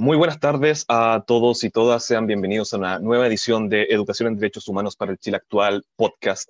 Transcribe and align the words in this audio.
Muy 0.00 0.16
buenas 0.16 0.40
tardes 0.40 0.86
a 0.88 1.24
todos 1.26 1.62
y 1.62 1.68
todas. 1.68 2.06
Sean 2.06 2.26
bienvenidos 2.26 2.72
a 2.72 2.78
una 2.78 2.98
nueva 3.00 3.26
edición 3.26 3.68
de 3.68 3.82
Educación 3.90 4.28
en 4.28 4.36
Derechos 4.36 4.66
Humanos 4.66 4.96
para 4.96 5.12
el 5.12 5.18
Chile 5.18 5.36
Actual 5.36 5.84
podcast. 5.94 6.48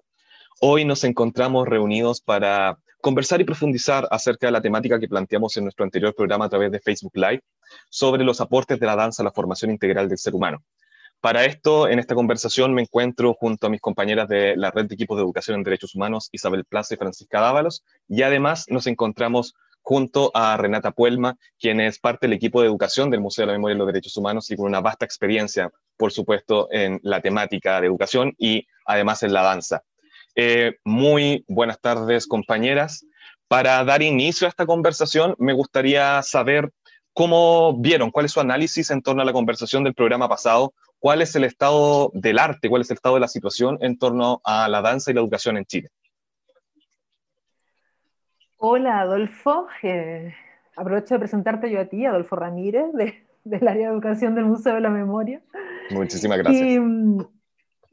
Hoy 0.61 0.84
nos 0.84 1.03
encontramos 1.03 1.67
reunidos 1.67 2.21
para 2.21 2.78
conversar 3.00 3.41
y 3.41 3.44
profundizar 3.44 4.07
acerca 4.13 4.47
de 4.47 4.52
la 4.52 4.60
temática 4.63 5.00
que 5.00 5.08
planteamos 5.08 5.57
en 5.57 5.65
nuestro 5.65 5.84
anterior 5.84 6.15
programa 6.15 6.44
a 6.44 6.49
través 6.49 6.71
de 6.71 6.78
Facebook 6.78 7.10
Live 7.17 7.42
sobre 7.89 8.23
los 8.23 8.41
aportes 8.41 8.79
de 8.79 8.86
la 8.86 8.95
danza 8.95 9.24
a 9.24 9.24
la 9.24 9.32
formación 9.32 9.72
integral 9.72 10.08
del 10.08 10.18
ser 10.18 10.36
humano. 10.36 10.62
Para 11.20 11.44
esto, 11.44 11.88
en 11.88 11.98
esta 11.98 12.14
conversación 12.14 12.72
me 12.72 12.82
encuentro 12.82 13.34
junto 13.34 13.66
a 13.66 13.70
mis 13.70 13.80
compañeras 13.80 14.28
de 14.28 14.56
la 14.56 14.70
Red 14.70 14.86
de 14.86 14.94
Equipos 14.94 15.16
de 15.16 15.24
Educación 15.24 15.56
en 15.56 15.64
Derechos 15.64 15.96
Humanos, 15.96 16.28
Isabel 16.30 16.64
Plaza 16.66 16.94
y 16.94 16.98
Francisca 16.98 17.40
Dávalos, 17.40 17.82
y 18.06 18.22
además 18.22 18.66
nos 18.68 18.86
encontramos 18.86 19.54
junto 19.82 20.30
a 20.34 20.56
Renata 20.56 20.92
Puelma, 20.92 21.36
quien 21.58 21.80
es 21.80 21.98
parte 21.98 22.26
del 22.26 22.34
equipo 22.34 22.60
de 22.60 22.68
educación 22.68 23.10
del 23.10 23.20
Museo 23.20 23.42
de 23.42 23.46
la 23.48 23.52
Memoria 23.54 23.74
y 23.74 23.78
los 23.78 23.86
Derechos 23.86 24.16
Humanos 24.16 24.50
y 24.50 24.56
con 24.56 24.66
una 24.66 24.80
vasta 24.80 25.04
experiencia, 25.04 25.70
por 25.96 26.12
supuesto, 26.12 26.68
en 26.70 27.00
la 27.02 27.20
temática 27.20 27.80
de 27.80 27.86
educación 27.86 28.34
y 28.38 28.66
además 28.84 29.22
en 29.22 29.32
la 29.32 29.42
danza. 29.42 29.82
Eh, 30.34 30.77
muy 30.84 31.45
buenas 31.48 31.80
tardes, 31.80 32.27
compañeras. 32.27 33.05
Para 33.48 33.82
dar 33.84 34.02
inicio 34.02 34.46
a 34.46 34.50
esta 34.50 34.66
conversación, 34.66 35.34
me 35.38 35.52
gustaría 35.52 36.22
saber 36.22 36.70
cómo 37.12 37.77
vieron, 37.78 38.10
cuál 38.10 38.27
es 38.27 38.33
su 38.33 38.41
análisis 38.41 38.91
en 38.91 39.02
torno 39.02 39.22
a 39.22 39.24
la 39.24 39.33
conversación 39.33 39.83
del 39.83 39.94
programa 39.94 40.28
pasado, 40.28 40.72
cuál 40.98 41.22
es 41.22 41.34
el 41.34 41.44
estado 41.44 42.10
del 42.14 42.38
arte, 42.38 42.69
cuál 42.69 42.83
es 42.83 42.91
el 42.91 42.94
estado 42.94 43.16
de 43.16 43.22
la 43.22 43.28
situación 43.28 43.78
en 43.80 43.98
torno 43.98 44.41
a 44.44 44.69
la 44.69 44.83
danza 44.83 45.10
y 45.10 45.14
la 45.14 45.20
educación 45.20 45.56
en 45.56 45.64
Chile. 45.64 45.91
Hola 48.62 49.00
Adolfo, 49.00 49.69
eh, 49.82 50.34
aprovecho 50.77 51.14
de 51.14 51.20
presentarte 51.20 51.70
yo 51.70 51.80
a 51.80 51.87
ti, 51.87 52.05
Adolfo 52.05 52.37
Ramírez, 52.37 52.92
del 53.45 53.66
área 53.66 53.88
de 53.88 53.95
educación 53.95 54.34
del 54.34 54.45
Museo 54.45 54.74
de 54.74 54.83
la 54.83 54.91
Memoria. 54.91 55.41
Muchísimas 55.91 56.36
gracias. 56.36 56.78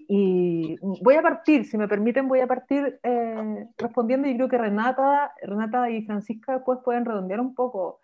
Y, 0.10 0.76
voy 1.02 1.16
a 1.16 1.22
partir, 1.22 1.64
si 1.64 1.78
me 1.78 1.88
permiten, 1.88 2.28
voy 2.28 2.42
a 2.42 2.48
partir 2.48 3.00
eh, 3.02 3.66
respondiendo 3.78 4.28
y 4.28 4.36
creo 4.36 4.50
que 4.50 4.58
Renata, 4.58 5.34
Renata 5.42 5.90
y 5.90 6.06
Francisca 6.06 6.56
después 6.56 6.80
pueden 6.84 7.06
redondear 7.06 7.40
un 7.40 7.56
poco 7.56 8.02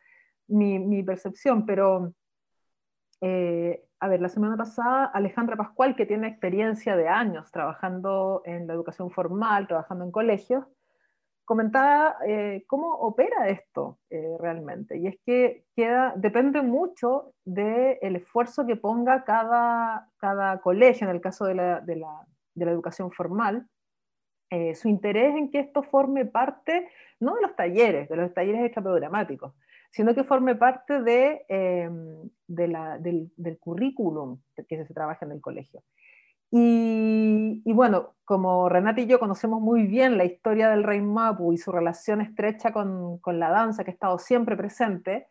mi, 0.48 1.04
percepción, 1.04 1.66
pero 1.66 2.14
eh, 3.20 3.84
a 4.00 4.08
ver, 4.08 4.22
la 4.22 4.30
semana 4.30 4.56
pasada 4.56 5.06
Alejandra 5.08 5.58
Pascual, 5.58 5.98
que 5.98 6.06
tiene 6.06 6.30
experiencia 6.30 6.96
de 6.96 7.10
años 7.10 7.52
trabajando 7.52 8.42
en 8.46 8.68
la 8.68 8.74
educación 8.74 9.12
formal, 9.12 9.68
trabajando 9.68 10.06
en 10.06 10.12
colegios, 10.12 10.64
comentaba 11.46 12.18
eh, 12.26 12.64
cómo 12.68 12.94
opera 12.94 13.50
esto 13.50 14.00
eh, 14.10 14.36
realmente. 14.40 14.98
Y 14.98 15.08
es 15.08 15.18
que 15.26 15.66
queda, 15.76 16.14
depende 16.16 16.62
mucho 16.62 17.34
del 17.46 18.16
esfuerzo 18.16 18.66
que 18.66 18.76
ponga 18.76 19.24
cada, 19.24 20.10
cada 20.18 20.60
colegio, 20.62 21.08
en 21.08 21.16
el 21.16 21.22
caso 21.22 21.46
de 21.46 21.56
la, 21.56 21.82
de 21.82 21.98
la, 21.98 22.26
de 22.56 22.66
la 22.66 22.72
educación 22.72 23.12
formal, 23.12 23.68
eh, 24.50 24.76
su 24.76 24.88
interés 24.88 25.36
en 25.36 25.50
que 25.50 25.60
esto 25.60 25.84
forme 25.84 26.26
parte, 26.26 26.88
no 27.20 27.36
de 27.36 27.42
los 27.42 27.56
talleres, 27.56 28.08
de 28.08 28.16
los 28.16 28.34
talleres 28.34 28.64
extraprogramáticos, 28.64 29.54
sino 29.92 30.14
que 30.14 30.24
forme 30.24 30.56
parte 30.56 31.02
de, 31.02 31.46
de 32.48 32.68
la, 32.68 32.98
del, 32.98 33.32
del 33.38 33.60
currículum 33.60 34.40
que 34.68 34.86
se 34.86 34.94
trabaja 34.94 35.26
en 35.26 35.34
el 35.34 35.42
colegio. 35.42 35.84
Y, 36.56 37.74
bueno, 37.74 38.14
como 38.26 38.70
Renata 38.70 39.02
y 39.02 39.08
yo 39.08 39.18
conocemos 39.20 39.60
muy 39.60 39.88
bien 39.88 40.20
la 40.20 40.26
historia 40.26 40.70
del 40.70 40.84
rey 40.84 41.02
Mapu 41.02 41.52
y 41.52 41.58
su 41.58 41.72
relación 41.72 42.22
estrecha 42.22 42.72
con, 42.72 43.18
con 43.18 43.40
la 43.40 43.50
danza 43.50 43.84
que 43.84 43.90
ha 43.90 43.94
estado 43.96 44.20
siempre 44.20 44.56
presente, 44.56 45.26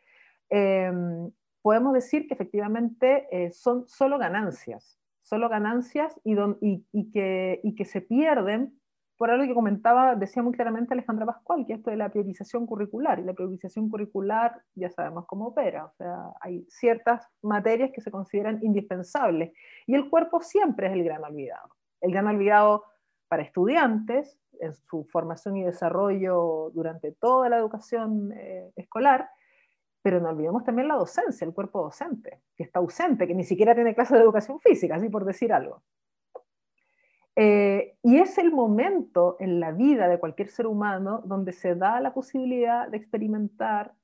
em, 0.50 1.30
podemos 1.62 1.92
decir 1.92 2.26
que 2.26 2.34
efectivamente 2.34 3.28
eh, 3.30 3.52
son 3.52 3.86
solo 3.86 4.18
ganancias, 4.18 4.98
solo 5.20 5.48
ganancias 5.48 6.12
y, 6.24 6.34
que, 7.12 7.60
y 7.62 7.74
que 7.76 7.84
se 7.84 8.00
pierden 8.00 8.76
por 9.22 9.30
algo 9.30 9.46
que 9.46 9.54
comentaba, 9.54 10.16
decía 10.16 10.42
muy 10.42 10.52
claramente 10.52 10.94
Alejandra 10.94 11.24
Pascual, 11.24 11.64
que 11.64 11.74
esto 11.74 11.92
de 11.92 11.96
la 11.96 12.08
priorización 12.08 12.66
curricular, 12.66 13.20
y 13.20 13.22
la 13.22 13.34
priorización 13.34 13.88
curricular 13.88 14.60
ya 14.74 14.90
sabemos 14.90 15.26
cómo 15.26 15.46
opera, 15.46 15.84
o 15.84 15.92
sea, 15.92 16.32
hay 16.40 16.66
ciertas 16.68 17.28
materias 17.40 17.92
que 17.94 18.00
se 18.00 18.10
consideran 18.10 18.58
indispensables, 18.64 19.52
y 19.86 19.94
el 19.94 20.10
cuerpo 20.10 20.42
siempre 20.42 20.88
es 20.88 20.94
el 20.94 21.04
gran 21.04 21.22
olvidado. 21.22 21.68
El 22.00 22.10
gran 22.10 22.26
olvidado 22.26 22.82
para 23.28 23.44
estudiantes, 23.44 24.40
en 24.58 24.74
su 24.74 25.04
formación 25.04 25.56
y 25.56 25.62
desarrollo 25.62 26.72
durante 26.74 27.12
toda 27.12 27.48
la 27.48 27.58
educación 27.58 28.32
eh, 28.32 28.72
escolar, 28.74 29.30
pero 30.02 30.18
no 30.18 30.30
olvidemos 30.30 30.64
también 30.64 30.88
la 30.88 30.96
docencia, 30.96 31.44
el 31.44 31.54
cuerpo 31.54 31.80
docente, 31.80 32.40
que 32.56 32.64
está 32.64 32.80
ausente, 32.80 33.28
que 33.28 33.36
ni 33.36 33.44
siquiera 33.44 33.72
tiene 33.72 33.94
clases 33.94 34.18
de 34.18 34.24
educación 34.24 34.58
física, 34.58 34.96
así 34.96 35.08
por 35.08 35.24
decir 35.24 35.52
algo. 35.52 35.84
Eh, 37.36 37.96
y 38.02 38.18
es 38.18 38.36
el 38.38 38.52
momento 38.52 39.36
en 39.40 39.58
la 39.58 39.72
vida 39.72 40.08
de 40.08 40.18
cualquier 40.18 40.48
ser 40.48 40.66
humano 40.66 41.22
donde 41.24 41.52
se 41.52 41.74
da 41.74 42.00
la 42.00 42.12
posibilidad 42.12 42.88
de 42.88 42.98
experimentar 42.98 43.94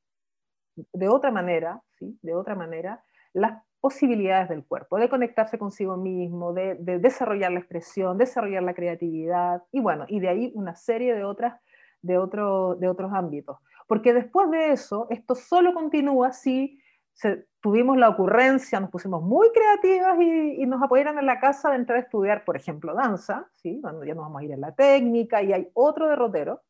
de 0.92 1.08
otra 1.08 1.30
manera, 1.30 1.82
¿sí? 1.98 2.18
de 2.22 2.34
otra 2.34 2.54
manera, 2.54 3.04
las 3.34 3.62
posibilidades 3.80 4.48
del 4.48 4.64
cuerpo, 4.64 4.98
de 4.98 5.08
conectarse 5.08 5.58
consigo 5.58 5.96
mismo, 5.96 6.52
de, 6.52 6.76
desarrollar 6.98 7.52
la 7.52 7.60
expresión, 7.60 8.18
desarrollar 8.18 8.62
la 8.62 8.74
creatividad, 8.74 9.62
y 9.70 9.80
bueno, 9.80 10.04
y 10.08 10.20
de 10.20 10.28
ahí 10.28 10.52
una 10.54 10.74
serie 10.74 11.14
de, 11.14 11.24
otras, 11.24 11.60
de, 12.02 12.18
otro, 12.18 12.74
de 12.76 12.88
otros 12.88 13.12
ámbitos. 13.12 13.58
Porque 13.86 14.12
después 14.12 14.50
de 14.50 14.72
eso, 14.72 15.06
esto 15.10 15.34
solo 15.34 15.74
continúa 15.74 16.32
si 16.32 16.80
tuvimos 17.60 17.96
la 17.96 18.08
ocurrencia, 18.08 18.80
nos 18.80 18.90
pusimos 18.90 19.22
muy 19.22 19.50
creativas 19.52 20.18
y, 20.20 20.66
nos 20.66 20.82
apoyaron 20.82 21.18
en 21.18 21.26
la 21.26 21.40
casa 21.40 21.70
de 21.70 21.76
entrar 21.76 21.98
a 21.98 22.02
estudiar, 22.02 22.44
por 22.44 22.56
ejemplo, 22.56 22.94
danza, 22.94 23.48
¿sí? 23.54 23.80
cuando 23.80 24.04
ya 24.04 24.14
nos 24.14 24.24
vamos 24.24 24.40
a 24.40 24.44
ir 24.44 24.52
a 24.54 24.56
la 24.56 24.74
técnica 24.74 25.42
y 25.42 25.52
hay 25.52 25.68
otro 25.74 26.08
derrotero. 26.08 26.62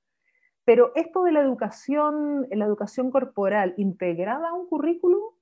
Pero 0.64 0.92
esto 0.94 1.24
de 1.24 1.32
la 1.32 1.40
educación, 1.40 2.46
la 2.50 2.66
educación 2.66 3.10
corporal 3.10 3.74
integrada 3.78 4.50
a 4.50 4.52
un 4.52 4.68
currículum 4.68 5.32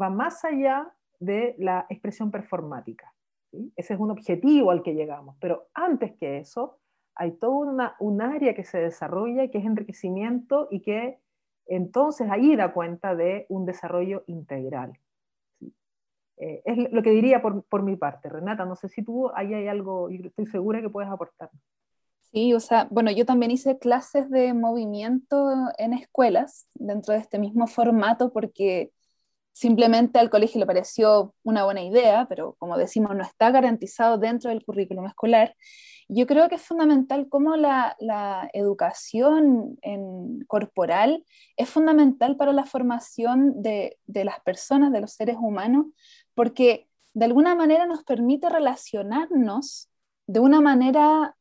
va 0.00 0.08
más 0.08 0.44
allá 0.44 0.92
de 1.18 1.56
la 1.58 1.86
expresión 1.88 2.30
performática. 2.30 3.12
Ese 3.74 3.94
es 3.94 4.00
un 4.00 4.10
objetivo 4.10 4.70
al 4.70 4.82
que 4.82 4.94
llegamos. 4.94 5.36
Pero 5.40 5.68
antes 5.74 6.12
que 6.12 6.38
eso, 6.38 6.78
hay 7.16 7.32
toda 7.32 7.96
un 7.98 8.22
área 8.22 8.54
que 8.54 8.64
se 8.64 8.78
desarrolla, 8.78 9.48
que 9.48 9.58
es 9.58 9.64
enriquecimiento 9.64 10.68
y 10.70 10.80
que 10.80 11.18
entonces 11.66 12.28
ahí 12.30 12.56
da 12.56 12.72
cuenta 12.72 13.14
de 13.14 13.46
un 13.48 13.66
desarrollo 13.66 14.24
integral. 14.26 14.92
Eh, 16.36 16.62
es 16.64 16.90
lo 16.90 17.02
que 17.02 17.10
diría 17.10 17.42
por, 17.42 17.82
mi 17.82 17.96
parte. 17.96 18.28
Renata, 18.28 18.64
no 18.64 18.74
sé 18.74 18.88
si 18.88 19.02
tú 19.02 19.30
ahí 19.34 19.52
hay 19.52 19.68
algo, 19.68 20.08
estoy 20.08 20.46
segura 20.46 20.80
que 20.80 20.88
puedes 20.88 21.10
aportar. 21.10 21.50
Sí, 22.32 22.54
o 22.54 22.60
sea, 22.60 22.86
bueno, 22.90 23.10
yo 23.10 23.26
también 23.26 23.50
hice 23.50 23.78
clases 23.78 24.30
de 24.30 24.54
movimiento 24.54 25.50
en 25.78 25.92
escuelas 25.92 26.66
dentro 26.74 27.12
de 27.12 27.20
este 27.20 27.38
mismo 27.38 27.66
formato 27.66 28.32
porque 28.32 28.92
simplemente 29.52 30.18
al 30.18 30.30
colegio 30.30 30.60
le 30.60 30.66
pareció 30.66 31.34
una 31.42 31.64
buena 31.64 31.82
idea, 31.82 32.26
pero 32.28 32.56
como 32.58 32.76
decimos, 32.76 33.14
no 33.14 33.22
está 33.22 33.50
garantizado 33.50 34.18
dentro 34.18 34.50
del 34.50 34.64
currículum 34.64 35.06
escolar. 35.06 35.54
Yo 36.08 36.26
creo 36.26 36.48
que 36.48 36.56
es 36.56 36.62
fundamental 36.62 37.28
cómo 37.28 37.56
la, 37.56 37.96
educación 38.52 39.78
corporal 40.48 41.24
es 41.56 41.68
fundamental 41.68 42.36
para 42.36 42.52
la 42.52 42.66
formación 42.66 43.62
de, 43.62 43.98
de 44.06 44.24
las 44.24 44.40
personas, 44.40 44.92
de 44.92 45.00
los 45.00 45.12
seres 45.12 45.36
humanos, 45.38 45.86
porque 46.34 46.88
de 47.14 47.26
alguna 47.26 47.54
manera 47.54 47.86
nos 47.86 48.02
permite 48.04 48.48
relacionarnos 48.48 49.88
de 50.26 50.40
una 50.40 50.60
manera 50.60 51.36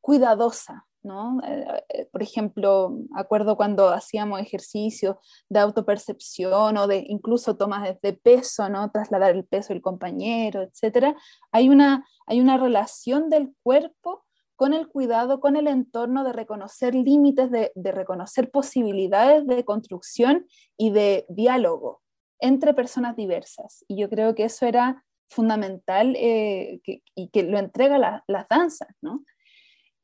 cuidadosa, 0.00 0.86
Eh, 1.04 1.82
eh, 1.90 2.08
por 2.10 2.22
ejemplo, 2.22 2.96
acuerdo 3.14 3.56
cuando 3.56 3.90
hacíamos 3.90 4.40
ejercicio 4.40 5.20
de 5.50 5.60
autopercepción 5.60 6.78
o 6.78 6.86
de 6.86 7.04
incluso 7.08 7.56
tomas 7.56 7.98
de, 8.00 8.12
peso, 8.14 8.68
¿no? 8.70 8.90
Trasladar 8.90 9.32
el 9.32 9.44
peso 9.44 9.74
del 9.74 9.82
compañero, 9.82 10.62
etcétera. 10.62 11.14
Hay 11.52 11.68
una, 11.68 12.06
relación 12.26 13.28
del 13.28 13.54
cuerpo 13.62 14.24
con 14.56 14.72
el 14.72 14.88
cuidado, 14.88 15.40
con 15.40 15.56
el 15.56 15.66
entorno 15.66 16.24
de 16.24 16.32
reconocer 16.32 16.94
límites, 16.94 17.50
de, 17.50 17.70
reconocer 17.74 18.50
posibilidades 18.50 19.46
de 19.46 19.64
construcción 19.64 20.46
y 20.78 20.90
de 20.90 21.26
diálogo 21.28 22.00
entre 22.40 22.72
personas 22.72 23.14
diversas. 23.14 23.84
Y 23.88 24.00
yo 24.00 24.08
creo 24.08 24.34
que 24.34 24.44
eso 24.44 24.64
era 24.64 25.04
fundamental 25.28 26.14
eh, 26.16 26.80
y 27.14 27.28
que 27.28 27.42
lo 27.42 27.58
entrega 27.58 28.22
las 28.26 28.48
danzas, 28.48 28.88
¿no? 29.02 29.22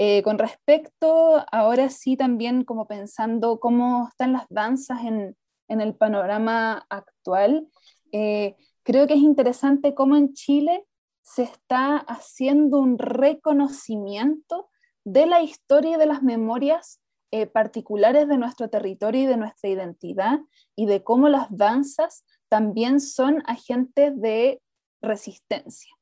Eh, 0.02 0.23
con 0.23 0.38
respecto, 0.38 1.44
ahora 1.52 1.91
sí 1.91 2.17
también 2.17 2.64
como 2.64 2.87
pensando 2.87 3.61
cómo 3.61 4.08
están 4.08 4.32
las 4.32 4.47
danzas 4.49 5.00
en, 5.05 5.37
el 5.69 5.94
panorama 5.94 6.87
actual, 6.88 7.69
eh, 8.11 8.56
creo 8.82 9.06
que 9.06 9.12
es 9.12 9.20
interesante 9.20 9.94
cómo 9.94 10.17
en 10.17 10.32
Chile 10.32 10.87
se 11.20 11.43
está 11.43 11.99
haciendo 11.99 12.79
un 12.79 12.97
reconocimiento 12.97 14.70
de 15.05 15.26
la 15.26 15.43
historia 15.43 15.97
y 15.97 15.99
de 15.99 16.06
las 16.06 16.23
memorias 16.23 17.03
eh, 17.31 17.44
particulares 17.44 18.26
de 18.26 18.38
nuestro 18.38 18.70
territorio 18.70 19.25
y 19.25 19.26
de 19.26 19.37
nuestra 19.37 19.69
identidad 19.69 20.38
y 20.76 20.87
de 20.87 21.05
cómo 21.05 21.29
las 21.29 21.55
danzas 21.55 22.25
también 22.49 23.00
son 23.00 23.43
agentes 23.44 24.19
de 24.19 24.62
resistencia. 25.03 25.94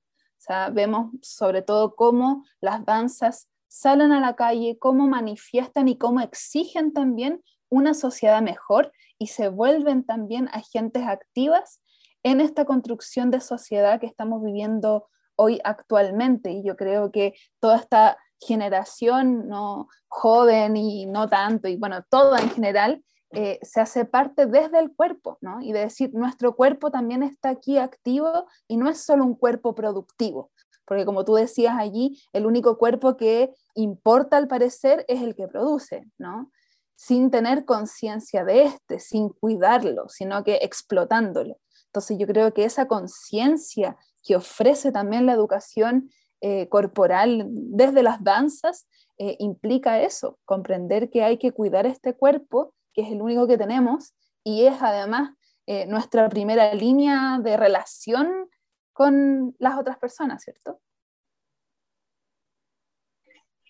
Vemos 0.73 1.11
sobre 1.21 1.63
todo 1.63 1.97
cómo 1.97 2.45
las 2.61 2.85
danzas 2.87 3.49
salen 3.69 4.13
a 4.13 4.21
la 4.21 4.35
calle, 4.35 4.79
cómo 4.79 5.07
manifiestan 5.07 5.89
y 5.89 5.97
cómo 5.97 6.21
exigen 6.21 6.93
también 6.93 7.43
una 7.69 7.95
sociedad 7.95 8.43
mejor 8.43 8.93
y 9.19 9.29
se 9.29 9.49
vuelven 9.49 10.05
también 10.05 10.49
agentes 10.53 11.07
activas 11.07 11.81
en 12.23 12.41
esta 12.41 12.65
construcción 12.65 13.31
de 13.31 13.41
sociedad 13.41 14.01
que 14.01 14.07
estamos 14.07 14.43
viviendo 14.43 15.09
hoy 15.37 15.61
actualmente. 15.65 16.51
Y 16.51 16.65
yo 16.65 16.77
creo 16.77 17.13
que 17.13 17.35
toda 17.61 17.77
esta 17.77 18.19
generación 18.41 19.49
no 19.49 19.89
joven 20.09 20.77
y 20.77 21.07
no 21.07 21.29
tanto, 21.29 21.69
y 21.69 21.77
bueno, 21.77 22.05
toda 22.09 22.41
en 22.41 22.51
general, 22.51 23.05
eh, 23.31 23.59
se 23.63 23.81
hace 23.81 24.07
parte 24.07 24.47
desde 24.47 24.79
el 24.79 24.95
cuerpo, 24.95 25.37
¿no? 25.43 25.61
Y 25.61 25.73
de 25.73 25.81
decir, 25.81 26.11
nuestro 26.15 26.57
cuerpo 26.57 26.91
también 26.91 27.23
está 27.23 27.51
aquí 27.51 27.77
activo 27.77 28.47
y 28.67 28.79
no 28.79 28.89
es 28.89 29.03
solo 29.03 29.25
un 29.25 29.35
cuerpo 29.35 29.75
productivo, 29.75 30.51
porque 30.89 31.05
como 31.05 31.25
tú 31.25 31.35
decías 31.35 31.77
allí, 31.79 32.19
el 32.33 32.47
único 32.47 32.79
cuerpo 32.79 33.17
que 33.19 33.53
importa 33.75 34.39
al 34.39 34.49
parecer 34.49 35.05
es 35.07 35.21
el 35.23 35.37
que 35.37 35.47
produce, 35.47 36.11
¿no? 36.17 36.51
Sin 36.97 37.31
tener 37.31 37.67
conciencia 37.67 38.43
de 38.45 38.65
este, 38.65 38.99
sin 38.99 39.29
cuidarlo, 39.29 40.09
sino 40.09 40.43
que 40.43 40.57
explotándolo. 40.63 41.59
Entonces 41.87 42.17
yo 42.19 42.27
creo 42.27 42.55
que 42.55 42.65
esa 42.65 42.89
conciencia 42.89 43.97
que 44.25 44.35
ofrece 44.35 44.91
también 44.91 45.27
la 45.27 45.35
educación 45.35 46.11
eh, 46.41 46.69
corporal 46.69 47.47
desde 47.51 48.03
las 48.03 48.25
danzas 48.25 48.89
eh, 49.19 49.37
implica 49.41 50.01
eso, 50.01 50.39
comprender 50.45 51.11
que 51.11 51.23
hay 51.23 51.37
que 51.37 51.53
cuidar 51.53 51.85
este 51.85 52.15
cuerpo 52.15 52.75
que 52.95 53.03
es 53.03 53.13
el 53.13 53.21
único 53.21 53.47
que 53.47 53.59
tenemos 53.59 54.15
y 54.43 54.65
es 54.65 54.81
además 54.81 55.33
eh, 55.67 55.87
nuestra 55.87 56.29
primera 56.29 56.73
línea 56.73 57.39
de 57.43 57.57
relación 57.57 58.49
con 58.99 59.55
las 59.61 59.79
otras 59.79 59.97
personas, 59.97 60.43
¿cierto? 60.43 60.81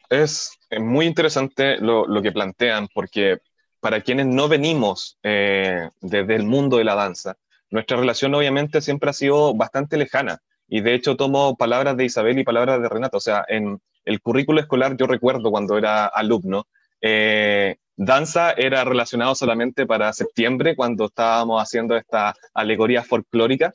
Es 0.09 0.59
muy 0.79 1.05
interesante 1.05 1.77
lo, 1.77 2.23
que 2.23 2.33
plantean, 2.33 2.89
porque 2.95 3.37
para 3.79 4.01
quienes 4.01 4.25
no 4.25 4.49
venimos 4.49 5.19
eh, 5.23 5.91
desde 6.01 6.35
el 6.35 6.45
mundo 6.45 6.79
de 6.79 6.85
la 6.85 6.95
danza, 6.95 7.37
nuestra 7.69 7.99
relación 7.99 8.35
obviamente 8.35 8.81
siempre 8.81 9.11
ha 9.11 9.13
sido 9.13 9.53
bastante 9.53 9.99
lejana. 9.99 10.39
Y 10.67 10.81
de 10.81 10.95
hecho 10.95 11.15
tomo 11.15 11.59
palabras 11.59 11.99
de 11.99 12.07
Isabel 12.07 12.39
y 12.39 12.45
palabras 12.45 12.81
de 12.81 12.89
Renata. 12.89 13.19
O 13.19 13.21
sea, 13.21 13.45
en 13.49 13.83
el 14.07 14.23
currículo 14.23 14.61
escolar 14.61 14.97
yo 14.97 15.07
recuerdo 15.07 15.51
cuando 15.51 15.77
era 15.77 16.07
alumno, 16.07 16.69
eh, 17.03 17.77
danza 17.97 18.53
era 18.53 18.83
relacionado 18.83 19.35
solamente 19.35 19.85
para 19.85 20.11
septiembre, 20.15 20.75
cuando 20.75 21.05
estábamos 21.05 21.63
haciendo 21.63 21.99
esta 21.99 22.35
alegoría 22.55 23.03
folclórica, 23.05 23.75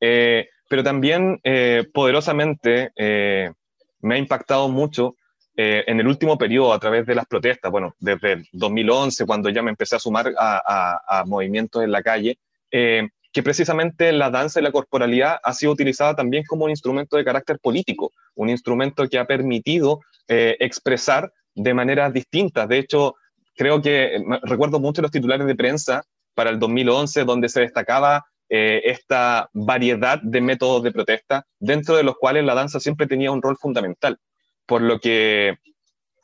eh, 0.00 0.48
pero 0.72 0.82
también 0.82 1.38
eh, 1.44 1.84
poderosamente 1.92 2.92
me 2.96 4.14
ha 4.14 4.16
impactado 4.16 4.70
mucho 4.70 5.16
en 5.54 6.00
el 6.00 6.08
último 6.08 6.38
periodo 6.38 6.72
a 6.72 6.78
través 6.78 7.04
de 7.04 7.14
las 7.14 7.26
protestas, 7.26 7.70
bueno, 7.70 7.94
desde 7.98 8.32
el 8.32 8.48
2011, 8.52 9.26
cuando 9.26 9.50
ya 9.50 9.60
me 9.60 9.68
empecé 9.68 9.96
a 9.96 9.98
sumar 9.98 10.32
a, 10.34 11.24
movimientos 11.26 11.84
en 11.84 11.92
la 11.92 12.02
calle, 12.02 12.38
que 12.70 13.42
precisamente 13.44 14.12
la 14.12 14.30
danza 14.30 14.60
y 14.60 14.62
la 14.62 14.72
corporalidad 14.72 15.36
ha 15.42 15.52
sido 15.52 15.72
utilizada 15.72 16.16
también 16.16 16.42
como 16.44 16.64
un 16.64 16.70
instrumento 16.70 17.18
de 17.18 17.24
carácter 17.26 17.58
político, 17.58 18.10
un 18.34 18.48
instrumento 18.48 19.06
que 19.10 19.18
ha 19.18 19.26
permitido 19.26 20.00
expresar 20.26 21.30
de 21.54 21.74
maneras 21.74 22.14
distintas. 22.14 22.66
De 22.66 22.78
hecho, 22.78 23.16
creo 23.54 23.82
que 23.82 24.24
recuerdo 24.44 24.80
mucho 24.80 25.02
los 25.02 25.10
titulares 25.10 25.46
de 25.46 25.54
prensa 25.54 26.02
para 26.34 26.48
el 26.48 26.58
2011, 26.58 27.24
donde 27.24 27.50
se 27.50 27.60
destacaba 27.60 28.24
eh, 28.48 28.82
esta 28.84 29.48
variedad 29.52 30.20
de 30.22 30.40
métodos 30.40 30.82
de 30.82 30.92
protesta, 30.92 31.46
dentro 31.58 31.96
de 31.96 32.02
los 32.02 32.16
cuales 32.16 32.44
la 32.44 32.54
danza 32.54 32.80
siempre 32.80 33.06
tenía 33.06 33.30
un 33.30 33.42
rol 33.42 33.56
fundamental. 33.56 34.18
Por 34.66 34.82
lo 34.82 35.00
que, 35.00 35.56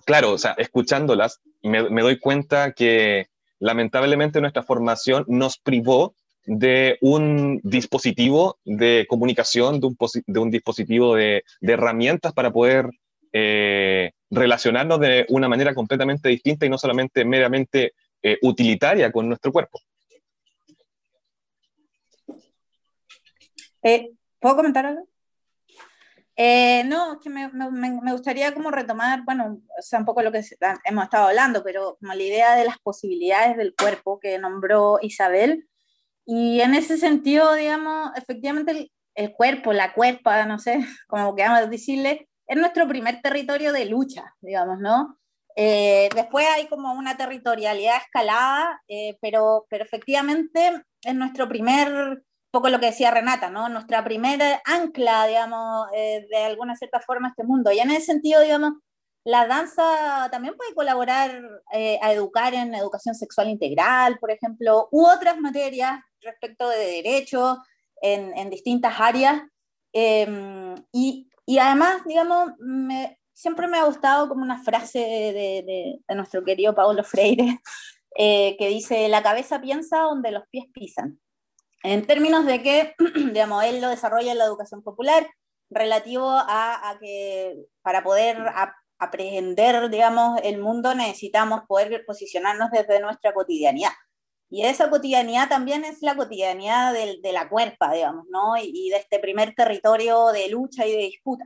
claro, 0.05 0.32
o 0.32 0.38
sea, 0.38 0.53
escuchándolas, 0.59 1.41
me, 1.62 2.03
doy 2.03 2.19
cuenta 2.19 2.73
que 2.73 3.26
lamentablemente 3.59 4.41
nuestra 4.41 4.62
formación 4.62 5.25
nos 5.26 5.59
privó 5.59 6.15
de 6.44 6.99
un 7.00 7.61
dispositivo 7.62 8.59
de 8.65 9.06
comunicación, 9.09 9.81
de 9.81 9.87
un, 9.87 9.97
de 10.26 10.41
un 10.41 10.50
dispositivo 10.50 11.15
de, 11.15 11.44
de, 11.61 11.73
herramientas 11.73 12.32
para 12.32 12.50
poder 12.50 12.88
eh, 13.32 14.12
relacionarnos 14.31 15.00
de 15.00 15.26
una 15.29 15.49
manera 15.49 15.75
completamente 15.75 16.29
distinta 16.29 16.67
y 16.67 16.70
no 16.70 16.79
solamente 16.79 17.25
meramente 17.25 17.93
eh, 18.23 18.38
utilitaria 18.43 19.12
con 19.12 19.29
nuestro 19.29 19.53
cuerpo. 19.53 19.81
Eh, 23.82 24.10
¿Puedo 24.40 24.56
comentar 24.56 24.86
algo? 24.86 25.08
Eh, 26.36 26.84
no, 26.84 27.19
que 27.20 27.30
me, 27.30 27.48
me, 27.48 28.12
gustaría 28.12 28.54
como 28.54 28.70
retomar, 28.70 29.25
bueno, 29.25 29.60
o 29.76 29.82
sea, 29.82 29.98
un 29.98 30.04
poco 30.04 30.22
lo 30.22 30.30
que 30.30 30.44
hemos 30.84 31.04
estado 31.04 31.26
hablando, 31.26 31.64
pero 31.64 31.96
como 32.00 32.14
la 32.14 32.22
idea 32.22 32.54
de 32.54 32.64
las 32.64 32.78
posibilidades 32.78 33.56
del 33.56 33.75
cuerpo 33.75 34.20
que 34.20 34.38
nombró 34.38 34.98
Isabel. 35.02 35.69
Y 36.25 36.60
en 36.60 36.75
ese 36.75 36.96
sentido, 36.96 37.54
digamos, 37.54 38.12
efectivamente 38.16 38.70
el, 38.72 38.92
el 39.16 39.32
cuerpo, 39.32 39.72
la 39.72 39.92
cuerpa, 39.94 40.46
no 40.46 40.60
sé, 40.60 40.78
como 41.08 41.34
queramos 41.34 41.69
decirle, 41.70 42.28
es 42.46 42.56
nuestro 42.56 42.86
primer 42.86 43.20
territorio 43.20 43.72
de 43.72 43.86
lucha, 43.86 44.34
digamos, 44.40 44.78
¿no? 44.78 45.19
Eh, 45.56 46.08
después 46.14 46.46
hay 46.46 46.69
como 46.69 46.92
una 46.92 47.16
territorialidad 47.16 47.96
escalada, 47.96 48.81
eh, 48.86 49.19
pero, 49.20 49.66
pero 49.69 49.84
efectivamente 49.84 50.84
es 51.02 51.14
nuestro 51.16 51.48
primer, 51.48 52.22
poco 52.50 52.68
lo 52.68 52.80
que 52.80 52.86
decía 52.86 53.10
Renata, 53.10 53.50
¿no? 53.50 53.68
Nuestra 53.68 54.04
primera 54.04 54.60
ancla, 54.64 55.26
digamos, 55.26 55.88
eh, 55.94 56.26
de 56.30 56.36
alguna 56.44 56.76
cierta 56.76 57.00
forma 57.00 57.28
a 57.28 57.30
este 57.30 57.44
mundo. 57.44 57.70
Y 57.72 57.80
en 57.80 57.90
ese 57.90 58.06
sentido, 58.06 58.40
digamos, 58.40 58.74
la 59.24 59.46
danza 59.46 60.28
también 60.30 60.56
puede 60.56 60.74
colaborar 60.74 61.42
a 62.00 62.12
educar 62.12 62.54
en 62.54 62.74
educación 62.74 63.14
sexual 63.14 63.48
integral, 63.50 64.18
por 64.18 64.30
ejemplo, 64.30 64.88
u 64.90 65.06
otras 65.06 65.38
materias 65.38 66.00
respecto 66.22 66.68
de 66.70 66.78
derechos 66.78 67.58
en, 68.00 68.48
distintas 68.48 68.98
áreas. 68.98 69.42
y, 69.92 71.28
y 71.44 71.58
además, 71.58 72.02
digamos, 72.06 72.52
siempre 73.38 73.68
me 73.68 73.78
ha 73.78 73.84
gustado 73.84 74.28
como 74.28 74.42
una 74.42 74.60
frase 74.64 74.98
de, 74.98 76.00
nuestro 76.16 76.42
querido 76.42 76.74
Paulo 76.74 77.04
Freire, 77.04 77.60
eh, 78.18 78.56
que 78.58 78.68
dice, 78.68 79.08
la 79.08 79.22
cabeza 79.22 79.60
piensa 79.60 80.00
donde 80.00 80.32
los 80.32 80.42
pies 80.50 80.66
pisan. 80.72 81.20
En 81.82 82.06
términos 82.06 82.46
de 82.46 82.62
que, 82.62 82.94
digamos, 83.32 83.64
él 83.64 83.80
lo 83.80 83.88
desarrolla 83.88 84.32
en 84.32 84.38
la 84.38 84.44
educación 84.44 84.82
popular, 84.82 85.29
relativo 85.70 86.31
a, 86.31 86.96
que 87.00 87.56
para 87.82 88.03
poder 88.03 88.38
aprender, 88.98 89.91
digamos, 89.91 90.41
el 90.43 90.58
mundo 90.58 90.94
necesitamos 90.94 91.62
poder 91.69 92.05
posicionarnos 92.06 92.70
desde 92.70 93.00
nuestra 93.00 93.32
cotidianidad. 93.32 93.93
Y 94.50 94.64
esa 94.64 94.88
cotidianidad 94.88 95.48
también 95.48 95.84
es 95.84 96.00
la 96.00 96.17
cotidianidad 96.17 96.94
de, 96.94 97.19
de 97.22 97.32
la 97.32 97.50
cuerpa, 97.50 97.93
digamos, 97.93 98.24
¿no? 98.31 98.56
Y, 98.56 98.70
y, 98.72 98.88
de 98.88 98.96
este 98.96 99.19
primer 99.19 99.55
territorio 99.55 100.29
de 100.29 100.48
lucha 100.48 100.86
y 100.86 100.93
de 100.93 100.98
disputa. 100.98 101.44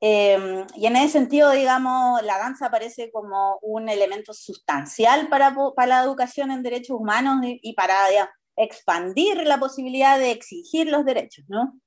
Eh, 0.00 0.66
y 0.74 0.86
en 0.86 0.96
ese 0.96 1.10
sentido, 1.10 1.52
digamos, 1.52 2.22
la 2.22 2.38
danza 2.38 2.66
aparece 2.66 3.10
como 3.10 3.58
un 3.62 3.88
elemento 3.88 4.34
sustancial 4.34 5.28
para, 5.28 5.54
para 5.74 5.86
la 5.86 6.02
educación 6.02 6.50
en 6.50 6.62
derechos 6.62 6.98
humanos 6.98 7.44
y, 7.44 7.60
y 7.62 7.72
para 7.74 8.08
digamos, 8.08 8.34
expandir 8.56 9.46
la 9.46 9.58
posibilidad 9.58 10.18
de 10.18 10.30
exigir 10.30 10.88
los 10.88 11.04
derechos, 11.04 11.44
¿no? 11.48 11.78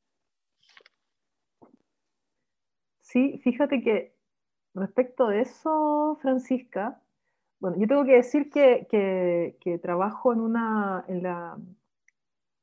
Sí, 3.02 3.40
fíjate 3.44 3.82
que 3.82 4.14
respecto 4.76 5.28
de 5.28 5.42
eso, 5.42 6.18
Francisca, 6.22 7.02
bueno, 7.60 7.78
yo 7.80 7.88
tengo 7.88 8.06
que 8.06 8.14
decir 8.14 8.50
que, 8.50 9.80
trabajo 9.82 10.32
en, 10.32 10.42
una, 10.42 11.04
en, 11.08 11.24
la, 11.24 11.58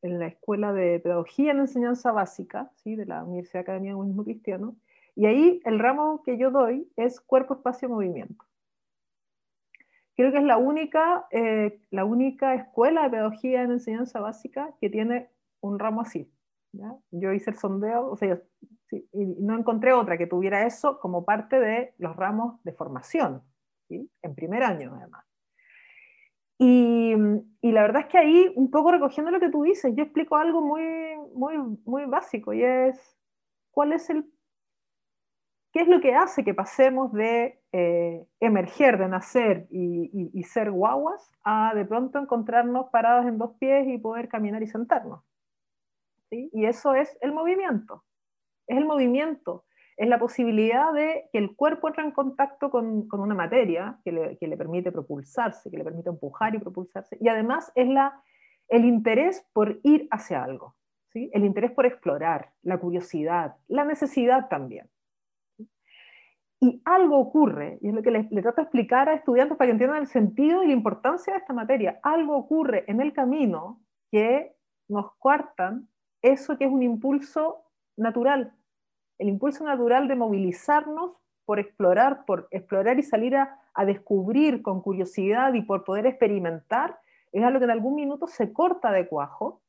en 0.03 0.19
la 0.19 0.29
Escuela 0.29 0.73
de 0.73 1.01
Pedagogía 1.01 1.51
en 1.51 1.61
Enseñanza 1.61 2.13
Básica 2.13 2.71
¿sí? 2.77 2.97
de 2.97 3.07
la 3.07 3.25
Universidad 3.25 3.63
Academia 3.63 3.91
de 3.91 3.97
Humanismo 3.97 4.25
Cristiano, 4.25 4.77
y 5.15 5.27
ahí 5.27 5.61
el 5.65 5.79
ramo 5.79 6.23
que 6.23 6.39
yo 6.39 6.51
doy 6.51 6.89
es 6.97 7.21
cuerpo, 7.21 7.55
espacio, 7.55 7.89
movimiento. 7.89 8.45
Creo 10.17 10.33
que 10.33 10.39
es 10.39 10.45
la 10.45 10.57
única, 10.57 11.27
eh, 11.31 11.81
la 11.91 12.05
única 12.05 12.55
escuela 12.55 13.03
de 13.03 13.11
pedagogía 13.11 13.63
en 13.63 13.73
enseñanza 13.73 14.21
básica 14.21 14.75
que 14.81 14.89
tiene 14.89 15.31
un 15.61 15.79
ramo 15.79 16.01
así. 16.01 16.33
Yo 17.11 17.33
hice 17.33 17.51
el 17.51 17.57
sondeo, 17.57 18.11
o 18.11 18.17
sea, 18.17 18.41
y 18.91 19.25
no 19.41 19.59
encontré 19.59 19.93
otra 19.93 20.19
que 20.19 20.27
tuviera 20.27 20.67
eso 20.67 20.99
como 21.01 21.25
parte 21.25 21.59
de 21.59 21.95
los 21.99 22.17
ramos 22.17 22.63
de 22.65 22.73
formación 22.73 23.43
en 23.89 24.35
primer 24.35 24.63
año 24.63 24.95
además. 24.97 25.25
Y, 26.59 27.15
y, 27.61 27.73
la 27.73 27.83
verdad 27.83 28.03
es 28.03 28.09
que 28.09 28.19
ahí, 28.19 28.53
un 28.57 28.71
poco 28.71 28.91
recogiendo 28.91 29.31
lo 29.31 29.41
que 29.41 29.51
tú 29.51 29.63
dices, 29.63 29.93
yo 29.95 30.05
explico 30.05 30.37
algo 30.37 30.63
muy, 30.63 30.83
muy, 31.35 31.59
muy 31.85 32.07
básico 32.07 32.55
y 32.55 32.63
es 32.65 33.19
cuál 33.71 33.93
es 33.93 34.09
el, 34.09 34.25
qué 35.77 35.83
es 35.83 35.89
lo 35.89 36.01
que 36.01 36.15
hace 36.15 36.43
que 36.43 36.55
pasemos 36.55 37.13
de 37.13 37.61
eh, 37.71 38.27
emerger, 38.41 38.97
de 38.97 39.09
nacer 39.09 39.67
y, 39.69 40.31
y, 40.33 40.43
ser 40.45 40.71
guaguas 40.71 41.31
a 41.45 41.75
de 41.75 41.85
pronto 41.85 42.19
encontrarnos 42.19 42.87
parados 42.89 43.27
en 43.27 43.37
dos 43.37 43.59
pies 43.59 43.87
y 43.87 43.99
poder 43.99 44.31
caminar 44.31 44.63
y 44.63 44.69
sentarnos. 44.69 45.23
y 46.31 46.65
eso 46.65 46.95
es 46.95 47.19
el 47.21 47.33
movimiento. 47.33 48.05
Es 48.67 48.79
el 48.79 48.87
movimiento, 48.87 49.67
es 49.99 50.09
la 50.09 50.19
posibilidad 50.19 50.95
de 50.95 51.29
que 51.31 51.37
el 51.37 51.55
cuerpo 51.55 51.89
entre 51.89 52.05
en 52.05 52.13
contacto 52.13 52.71
con, 52.71 53.07
una 53.13 53.35
materia 53.35 53.99
que 54.03 54.13
le, 54.13 54.57
permite 54.57 54.91
propulsarse, 54.91 55.71
que 55.71 55.77
le 55.77 55.85
permite 55.85 56.09
empujar 56.09 56.55
y 56.55 56.59
propulsarse, 56.59 57.19
y 57.21 57.29
además 57.29 57.71
es 57.75 57.87
el 58.69 58.87
interés 58.87 59.47
por 59.53 59.79
ir 59.83 60.09
hacia 60.11 60.43
algo, 60.43 60.75
¿sí? 61.13 61.29
el 61.35 61.45
interés 61.45 61.73
por 61.73 61.85
explorar, 61.85 62.53
la 62.63 62.79
curiosidad, 62.79 63.57
la 63.69 63.85
necesidad 63.85 64.49
también. 64.49 64.89
Y 66.61 66.81
algo 66.85 67.19
ocurre, 67.19 67.79
y 67.83 67.89
es 67.89 67.95
lo 67.95 68.03
que 68.03 68.11
le, 68.11 68.25
trato 68.25 68.57
de 68.57 68.63
explicar 68.63 69.09
a 69.09 69.15
estudiantes 69.15 69.59
para 69.59 69.69
que 69.69 69.73
entiendan 69.73 70.01
el 70.01 70.07
sentido 70.07 70.63
y 70.63 70.69
la 70.69 70.73
importancia 70.73 71.35
de 71.35 71.41
esta 71.41 71.53
materia. 71.53 72.01
Algo 72.03 72.37
ocurre 72.37 72.85
en 72.87 73.01
el 73.01 73.13
camino 73.13 73.81
que 74.11 74.57
nos 74.89 75.15
cuartan 75.17 75.89
eso 76.23 76.57
que 76.57 76.65
es 76.65 76.71
un 76.71 76.83
impulso 76.83 77.65
natural, 77.97 78.55
el 79.19 79.29
impulso 79.29 79.65
natural 79.65 80.09
de 80.09 80.17
movilizarnos 80.17 81.13
por 81.45 81.59
explorar, 81.59 82.25
por 82.25 82.49
explorar 82.51 82.99
y 82.99 83.03
salir 83.03 83.37
a, 83.37 83.61
descubrir 83.85 84.63
con 84.63 84.81
curiosidad 84.81 85.53
y 85.53 85.61
por 85.61 85.85
poder 85.85 86.07
experimentar, 86.07 86.99
es 87.31 87.45
algo 87.45 87.59
que 87.59 87.67
en 87.67 87.71
algún 87.71 87.95
minuto 87.95 88.27
se 88.27 88.51
corta 88.51 88.91
de 88.91 89.07
cuajo 89.07 89.61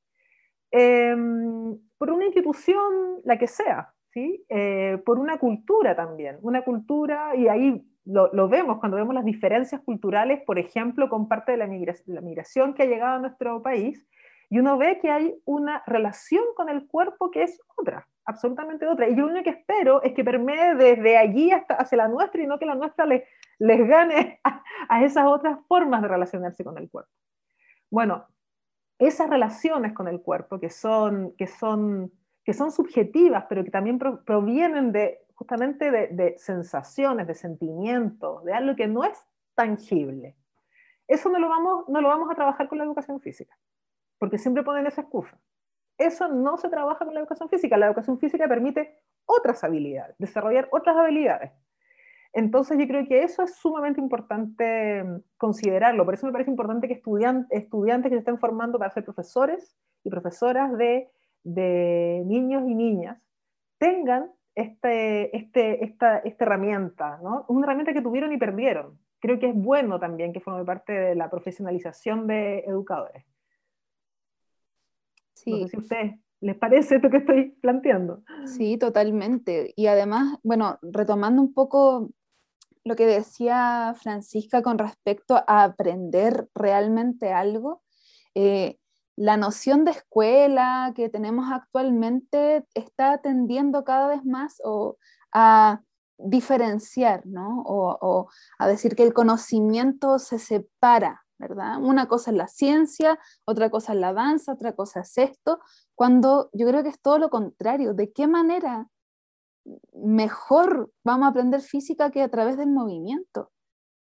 em, 0.71 1.77
por 1.97 2.11
una 2.11 2.25
institución, 2.25 3.19
la 3.25 3.37
que 3.37 3.47
sea, 3.47 3.93
eh, 4.49 5.01
por 5.05 5.19
una 5.19 5.37
cultura 5.37 5.95
también, 5.95 6.37
una 6.41 6.63
cultura, 6.63 7.35
y 7.35 7.47
ahí 7.47 7.85
lo, 8.05 8.47
vemos 8.47 8.79
cuando 8.79 8.97
vemos 8.97 9.13
las 9.13 9.25
diferencias 9.25 9.81
culturales, 9.81 10.41
por 10.45 10.57
ejemplo, 10.59 11.09
con 11.09 11.27
parte 11.27 11.51
de 11.51 11.57
la, 11.57 11.67
migración, 11.67 12.73
que 12.73 12.83
ha 12.83 12.85
llegado 12.85 13.17
a 13.17 13.19
nuestro 13.19 13.61
país, 13.61 14.07
y 14.49 14.59
uno 14.59 14.77
ve 14.77 14.99
que 15.01 15.09
hay 15.11 15.35
una 15.45 15.83
relación 15.85 16.43
con 16.55 16.69
el 16.69 16.87
cuerpo 16.87 17.31
que 17.31 17.43
es 17.43 17.61
otra, 17.75 18.07
absolutamente 18.25 18.87
otra. 18.87 19.09
Y 19.09 19.15
yo 19.15 19.25
lo 19.25 19.31
único 19.31 19.43
que 19.43 19.59
espero 19.59 20.01
es 20.01 20.13
que 20.13 20.23
permee 20.23 20.75
desde 20.75 21.17
allí 21.17 21.51
hasta 21.51 21.75
hacia 21.75 21.97
la 21.97 22.07
nuestra 22.07 22.41
y 22.41 22.47
no 22.47 22.57
que 22.57 22.65
la 22.65 22.75
nuestra 22.75 23.05
les, 23.05 23.23
gane 23.59 24.39
a, 24.45 24.63
a, 24.87 25.03
esas 25.03 25.25
otras 25.27 25.59
formas 25.67 26.01
de 26.01 26.07
relacionarse 26.07 26.63
con 26.63 26.77
el 26.77 26.89
cuerpo. 26.89 27.11
Bueno, 27.89 28.25
esas 28.99 29.29
relaciones 29.29 29.93
con 29.93 30.07
el 30.07 30.21
cuerpo 30.21 30.59
que 30.59 30.69
son, 30.69 31.33
que 31.37 31.47
son 31.47 32.11
que 32.47 32.53
son 32.53 32.71
subjetivas, 32.71 33.43
pero 33.49 33.61
que 33.65 33.71
también 33.71 33.99
provienen 33.99 34.93
de 34.93 35.19
justamente 35.35 35.91
de, 35.91 36.35
sensaciones, 36.37 37.27
de 37.27 37.35
sentimientos, 37.35 38.41
de 38.45 38.53
algo 38.53 38.73
que 38.73 38.87
no 38.87 39.03
es 39.03 39.21
tangible. 39.53 40.33
Eso 41.09 41.27
no 41.27 41.39
lo, 41.39 41.49
vamos, 41.49 41.89
no 41.89 41.99
lo 41.99 42.07
vamos 42.07 42.31
a 42.31 42.35
trabajar 42.35 42.69
con 42.69 42.77
la 42.77 42.85
educación 42.85 43.19
física, 43.19 43.53
porque 44.17 44.37
siempre 44.37 44.63
ponen 44.63 44.87
esa 44.87 45.01
excusa. 45.01 45.37
Eso 45.97 46.29
no 46.29 46.55
se 46.55 46.69
trabaja 46.69 47.03
con 47.03 47.13
la 47.13 47.19
educación 47.19 47.49
física. 47.49 47.75
La 47.75 47.87
educación 47.87 48.17
física 48.17 48.47
permite 48.47 48.97
otras 49.25 49.61
habilidades, 49.65 50.15
desarrollar 50.17 50.69
otras 50.71 50.95
habilidades. 50.95 51.51
Entonces 52.31 52.77
yo 52.79 52.87
creo 52.87 53.05
que 53.09 53.23
eso 53.23 53.43
es 53.43 53.55
sumamente 53.55 53.99
importante 53.99 55.03
considerarlo. 55.35 56.05
Por 56.05 56.13
eso 56.13 56.25
me 56.25 56.31
parece 56.31 56.51
importante 56.51 56.87
que 56.87 56.93
estudiantes, 56.93 57.61
estudiantes 57.61 58.09
que 58.09 58.15
se 58.15 58.19
estén 58.19 58.39
formando 58.39 58.79
para 58.79 58.91
ser 58.91 59.03
profesores 59.03 59.75
y 60.05 60.09
profesoras 60.09 60.77
de 60.77 61.11
de 61.43 62.23
niños 62.25 62.63
y 62.67 62.75
niñas 62.75 63.21
tengan 63.77 64.31
este, 64.55 65.35
este, 65.37 65.83
esta, 65.85 66.17
esta 66.19 66.45
herramienta, 66.45 67.19
¿no? 67.21 67.45
una 67.47 67.67
herramienta 67.67 67.93
que 67.93 68.01
tuvieron 68.01 68.33
y 68.33 68.37
perdieron. 68.37 68.99
Creo 69.19 69.39
que 69.39 69.49
es 69.49 69.55
bueno 69.55 69.99
también 69.99 70.33
que 70.33 70.39
forme 70.39 70.65
parte 70.65 70.93
de 70.93 71.15
la 71.15 71.29
profesionalización 71.29 72.27
de 72.27 72.59
educadores. 72.59 73.25
Sí. 75.33 75.51
No 75.51 75.57
sé 75.57 75.67
si 75.67 75.75
a 75.75 75.79
ustedes 75.79 76.19
les 76.39 76.55
parece 76.55 76.95
esto 76.95 77.09
que 77.09 77.17
estoy 77.17 77.51
planteando. 77.61 78.23
Sí, 78.45 78.77
totalmente. 78.77 79.73
Y 79.75 79.87
además, 79.87 80.37
bueno, 80.43 80.77
retomando 80.81 81.41
un 81.41 81.53
poco 81.53 82.11
lo 82.83 82.95
que 82.95 83.05
decía 83.05 83.93
Francisca 84.01 84.61
con 84.61 84.77
respecto 84.77 85.35
a 85.35 85.63
aprender 85.63 86.47
realmente 86.55 87.31
algo, 87.31 87.83
eh, 88.33 88.77
la 89.17 89.35
noción 89.35 89.83
de 89.83 89.91
escuela 89.91 90.93
que 90.95 91.09
tenemos 91.09 91.51
actualmente 91.51 92.65
está 92.75 93.17
tendiendo 93.17 93.83
cada 93.83 94.07
vez 94.07 94.23
más 94.23 94.61
a 95.33 95.81
diferenciar, 96.19 97.25
¿no? 97.25 97.63
O, 97.65 98.29
a 98.59 98.67
decir 98.67 98.95
que 98.95 99.03
el 99.03 99.13
conocimiento 99.13 100.19
se 100.19 100.37
separa, 100.37 101.25
¿verdad? 101.39 101.81
Una 101.81 102.07
cosa 102.07 102.29
es 102.29 102.37
la 102.37 102.47
ciencia, 102.47 103.19
otra 103.45 103.71
cosa 103.71 103.93
es 103.93 103.99
la 103.99 104.13
danza, 104.13 104.53
otra 104.53 104.75
cosa 104.75 105.01
es 105.01 105.17
esto, 105.17 105.59
cuando 105.95 106.51
yo 106.53 106.67
creo 106.67 106.83
que 106.83 106.89
es 106.89 107.01
todo 107.01 107.17
lo 107.17 107.31
contrario. 107.31 107.95
¿De 107.95 108.11
qué 108.11 108.27
manera 108.27 108.87
mejor 109.93 110.91
vamos 111.03 111.25
a 111.25 111.29
aprender 111.29 111.61
física 111.61 112.11
que 112.11 112.21
a 112.21 112.29
través 112.29 112.55
del 112.55 112.69
movimiento? 112.69 113.51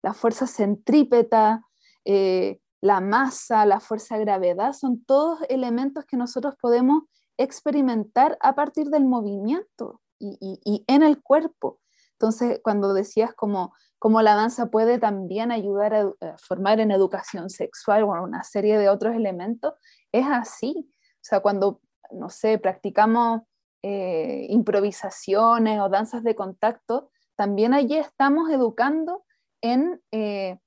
La 0.03 0.13
fuerza 0.13 0.47
centrípeta, 0.47 1.63
eh, 2.03 2.59
la 2.81 3.01
masa, 3.01 3.65
la 3.65 3.79
fuerza 3.79 4.17
de 4.17 4.25
gravedad, 4.25 4.73
son 4.73 5.03
todos 5.03 5.39
elementos 5.49 6.05
que 6.05 6.17
nosotros 6.17 6.55
podemos 6.61 7.03
experimentar 7.37 8.37
a 8.41 8.55
partir 8.55 8.87
del 8.87 9.05
movimiento 9.05 10.01
y, 10.19 10.83
en 10.87 11.03
el 11.03 11.21
cuerpo. 11.21 11.79
Entonces, 12.13 12.59
cuando 12.63 12.93
decías 12.93 13.33
como, 13.33 13.73
como 13.99 14.21
la 14.21 14.35
danza 14.35 14.71
puede 14.71 14.97
también 14.97 15.51
ayudar 15.51 15.93
a, 15.93 16.37
formar 16.37 16.79
en 16.79 16.91
educación 16.91 17.49
sexual 17.49 18.03
o 18.03 18.23
una 18.23 18.43
serie 18.43 18.77
de 18.79 18.89
otros 18.89 19.15
elementos, 19.15 19.73
es 20.11 20.25
así. 20.27 20.89
O 20.89 21.21
sea, 21.21 21.41
cuando, 21.41 21.81
no 22.11 22.29
sé, 22.29 22.57
practicamos 22.57 23.41
eh, 23.83 24.47
improvisaciones 24.49 25.79
o 25.79 25.89
danzas 25.89 26.23
de 26.23 26.35
contacto, 26.35 27.11
también 27.35 27.75
allí 27.75 27.97
estamos 27.97 28.49
educando 28.49 29.23
en, 29.61 30.01
eh, 30.11 30.57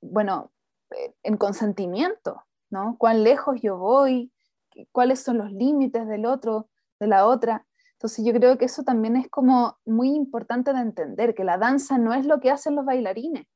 bueno, 0.00 0.53
en 1.22 1.36
consentimiento, 1.36 2.44
¿no? 2.70 2.96
Cuán 2.98 3.22
lejos 3.22 3.60
yo 3.60 3.76
voy, 3.76 4.32
cuáles 4.92 5.20
son 5.20 5.38
los 5.38 5.52
límites 5.52 6.06
del 6.06 6.26
otro, 6.26 6.68
de 7.00 7.06
la 7.06 7.26
otra. 7.26 7.66
Entonces 7.92 8.24
yo 8.24 8.32
creo 8.32 8.58
que 8.58 8.66
eso 8.66 8.82
también 8.82 9.16
es 9.16 9.28
como 9.28 9.78
muy 9.84 10.10
importante 10.10 10.72
de 10.72 10.80
entender, 10.80 11.34
que 11.34 11.44
la 11.44 11.58
danza 11.58 11.98
no 11.98 12.12
es 12.12 12.26
lo 12.26 12.40
que 12.40 12.50
hacen 12.50 12.74
los 12.74 12.84
bailarines, 12.84 13.46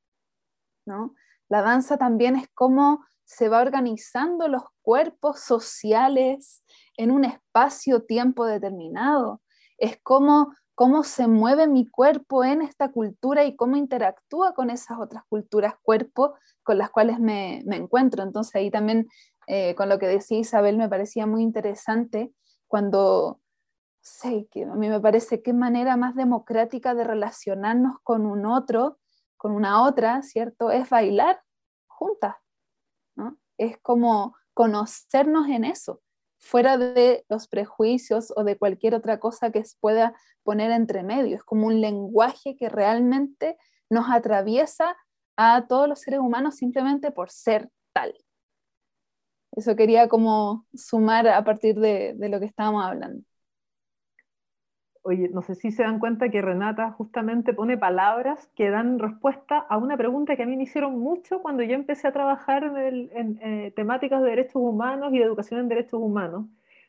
¿no? 0.86 1.14
La 1.48 1.62
danza 1.62 1.96
también 1.96 2.36
es 2.36 2.48
cómo 2.54 3.04
se 3.24 3.48
va 3.48 3.60
organizando 3.60 4.48
los 4.48 4.62
cuerpos 4.80 5.40
sociales 5.40 6.64
en 6.96 7.10
un 7.10 7.24
espacio-tiempo 7.24 8.46
determinado. 8.46 9.42
Es 9.76 9.98
como 10.02 10.54
cómo 10.78 11.02
se 11.02 11.26
mueve 11.26 11.66
mi 11.66 11.88
cuerpo 11.88 12.44
en 12.44 12.62
esta 12.62 12.92
cultura 12.92 13.44
y 13.44 13.56
cómo 13.56 13.74
interactúa 13.74 14.54
con 14.54 14.70
esas 14.70 15.00
otras 15.00 15.24
culturas 15.28 15.74
cuerpo 15.82 16.36
con 16.62 16.78
las 16.78 16.88
cuales 16.90 17.18
me, 17.18 17.64
encuentro. 17.74 18.22
Entonces 18.22 18.54
ahí 18.54 18.70
también 18.70 19.08
eh, 19.48 19.74
con 19.74 19.88
lo 19.88 19.98
que 19.98 20.06
decía 20.06 20.38
Isabel 20.38 20.76
me 20.76 20.88
parecía 20.88 21.26
muy 21.26 21.42
interesante 21.42 22.32
cuando, 22.68 23.40
sé, 24.00 24.46
que 24.52 24.66
a 24.66 24.74
mí 24.76 24.88
me 24.88 25.00
parece 25.00 25.42
qué 25.42 25.52
manera 25.52 25.96
más 25.96 26.14
democrática 26.14 26.94
de 26.94 27.02
relacionarnos 27.02 27.96
con 28.04 28.24
un 28.24 28.46
otro, 28.46 28.98
con 29.36 29.50
una 29.50 29.82
otra, 29.82 30.22
¿cierto? 30.22 30.70
Es 30.70 30.88
bailar 30.88 31.42
juntas, 31.88 32.36
¿no? 33.16 33.36
Es 33.56 33.78
como 33.78 34.36
conocernos 34.54 35.48
en 35.48 35.64
eso 35.64 36.02
fuera 36.38 36.78
de 36.78 37.24
los 37.28 37.48
prejuicios 37.48 38.32
o 38.36 38.44
de 38.44 38.56
cualquier 38.56 38.94
otra 38.94 39.18
cosa 39.20 39.50
que 39.50 39.64
se 39.64 39.76
pueda 39.80 40.14
poner 40.42 40.70
entre 40.70 41.02
medio. 41.02 41.36
Es 41.36 41.44
como 41.44 41.66
un 41.66 41.80
lenguaje 41.80 42.56
que 42.56 42.68
realmente 42.68 43.56
nos 43.90 44.06
atraviesa 44.10 44.96
a 45.36 45.66
todos 45.68 45.88
los 45.88 46.00
seres 46.00 46.20
humanos 46.20 46.56
simplemente 46.56 47.10
por 47.10 47.30
ser 47.30 47.70
tal. 47.92 48.14
Eso 49.52 49.76
quería 49.76 50.08
como 50.08 50.66
sumar 50.74 51.26
a 51.28 51.42
partir 51.44 51.74
de, 51.76 52.14
de 52.16 52.28
lo 52.28 52.38
que 52.38 52.46
estábamos 52.46 52.84
hablando. 52.84 53.27
Oye, 55.08 55.30
no 55.30 55.40
sé 55.40 55.54
si 55.54 55.70
se 55.70 55.84
dan 55.84 56.00
cuenta 56.00 56.28
que 56.28 56.42
Renata 56.42 56.92
justamente 56.92 57.54
pone 57.54 57.78
palabras 57.78 58.50
que 58.54 58.68
dan 58.68 58.98
respuesta 58.98 59.56
a 59.56 59.78
una 59.78 59.96
pregunta 59.96 60.36
que 60.36 60.42
a 60.42 60.46
mí 60.46 60.54
me 60.54 60.64
hicieron 60.64 60.98
mucho 60.98 61.40
cuando 61.40 61.62
yo 61.62 61.74
empecé 61.74 62.08
a 62.08 62.12
trabajar 62.12 62.64
en, 62.64 63.38
eh, 63.40 63.72
temáticas 63.74 64.20
de 64.20 64.28
derechos 64.28 64.56
humanos 64.56 65.14
y 65.14 65.18
de 65.18 65.24
educación 65.24 65.60
en 65.60 65.68
derechos 65.68 65.98
humanos. 65.98 66.44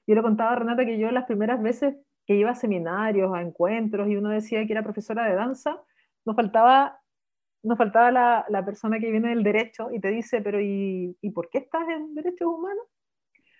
Yo 0.05 0.15
le 0.15 0.21
contaba 0.21 0.51
a 0.51 0.55
Renata 0.57 0.83
que 0.83 0.99
yo 0.99 1.09
las 1.11 1.27
primeras 1.27 1.61
veces 1.61 1.95
que 2.25 2.35
iba 2.35 2.49
a 2.51 2.55
seminarios, 2.55 3.33
a 3.33 3.41
encuentros, 3.41 4.09
y 4.09 4.17
uno 4.17 4.31
decía 4.31 4.65
que 4.65 4.73
era 4.73 4.83
profesora 4.83 5.23
de 5.23 5.35
danza, 5.35 5.81
nos 6.25 6.35
faltaba, 6.35 6.99
nos 7.63 7.77
faltaba 7.77 8.11
la, 8.11 8.45
la 8.49 8.65
persona 8.65 8.99
que 8.99 9.11
viene 9.11 9.29
del 9.29 9.43
derecho 9.43 9.91
y 9.93 10.01
te 10.01 10.09
dice, 10.09 10.41
pero 10.41 10.59
¿y, 10.59 11.17
¿y 11.21 11.29
por 11.31 11.49
qué 11.49 11.59
estás 11.59 11.87
en 11.87 12.13
derechos 12.15 12.49
humanos? 12.49 12.83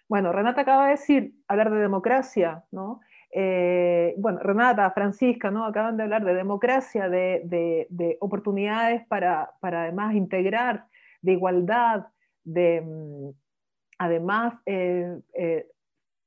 Bueno, 0.10 0.34
Renata 0.34 0.62
acaba 0.62 0.86
de 0.86 0.92
decir, 0.92 1.34
hablar 1.48 1.70
de 1.72 1.78
democracia, 1.78 2.66
¿no? 2.72 3.00
Eh, 3.31 4.15
bueno, 4.17 4.39
Renata, 4.39 4.89
Francisca, 4.91 5.51
¿no? 5.51 5.65
Acaban 5.65 5.98
de 5.98 6.03
hablar 6.03 6.25
de 6.25 6.33
democracia, 6.33 7.09
de, 7.09 8.17
oportunidades 8.19 9.05
para, 9.07 9.53
además 9.62 10.15
integrar, 10.15 10.86
de 11.21 11.33
igualdad, 11.33 12.07
de 12.43 12.81
mm, 12.81 13.29
además 14.00 14.53
eh, 14.65 15.19
eh, 15.33 15.67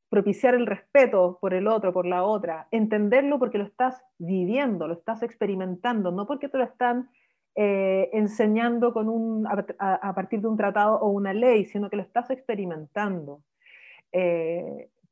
propiciar 0.09 0.55
el 0.55 0.67
respeto 0.67 1.39
por 1.41 1.55
el 1.55 1.67
otro, 1.67 1.93
por 1.93 2.07
la 2.07 2.23
otra, 2.23 2.69
entenderlo 2.71 3.39
porque 3.39 3.59
lo 3.59 3.65
estás 3.65 4.01
viviendo, 4.19 4.87
lo 4.87 4.95
estás 4.95 5.23
experimentando, 5.23 6.13
no 6.13 6.27
porque 6.27 6.49
te 6.49 6.59
lo 6.59 6.65
están 6.65 7.09
eh, 7.55 8.11
enseñando 8.13 8.93
con 8.93 9.09
un, 9.09 9.47
a, 9.47 10.15
partir 10.15 10.41
de 10.41 10.49
un 10.49 10.57
tratado 10.57 11.01
o 11.01 11.09
una 11.09 11.33
ley, 11.33 11.65
sino 11.65 11.91
que 11.91 11.97
lo 11.97 12.03
estás 12.03 12.31
experimentando. 12.31 13.43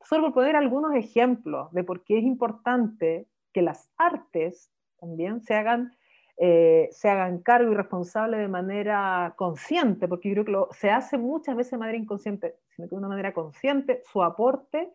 Solo 0.02 0.25
por 0.25 0.35
poner 0.35 0.57
algunos 0.57 0.95
ejemplos 0.95 1.73
de 1.73 1.85
por 1.85 2.04
qué 2.04 2.19
es 2.19 2.25
importante 2.25 3.28
que 3.52 3.62
las 3.62 3.90
artes 3.97 4.71
también 4.99 5.40
se 5.42 5.54
hagan, 5.54 5.97
eh, 6.37 6.88
se 6.92 7.09
hagan 7.09 7.40
cargo 7.42 7.73
y 7.73 7.75
responsable 7.75 8.37
de 8.38 8.49
manera 8.49 9.35
consciente, 9.37 10.09
porque 10.09 10.35
yo 10.35 10.45
creo 10.45 10.69
que 10.69 10.75
se 10.75 10.90
hace 10.90 11.19
muchas 11.19 11.57
veces 11.57 11.73
de 11.73 11.78
manera 11.78 11.99
inconsciente, 11.99 12.57
sino 12.75 12.88
que 12.88 12.95
de 12.95 12.99
una 12.99 13.09
manera 13.09 13.33
consciente, 13.33 14.02
su 14.04 14.23
aporte 14.23 14.92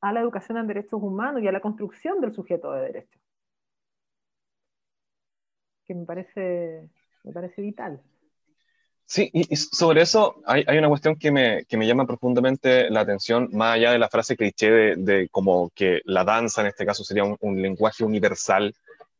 a 0.00 0.12
la 0.12 0.20
educación 0.20 0.58
en 0.58 0.66
derechos 0.66 1.02
humanos 1.02 1.42
y 1.42 1.48
a 1.48 1.52
la 1.52 1.60
construcción 1.60 2.20
del 2.20 2.32
sujeto 2.32 2.72
de 2.72 2.82
derechos. 2.82 3.20
Que 5.86 5.94
me 5.94 6.04
parece, 6.04 6.88
me 7.24 7.32
parece 7.32 7.60
vital. 7.62 8.00
Sí, 9.10 9.28
y, 9.32 9.56
sobre 9.56 10.02
eso 10.02 10.36
hay, 10.46 10.78
una 10.78 10.88
cuestión 10.88 11.16
que 11.16 11.32
me, 11.32 11.64
que 11.64 11.76
me 11.76 11.84
llama 11.84 12.06
profundamente 12.06 12.88
la 12.90 13.00
atención, 13.00 13.48
más 13.50 13.74
allá 13.74 13.90
de 13.90 13.98
la 13.98 14.08
frase 14.08 14.36
cliché 14.36 14.70
de, 14.70 14.94
de 14.96 15.28
como 15.30 15.70
que 15.74 16.00
la 16.04 16.22
danza 16.22 16.60
en 16.60 16.68
este 16.68 16.86
caso 16.86 17.02
sería 17.02 17.24
un, 17.24 17.36
un 17.40 17.60
lenguaje 17.60 18.04
universal. 18.04 18.72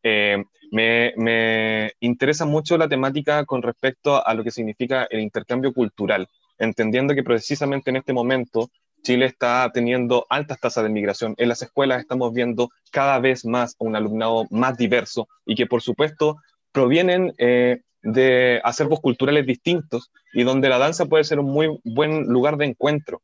Eh, 0.04 0.44
me, 0.70 1.12
me, 1.16 1.92
interesa 1.98 2.44
mucho 2.44 2.78
la 2.78 2.88
temática 2.88 3.44
con 3.44 3.62
respecto 3.62 4.24
a 4.24 4.32
lo 4.34 4.44
que 4.44 4.52
significa 4.52 5.08
el 5.10 5.18
intercambio 5.18 5.72
cultural, 5.72 6.28
entendiendo 6.60 7.12
que 7.12 7.24
precisamente 7.24 7.90
en 7.90 7.96
este 7.96 8.12
momento 8.12 8.70
Chile 9.02 9.26
está 9.26 9.68
teniendo 9.74 10.24
altas 10.30 10.60
tasas 10.60 10.84
de 10.84 10.90
migración. 10.90 11.34
En 11.36 11.48
las 11.48 11.62
escuelas 11.62 12.00
estamos 12.00 12.32
viendo 12.32 12.70
cada 12.92 13.18
vez 13.18 13.44
más 13.44 13.74
un 13.78 13.96
alumnado 13.96 14.44
más 14.50 14.78
diverso 14.78 15.26
y 15.44 15.56
que 15.56 15.66
por 15.66 15.82
supuesto 15.82 16.36
provienen 16.70 17.34
eh, 17.38 17.80
de 18.02 18.60
acervos 18.64 19.00
culturales 19.00 19.46
distintos 19.46 20.10
y 20.32 20.42
donde 20.42 20.68
la 20.68 20.78
danza 20.78 21.06
puede 21.06 21.24
ser 21.24 21.38
un 21.38 21.50
muy 21.50 21.78
buen 21.84 22.24
lugar 22.24 22.56
de 22.56 22.66
encuentro. 22.66 23.22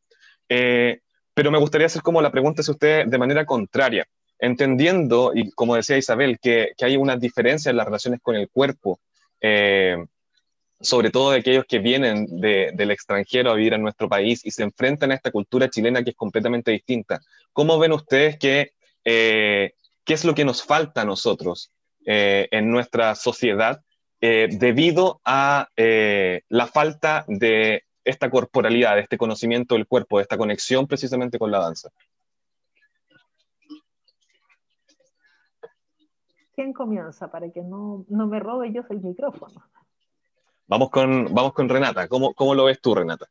Eh, 0.48 1.00
pero 1.34 1.50
me 1.50 1.58
gustaría 1.58 1.86
hacer 1.86 2.02
como 2.02 2.22
la 2.22 2.30
pregunta 2.30 2.62
a 2.66 2.70
usted 2.70 3.06
de 3.06 3.18
manera 3.18 3.44
contraria, 3.44 4.06
entendiendo, 4.38 5.32
y 5.34 5.50
como 5.50 5.76
decía 5.76 5.96
Isabel, 5.96 6.38
que, 6.40 6.72
que 6.76 6.84
hay 6.84 6.96
una 6.96 7.16
diferencia 7.16 7.70
en 7.70 7.76
las 7.76 7.86
relaciones 7.86 8.20
con 8.22 8.36
el 8.36 8.48
cuerpo, 8.48 9.00
eh, 9.40 9.96
sobre 10.80 11.10
todo 11.10 11.30
de 11.30 11.38
aquellos 11.38 11.64
que 11.66 11.78
vienen 11.78 12.26
del 12.40 12.90
extranjero 12.90 13.50
a 13.50 13.54
vivir 13.54 13.72
en 13.72 13.82
nuestro 13.82 14.08
país 14.08 14.44
y 14.44 14.50
se 14.50 14.62
enfrentan 14.62 15.10
a 15.10 15.14
esta 15.14 15.30
cultura 15.30 15.70
chilena 15.70 16.02
que 16.02 16.10
es 16.10 16.16
completamente 16.16 16.70
distinta. 16.70 17.20
¿Cómo 17.52 17.78
ven 17.78 17.92
ustedes 17.92 18.38
que, 18.38 18.72
eh, 19.04 19.72
qué 20.04 20.14
es 20.14 20.24
lo 20.24 20.34
que 20.34 20.44
nos 20.44 20.62
falta 20.62 21.02
a 21.02 21.06
nosotros 21.06 21.70
en 22.08 22.70
nuestra 22.70 23.16
sociedad 23.16 23.82
eh, 24.20 24.48
debido 24.50 25.20
a 25.24 25.68
eh, 25.76 26.42
la 26.48 26.66
falta 26.66 27.24
de 27.28 27.84
esta 28.04 28.30
corporalidad, 28.30 28.94
de 28.94 29.02
este 29.02 29.18
conocimiento 29.18 29.74
del 29.74 29.86
cuerpo, 29.86 30.18
de 30.18 30.22
esta 30.22 30.38
conexión 30.38 30.86
precisamente 30.86 31.38
con 31.38 31.50
la 31.50 31.58
danza. 31.58 31.90
¿Quién 36.54 36.72
comienza 36.72 37.30
para 37.30 37.50
que 37.50 37.60
no, 37.60 38.06
no 38.08 38.26
me 38.26 38.40
robe 38.40 38.72
yo 38.72 38.82
el 38.88 39.00
micrófono? 39.02 39.62
Vamos 40.68 40.90
con, 40.90 41.34
vamos 41.34 41.52
con 41.52 41.68
Renata. 41.68 42.08
¿Cómo, 42.08 42.32
¿Cómo 42.32 42.54
lo 42.54 42.64
ves 42.64 42.80
tú, 42.80 42.94
Renata? 42.94 43.26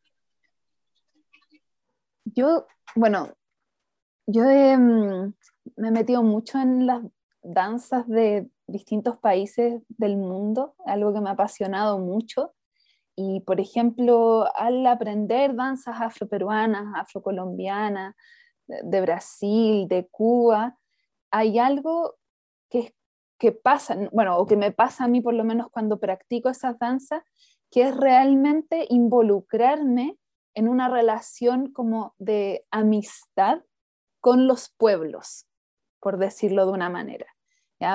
Yo, 2.25 2.68
bueno, 2.96 3.34
yo 4.27 4.44
mm, 4.44 5.34
me 5.77 5.88
he 5.88 5.92
metido 5.92 6.22
mucho 6.24 6.60
en 6.60 6.86
las 6.86 7.01
danzas 7.42 8.08
de 8.08 8.48
distintos 8.67 9.17
países 9.17 9.82
del 9.89 10.17
mundo, 10.17 10.75
algo 10.86 11.13
que 11.13 11.21
me 11.21 11.30
ha 11.30 11.34
apasionado 11.34 11.99
mucho. 11.99 12.54
Y, 13.15 13.41
por 13.41 13.60
ejemplo, 13.60 14.45
al 14.56 14.86
aprender 14.88 15.56
danzas 15.56 16.01
afroperuanas, 16.01 16.86
afrocolombianas, 16.95 18.15
de 18.67 19.01
Brasil, 19.01 19.88
de 19.88 20.08
Cuba, 20.08 20.78
hay 21.32 21.60
algo 21.60 22.15
que, 22.69 22.95
que 23.39 23.51
pasa, 23.51 23.95
bueno, 24.12 24.38
o 24.38 24.45
que 24.45 24.58
me 24.58 24.71
pasa 24.71 25.06
a 25.06 25.08
mí 25.08 25.21
por 25.21 25.34
lo 25.34 25.43
menos 25.43 25.67
cuando 25.69 25.99
practico 25.99 26.49
esas 26.49 26.80
danzas, 26.80 27.23
que 27.69 27.84
es 27.84 27.95
realmente 27.95 28.86
involucrarme 28.89 30.17
en 30.54 30.67
una 30.69 30.89
relación 30.89 31.71
como 31.71 32.15
de 32.17 32.65
amistad 32.71 33.62
con 34.21 34.47
los 34.47 34.73
pueblos, 34.78 35.47
por 35.99 36.17
decirlo 36.17 36.65
de 36.65 36.71
una 36.71 36.89
manera. 36.89 37.35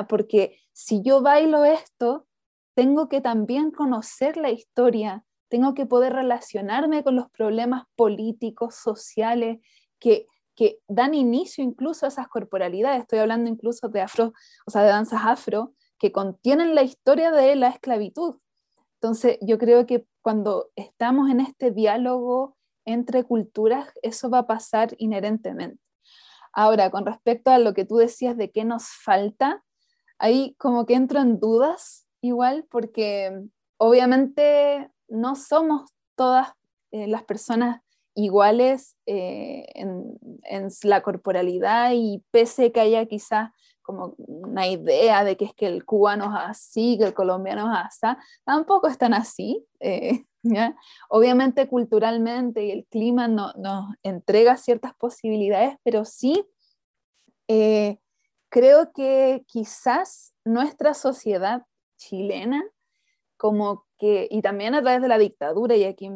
Porque 0.09 0.59
si 0.73 1.03
yo 1.03 1.23
bailo 1.23 1.65
esto, 1.65 2.27
tengo 2.75 3.09
que 3.09 3.21
también 3.21 3.71
conocer 3.71 4.37
la 4.37 4.51
historia, 4.51 5.25
tengo 5.49 5.75
que 5.75 5.87
poder 5.87 6.13
relacionarme 6.13 7.03
con 7.03 7.17
los 7.17 7.31
problemas 7.31 7.85
políticos, 7.97 8.77
sociales, 8.77 9.59
que, 9.99 10.27
que 10.55 10.79
dan 10.89 11.15
inicio 11.15 11.65
incluso 11.65 12.07
a 12.07 12.09
esas 12.09 12.29
corporalidades. 12.29 13.03
Estoy 13.03 13.19
hablando 13.19 13.51
incluso 13.51 13.89
de 13.89 14.01
afro, 14.01 14.33
o 14.67 14.71
sea, 14.71 14.83
de 14.83 14.89
danzas 14.89 15.23
afro, 15.25 15.75
que 15.99 16.13
contienen 16.13 16.75
la 16.75 16.83
historia 16.83 17.33
de 17.33 17.57
la 17.57 17.69
esclavitud. 17.69 18.37
Entonces, 18.95 19.39
yo 19.41 19.59
creo 19.59 19.87
que 19.87 20.07
cuando 20.23 20.71
estamos 20.77 21.31
en 21.31 21.41
este 21.41 21.71
diálogo 21.71 22.57
entre 22.85 23.25
culturas, 23.25 23.93
eso 24.03 24.31
va 24.31 24.41
a 24.41 24.47
pasar 24.47 24.95
inherentemente. 24.99 25.83
Ahora, 26.53 26.91
con 26.91 27.07
respecto 27.07 27.51
a 27.51 27.59
lo 27.59 27.75
que 27.75 27.85
tú 27.85 27.97
decías 27.97 28.37
de 28.37 28.51
qué 28.51 28.65
nos 28.65 28.89
falta, 28.89 29.65
ahí 30.21 30.55
como 30.59 30.87
que 30.87 30.95
entro 30.95 31.19
en 31.21 31.41
dudas 31.41 32.07
igual 32.21 32.67
porque 32.71 33.33
obviamente 33.79 34.91
no 35.09 35.35
somos 35.35 35.91
todas 36.15 36.53
eh, 36.93 37.09
las 37.09 37.25
personas 37.25 37.81
iguales 38.15 38.97
eh, 39.07 39.67
en, 39.75 40.19
la 40.83 41.03
corporalidad 41.03 41.93
y 41.95 42.23
pese 42.31 42.71
que 42.71 42.81
haya 42.81 43.07
quizás 43.07 43.51
como 43.83 44.15
una 44.19 44.69
idea 44.69 45.25
de 45.25 45.37
que 45.37 45.47
es 45.47 45.55
que 45.55 45.67
el 45.67 45.85
cubano 45.85 46.27
es 46.27 46.51
así, 46.51 46.99
que 46.99 47.05
el 47.05 47.15
colombiano 47.15 47.73
es 47.73 47.79
así, 47.87 48.21
tampoco 48.45 48.87
están 48.87 49.15
así. 49.15 49.67
Eh, 50.43 50.75
obviamente 51.11 51.69
culturalmente 51.69 52.65
y 52.65 52.71
el 52.71 52.87
clima 52.87 53.29
nos 53.29 53.53
entrega 54.03 54.57
ciertas 54.57 54.95
posibilidades, 54.95 55.77
pero 55.85 56.07
sí 56.07 56.47
creo 58.51 58.93
que 58.93 59.45
quizás 59.47 60.35
nuestra 60.45 60.93
sociedad 60.93 61.63
chilena, 61.97 62.63
como 63.37 63.87
que, 63.99 64.29
y 64.31 64.43
también 64.43 64.75
a 64.75 64.83
través 64.83 65.01
de 65.01 65.09
la 65.09 65.19
dictadura, 65.19 65.77
y 65.77 65.85
aquí 65.85 66.11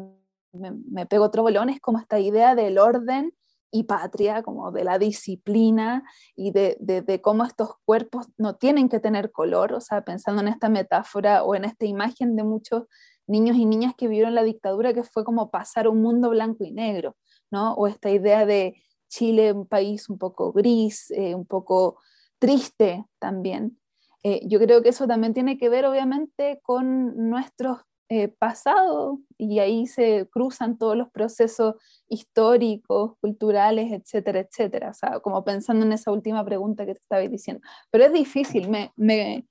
me, 0.51 1.05
pego 1.07 1.25
otro 1.25 1.41
bolón, 1.41 1.69
es 1.69 1.79
como 1.79 1.97
esta 1.97 2.19
idea 2.19 2.53
del 2.53 2.77
orden 2.77 3.33
y 3.71 3.83
patria, 3.83 4.43
como 4.43 4.71
de 4.71 4.83
la 4.83 4.99
disciplina 4.99 6.03
y 6.35 6.51
de, 6.51 6.77
de, 6.79 7.21
cómo 7.21 7.43
estos 7.43 7.71
cuerpos 7.83 8.27
no 8.37 8.55
tienen 8.55 8.89
que 8.89 8.99
tener 8.99 9.31
color, 9.31 9.73
o 9.73 9.81
sea, 9.81 10.03
pensando 10.03 10.41
en 10.41 10.49
esta 10.49 10.69
metáfora 10.69 11.43
o 11.43 11.55
en 11.55 11.65
esta 11.65 11.85
imagen 11.85 12.35
de 12.35 12.43
muchos 12.43 12.83
niños 13.27 13.57
y 13.57 13.65
niñas 13.65 13.93
que 13.97 14.07
vivieron 14.07 14.35
la 14.35 14.43
dictadura, 14.43 14.93
que 14.93 15.03
fue 15.03 15.23
como 15.23 15.49
pasar 15.49 15.87
un 15.87 16.01
mundo 16.01 16.29
blanco 16.29 16.63
y 16.63 16.71
negro, 16.71 17.17
¿no? 17.49 17.73
O 17.73 17.87
esta 17.87 18.09
idea 18.11 18.45
de 18.45 18.75
Chile, 19.09 19.51
un 19.51 19.67
país 19.67 20.09
un 20.09 20.17
poco 20.17 20.53
gris, 20.53 21.11
eh, 21.11 21.35
un 21.35 21.45
poco 21.45 21.97
triste 22.39 23.05
también. 23.19 23.79
Eh, 24.23 24.41
yo 24.47 24.59
creo 24.59 24.81
que 24.81 24.89
eso 24.89 25.07
también 25.07 25.33
tiene 25.33 25.57
que 25.57 25.69
ver 25.69 25.85
obviamente 25.85 26.59
con 26.63 27.29
nuestros 27.29 27.79
eh, 28.09 28.27
pasados 28.27 29.17
y 29.37 29.59
ahí 29.59 29.87
se 29.87 30.27
cruzan 30.31 30.77
todos 30.77 30.95
los 30.95 31.09
procesos 31.09 31.75
históricos, 32.07 33.13
culturales, 33.19 33.91
etcétera, 33.91 34.41
etcétera. 34.41 34.91
O 34.91 34.93
sea, 34.93 35.19
como 35.21 35.43
pensando 35.43 35.85
en 35.85 35.91
esa 35.91 36.11
última 36.11 36.45
pregunta 36.45 36.85
que 36.85 36.93
te 36.93 36.99
estaba 37.01 37.21
diciendo. 37.21 37.61
Pero 37.91 38.05
es 38.05 38.13
difícil, 38.13 38.69
me, 38.69 38.91
me, 38.95 39.47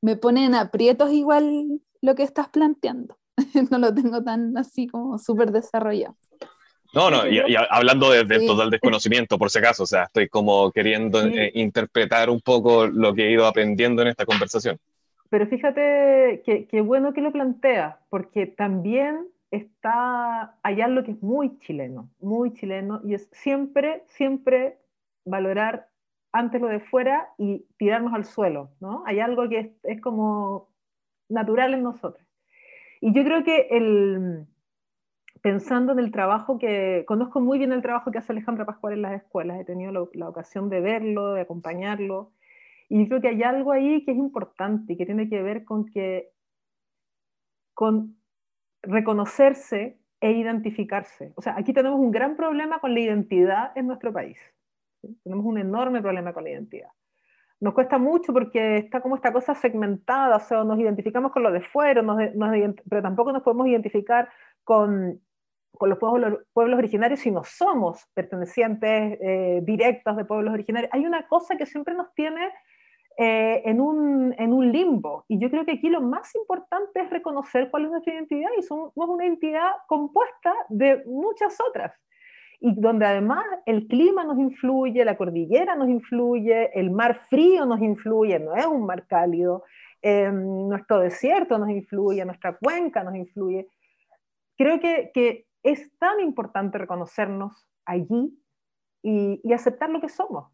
me 0.00 0.16
pone 0.16 0.46
en 0.46 0.54
aprietos 0.54 1.12
igual 1.12 1.80
lo 2.00 2.14
que 2.14 2.22
estás 2.22 2.48
planteando. 2.48 3.18
no 3.70 3.78
lo 3.78 3.94
tengo 3.94 4.22
tan 4.22 4.56
así 4.56 4.86
como 4.86 5.18
súper 5.18 5.52
desarrollado. 5.52 6.16
No, 6.94 7.10
no, 7.10 7.26
y, 7.26 7.40
hablando 7.70 8.10
desde 8.10 8.36
el 8.36 8.46
total 8.46 8.70
desconocimiento, 8.70 9.38
por 9.38 9.50
si 9.50 9.58
acaso, 9.58 9.82
o 9.82 9.86
sea, 9.86 10.04
estoy 10.04 10.28
como 10.28 10.72
queriendo 10.72 11.22
eh, 11.26 11.50
interpretar 11.54 12.30
un 12.30 12.40
poco 12.40 12.86
lo 12.86 13.14
que 13.14 13.26
he 13.26 13.32
ido 13.32 13.46
aprendiendo 13.46 14.02
en 14.02 14.08
esta 14.08 14.24
conversación. 14.24 14.78
Pero 15.30 15.46
fíjate 15.46 16.42
qué 16.44 16.80
bueno 16.80 17.12
que 17.12 17.20
lo 17.20 17.30
plantea, 17.30 17.98
porque 18.08 18.46
también 18.46 19.26
está 19.50 20.56
allá 20.62 20.88
lo 20.88 21.04
que 21.04 21.12
es 21.12 21.22
muy 21.22 21.58
chileno, 21.60 22.08
muy 22.20 22.52
chileno, 22.54 23.00
y 23.04 23.14
es 23.14 23.28
siempre, 23.32 24.04
siempre 24.06 24.78
valorar 25.24 25.88
antes 26.32 26.60
lo 26.60 26.68
de 26.68 26.80
fuera 26.80 27.28
y 27.38 27.64
tirarnos 27.78 28.14
al 28.14 28.24
suelo, 28.24 28.70
¿no? 28.80 29.02
Hay 29.06 29.20
algo 29.20 29.48
que 29.48 29.58
es, 29.58 29.70
es 29.84 30.00
como 30.00 30.68
natural 31.28 31.74
en 31.74 31.82
nosotros. 31.82 32.26
Y 33.00 33.12
yo 33.12 33.24
creo 33.24 33.44
que 33.44 33.68
el, 33.70 34.46
pensando 35.42 35.92
en 35.92 35.98
el 35.98 36.10
trabajo 36.10 36.58
que, 36.58 37.04
conozco 37.06 37.40
muy 37.40 37.58
bien 37.58 37.72
el 37.72 37.82
trabajo 37.82 38.10
que 38.10 38.18
hace 38.18 38.32
Alejandra 38.32 38.66
Pascual 38.66 38.94
en 38.94 39.02
las 39.02 39.22
escuelas, 39.22 39.60
he 39.60 39.64
tenido 39.64 39.92
la, 40.12 40.28
ocasión 40.28 40.68
de 40.68 40.80
verlo, 40.80 41.34
de 41.34 41.42
acompañarlo, 41.42 42.32
y 42.88 43.06
creo 43.06 43.20
que 43.20 43.28
hay 43.28 43.42
algo 43.42 43.72
ahí 43.72 44.04
que 44.04 44.12
es 44.12 44.16
importante 44.16 44.92
y 44.92 44.96
que 44.96 45.06
tiene 45.06 45.28
que 45.28 45.42
ver 45.42 45.64
con 45.64 45.86
que, 45.86 46.30
con 47.74 48.16
reconocerse 48.82 49.98
e 50.20 50.32
identificarse. 50.32 51.32
O 51.36 51.42
sea, 51.42 51.54
aquí 51.56 51.72
tenemos 51.72 52.00
un 52.00 52.10
gran 52.10 52.36
problema 52.36 52.80
con 52.80 52.94
la 52.94 53.00
identidad 53.00 53.72
en 53.76 53.86
nuestro 53.86 54.12
país. 54.12 54.38
Tenemos 55.22 55.44
un 55.44 55.58
enorme 55.58 56.00
problema 56.00 56.32
con 56.32 56.44
la 56.44 56.50
identidad. 56.50 56.90
Nos 57.60 57.74
cuesta 57.74 57.98
mucho 57.98 58.32
porque 58.32 58.78
está 58.78 59.00
como 59.00 59.16
esta 59.16 59.32
cosa 59.32 59.54
segmentada, 59.54 60.36
o 60.36 60.40
sea, 60.40 60.64
nos 60.64 60.78
identificamos 60.78 61.32
con 61.32 61.42
lo 61.42 61.50
de 61.50 61.60
fuera, 61.60 62.02
pero 62.88 63.02
tampoco 63.02 63.32
nos 63.32 63.42
podemos 63.42 63.66
identificar 63.66 64.28
con, 64.62 65.20
con 65.72 65.90
los 65.90 65.98
pueblos, 65.98 66.40
pueblos, 66.52 66.78
originarios 66.78 67.20
si 67.20 67.30
no 67.30 67.44
somos 67.44 68.04
pertenecientes 68.14 69.18
eh, 69.20 69.60
directos 69.62 70.16
de 70.16 70.24
pueblos 70.24 70.54
originarios. 70.54 70.90
Hay 70.92 71.06
una 71.06 71.26
cosa 71.28 71.56
que 71.56 71.66
siempre 71.66 71.94
nos 71.94 72.12
tiene 72.14 72.50
eh, 73.20 73.62
en, 73.64 73.80
un, 73.80 74.32
en, 74.38 74.52
un, 74.52 74.70
limbo. 74.70 75.24
Y 75.26 75.40
yo 75.40 75.50
creo 75.50 75.64
que 75.64 75.72
aquí 75.72 75.88
lo 75.88 76.00
más 76.00 76.32
importante 76.36 77.00
es 77.00 77.10
reconocer 77.10 77.68
cuál 77.68 77.86
es 77.86 77.90
nuestra 77.90 78.14
identidad 78.14 78.48
y 78.56 78.62
somos 78.62 78.92
una 78.94 79.24
identidad 79.24 79.72
compuesta 79.88 80.54
de 80.68 81.02
muchas 81.04 81.58
otras. 81.68 81.92
Y 82.60 82.80
donde 82.80 83.06
además 83.06 83.44
el 83.66 83.88
clima 83.88 84.22
nos 84.22 84.38
influye, 84.38 85.04
la 85.04 85.16
cordillera 85.16 85.74
nos 85.74 85.88
influye, 85.88 86.70
el 86.78 86.92
mar 86.92 87.16
frío 87.28 87.66
nos 87.66 87.80
influye, 87.80 88.38
no 88.38 88.54
es 88.54 88.66
un 88.66 88.86
mar 88.86 89.04
cálido, 89.08 89.64
eh, 90.00 90.30
nuestro 90.30 91.00
desierto 91.00 91.58
nos 91.58 91.70
influye, 91.70 92.24
nuestra 92.24 92.56
cuenca 92.56 93.02
nos 93.02 93.16
influye. 93.16 93.66
Creo 94.56 94.78
que, 94.78 95.10
que 95.12 95.47
es 95.72 95.96
tan 95.98 96.20
importante 96.20 96.78
reconocernos 96.78 97.68
allí 97.84 98.38
y, 99.02 99.52
aceptar 99.52 99.90
lo 99.90 100.00
que 100.00 100.08
somos 100.08 100.52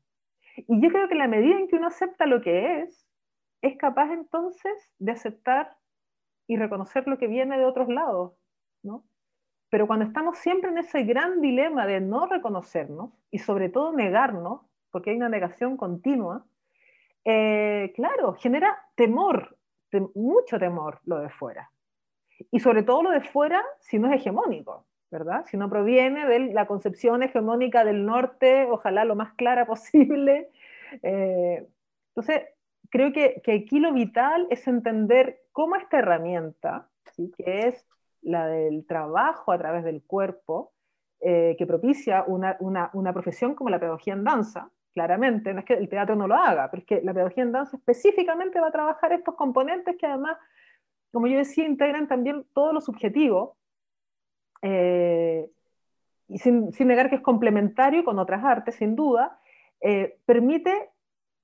y 0.57 0.81
yo 0.81 0.91
creo 0.91 1.09
que 1.09 1.15
la 1.15 1.29
medida 1.29 1.59
en 1.59 1.69
que 1.69 1.77
uno 1.77 1.89
acepta 1.89 2.27
lo 2.27 2.41
que 2.41 2.83
es, 2.83 3.07
es 3.63 3.77
capaz 3.77 4.13
entonces 4.13 4.73
de 4.99 5.13
aceptar 5.13 5.77
y 6.47 6.57
reconocer 6.57 7.07
lo 7.09 7.19
que 7.19 7.27
viene 7.27 7.59
de 7.59 7.65
otros 7.65 7.89
lados, 7.89 8.35
¿no? 8.83 9.05
Pero 9.71 9.87
cuando 9.87 10.05
estamos 10.05 10.39
siempre 10.39 10.71
en 10.71 10.79
ese 10.79 11.03
gran 11.03 11.41
dilema 11.41 11.87
de 11.87 12.01
no 12.01 12.27
reconocernos 12.27 13.11
y 13.31 13.39
sobre 13.39 13.69
todo 13.69 13.93
negarnos, 13.93 14.61
porque 14.91 15.11
hay 15.11 15.17
una 15.17 15.29
negación 15.29 15.77
continua, 15.77 16.47
eh, 17.25 17.93
claro, 17.97 18.35
genera 18.35 18.79
temor, 18.95 19.57
mucho 20.15 20.59
temor 20.59 21.01
lo 21.05 21.19
de 21.19 21.31
fuera. 21.31 21.71
Y 22.51 22.61
sobre 22.61 22.83
todo 22.83 23.03
lo 23.03 23.11
de 23.11 23.23
fuera 23.23 23.65
si 23.81 23.99
no 23.99 24.09
es 24.09 24.21
hegemónico. 24.21 24.87
¿Verdad? 25.15 25.45
Si 25.47 25.57
no 25.57 25.71
proviene 25.71 26.27
de 26.27 26.53
la 26.53 26.67
concepción 26.67 27.23
hegemónica 27.23 27.85
del 27.85 28.05
norte, 28.05 28.67
ojalá 28.69 29.05
lo 29.05 29.15
más 29.15 29.33
clara 29.35 29.65
posible. 29.75 30.51
Eh, 31.03 31.65
entonces, 32.09 32.43
creo 32.91 33.13
que, 33.13 33.41
que, 33.45 33.53
aquí 33.53 33.79
lo 33.79 33.93
vital 33.93 34.49
es 34.51 34.67
entender 34.67 35.43
cómo 35.53 35.77
esta 35.77 35.99
herramienta, 35.99 36.89
que 37.17 37.69
es 37.69 37.87
la 38.23 38.49
del 38.49 38.87
trabajo 38.87 39.53
a 39.53 39.59
través 39.59 39.85
del 39.85 40.03
cuerpo, 40.03 40.73
eh, 41.21 41.55
que 41.57 41.67
propicia 41.67 42.25
una, 42.27 42.57
una, 42.59 42.91
una, 42.93 43.13
profesión 43.13 43.55
como 43.55 43.71
la 43.71 43.79
pedagogía 43.79 44.15
en 44.15 44.25
danza, 44.25 44.71
claramente, 44.95 45.55
no 45.55 45.61
es 45.61 45.65
que 45.65 45.75
el 45.75 45.89
teatro 45.89 46.17
no 46.17 46.27
lo 46.27 46.35
haga, 46.35 46.71
pero 46.71 46.81
es 46.81 46.87
que 46.87 47.03
la 47.03 47.15
pedagogía 47.15 47.45
en 47.45 47.53
danza 47.53 47.77
específicamente 47.77 48.61
va 48.61 48.69
a 48.69 48.73
trabajar 48.73 49.13
estos 49.13 49.37
componentes 49.37 49.97
que 49.97 50.07
además, 50.07 50.39
como 51.13 51.29
yo 51.29 51.39
decía, 51.39 51.67
integran 51.67 52.09
también 52.09 52.45
todo 52.53 52.73
lo 52.73 52.81
subjetivo, 52.81 53.57
eh, 54.67 55.51
y 56.27 56.39
sin, 56.39 56.71
negar 56.81 57.11
que 57.11 57.17
es 57.17 57.21
complementario 57.21 58.03
con 58.03 58.19
otras 58.19 58.43
artes, 58.43 58.77
sin 58.77 58.97
duda, 58.97 59.39
eh, 59.83 60.19
permite 60.25 60.91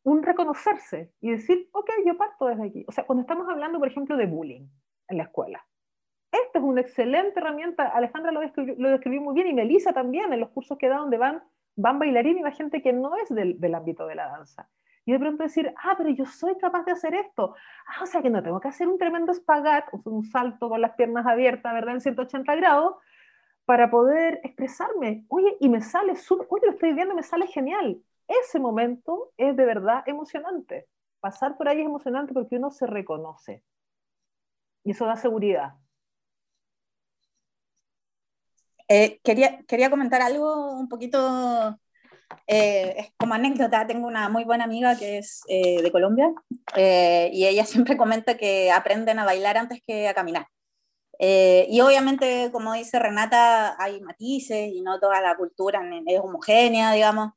un 0.03 0.23
reconocerse 0.23 1.13
y 1.21 1.31
decir, 1.31 1.69
ok, 1.73 1.91
yo 2.07 2.17
parto 2.17 2.47
desde 2.47 2.67
aquí. 2.67 2.85
O 2.89 2.93
sea, 2.93 3.05
cuando 3.05 3.21
estamos 3.21 3.47
hablando, 3.47 3.79
por 3.79 3.89
ejemplo, 3.89 4.17
de 4.17 4.25
bullying 4.25 4.67
en 5.09 5.19
la 5.19 5.25
escuela, 5.25 5.67
esta 6.33 6.61
es 6.61 6.65
una 6.65 6.81
excelente 6.81 7.39
herramienta. 7.41 7.89
Alejandra 7.89 8.33
lo 8.33 8.41
describió, 8.41 8.75
lo 8.79 8.89
describió 8.89 9.21
muy 9.21 9.35
bien 9.35 9.49
y 9.49 9.53
Melissa 9.53 9.93
también 9.93 10.33
en 10.33 10.41
los 10.41 10.49
cursos 10.49 10.79
que 10.79 10.89
da 10.89 10.97
donde 10.97 11.19
van, 11.19 11.43
van 11.77 11.99
bailarines 11.99 12.41
y 12.41 12.43
va 12.43 12.53
gente 12.53 12.81
que 12.81 12.95
no 12.95 13.17
es 13.17 13.29
del, 13.29 13.61
del, 13.61 13.75
ámbito 13.75 14.07
de 14.07 14.15
la 14.15 14.29
danza. 14.29 14.71
Y 15.05 15.13
de 15.13 15.19
pronto 15.19 15.43
decir, 15.43 15.75
ah, 15.77 15.95
pero 15.99 16.09
yo 16.09 16.25
soy 16.25 16.57
capaz 16.57 16.85
de 16.85 16.93
hacer 16.93 17.15
esto. 17.15 17.55
Ah, 17.87 18.05
o 18.05 18.07
sea 18.07 18.23
que 18.23 18.31
no 18.31 18.43
tengo 18.43 18.61
que 18.61 18.69
hacer 18.69 18.89
un 18.89 18.97
tremendo 18.97 19.33
espagat, 19.33 19.85
un 20.05 20.25
salto 20.25 20.71
con 20.71 20.81
las 20.81 20.93
piernas 20.93 21.27
abiertas, 21.27 21.75
¿verdad? 21.75 21.95
En 21.95 22.01
180 22.01 22.55
grados, 22.55 22.95
para 23.71 23.89
poder 23.89 24.41
expresarme. 24.43 25.25
Oye, 25.29 25.57
y 25.61 25.69
me 25.69 25.81
sale 25.81 26.17
súper, 26.17 26.45
oye, 26.51 26.67
lo 26.67 26.73
estoy 26.73 26.93
viendo, 26.93 27.15
me 27.15 27.23
sale 27.23 27.47
genial. 27.47 28.03
Ese 28.27 28.59
momento 28.59 29.31
es 29.37 29.57
de 29.57 29.65
verdad 29.65 30.03
emocionante. 30.07 30.89
Pasar 31.21 31.57
por 31.57 31.69
ahí 31.69 31.79
es 31.79 31.87
emocionante 31.87 32.35
porque 32.35 32.57
uno 32.57 32.73
se 32.73 32.89
reconoce. 32.89 33.63
Y 34.83 34.91
eso 34.91 35.07
da 35.07 35.15
seguridad. 35.15 35.75
Eh, 38.89 39.21
quería, 39.23 39.63
quería 39.69 39.89
comentar 39.89 40.21
algo 40.21 40.73
un 40.73 40.89
poquito 40.89 41.79
eh, 42.49 43.13
como 43.19 43.35
anécdota, 43.35 43.87
tengo 43.87 44.09
una 44.09 44.29
muy 44.29 44.43
buena 44.43 44.65
amiga 44.65 44.99
que 44.99 45.19
es 45.19 45.43
eh, 45.49 45.81
de 45.81 45.93
Colombia 45.93 46.35
y 46.75 47.47
ella 47.47 47.65
siempre 47.67 47.97
comenta 47.97 48.37
que 48.37 48.73
aprenden 48.73 49.21
a 49.21 49.25
bailar 49.25 49.59
antes 49.59 49.81
que 49.87 50.09
a 50.09 50.15
caminar. 50.15 50.49
Eh, 51.23 51.67
y 51.69 51.83
obviamente, 51.83 52.51
como 52.51 52.73
dice 52.73 52.99
Renata, 52.99 53.77
hay 53.79 54.01
matices 54.01 54.73
y 54.73 54.81
no 54.81 54.99
toda 54.99 55.21
la 55.21 55.37
cultura 55.37 55.83
es 56.07 56.19
homogénea, 56.19 56.93
digamos. 56.93 57.33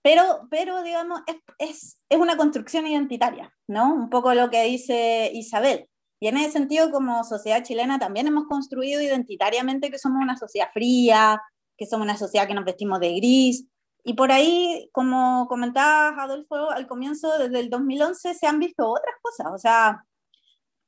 Pero, 0.00 0.46
pero 0.48 0.84
digamos, 0.84 1.20
es, 1.26 1.36
es, 1.58 1.98
es, 2.08 2.18
una 2.18 2.36
construcción 2.36 2.86
identitaria, 2.86 3.52
¿no? 3.66 3.92
Un 3.92 4.10
poco 4.10 4.32
lo 4.32 4.48
que 4.48 4.62
dice 4.62 5.30
Isabel. 5.34 5.88
Y 6.20 6.28
en 6.28 6.36
ese 6.36 6.52
sentido, 6.52 6.92
como 6.92 7.24
sociedad 7.24 7.64
chilena, 7.64 7.98
también 7.98 8.28
hemos 8.28 8.44
construido 8.46 9.02
identitariamente 9.02 9.90
que 9.90 9.98
somos 9.98 10.22
una 10.22 10.36
sociedad 10.36 10.68
fría, 10.72 11.42
que 11.76 11.86
somos 11.86 12.04
una 12.04 12.16
sociedad 12.16 12.46
que 12.46 12.54
nos 12.54 12.64
vestimos 12.64 13.00
de 13.00 13.14
gris. 13.16 13.66
Y 14.04 14.14
por 14.14 14.30
ahí, 14.30 14.88
como 14.92 15.48
comentabas, 15.48 16.16
Adolfo, 16.16 16.70
al 16.70 16.86
comienzo, 16.86 17.38
desde 17.38 17.58
el 17.58 17.70
2011, 17.70 18.34
se 18.34 18.46
han 18.46 18.60
visto 18.60 18.88
otras 18.88 19.16
cosas. 19.20 19.48
O 19.52 19.58
sea, 19.58 20.04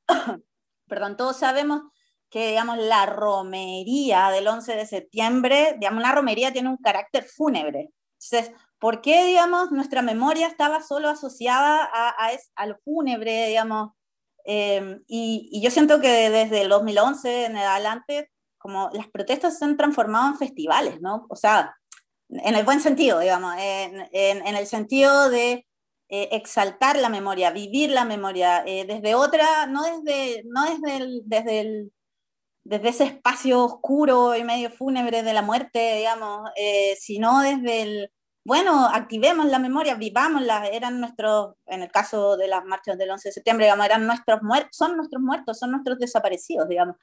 perdón, 0.87 1.17
todos 1.17 1.37
sabemos 1.37 1.81
que, 2.33 2.47
digamos, 2.47 2.79
la 2.79 3.05
romería 3.05 4.31
del 4.31 4.47
11 4.47 4.75
de 4.75 4.87
septiembre, 4.87 5.75
digamos, 5.77 5.99
una 5.99 6.15
romería 6.15 6.51
tiene 6.51 6.67
un 6.67 6.77
carácter 6.77 7.25
fúnebre. 7.25 7.91
Entonces, 8.19 8.51
¿por 8.79 9.01
qué, 9.01 9.23
digamos, 9.25 9.71
nuestra 9.71 10.01
memoria 10.01 10.47
estaba 10.47 10.81
solo 10.81 11.09
asociada 11.09 11.87
a, 11.93 12.31
a, 12.55 12.65
lo 12.65 12.75
fúnebre, 12.83 13.45
digamos? 13.49 13.91
Em, 14.45 15.03
y, 15.07 15.47
y, 15.51 15.61
yo 15.61 15.69
siento 15.69 16.01
que 16.01 16.31
desde 16.31 16.63
el 16.63 16.69
2011 16.69 17.45
en 17.45 17.57
adelante, 17.57 18.31
como 18.57 18.89
las 18.93 19.07
protestas 19.09 19.59
se 19.59 19.65
han 19.65 19.77
transformado 19.77 20.29
en 20.29 20.39
festivales, 20.39 21.01
¿no? 21.01 21.27
O 21.29 21.35
sea, 21.35 21.75
en 22.29 22.55
el 22.55 22.65
buen 22.65 22.79
sentido, 22.79 23.19
digamos, 23.19 23.53
en, 23.59 24.09
en, 24.11 24.55
el 24.55 24.65
sentido 24.65 25.29
de 25.29 25.67
eh, 26.09 26.29
exaltar 26.31 26.97
la 26.97 27.09
memoria, 27.09 27.51
vivir 27.51 27.91
la 27.91 28.05
memoria, 28.05 28.63
eh, 28.65 28.85
desde 28.87 29.13
otra, 29.13 29.67
no 29.67 29.83
desde, 29.83 30.43
no 30.45 30.63
desde 30.65 30.97
el, 30.97 31.21
desde 31.25 31.59
el 31.59 31.91
desde 32.63 32.89
ese 32.89 33.03
espacio 33.05 33.63
oscuro 33.63 34.35
y 34.35 34.43
medio 34.43 34.69
fúnebre 34.69 35.23
de 35.23 35.33
la 35.33 35.41
muerte, 35.41 35.97
digamos, 35.97 36.49
eh, 36.55 36.95
sino 36.99 37.41
desde 37.41 37.81
el, 37.81 38.11
bueno, 38.45 38.87
activemos 38.87 39.45
la 39.47 39.59
memoria, 39.59 39.95
vivámosla, 39.95 40.67
eran 40.67 40.99
nuestros, 40.99 41.55
en 41.65 41.83
el 41.83 41.91
caso 41.91 42.35
de 42.37 42.47
las 42.47 42.65
marchas 42.65 42.97
del 42.97 43.11
11 43.11 43.29
de 43.29 43.33
septiembre, 43.33 43.65
digamos, 43.65 43.85
eran 43.85 44.05
nuestros 44.05 44.41
muertos, 44.41 44.75
son 44.75 44.97
nuestros 44.97 45.21
muertos, 45.21 45.59
son 45.59 45.71
nuestros 45.71 45.97
desaparecidos, 45.97 46.67
digamos. 46.67 46.97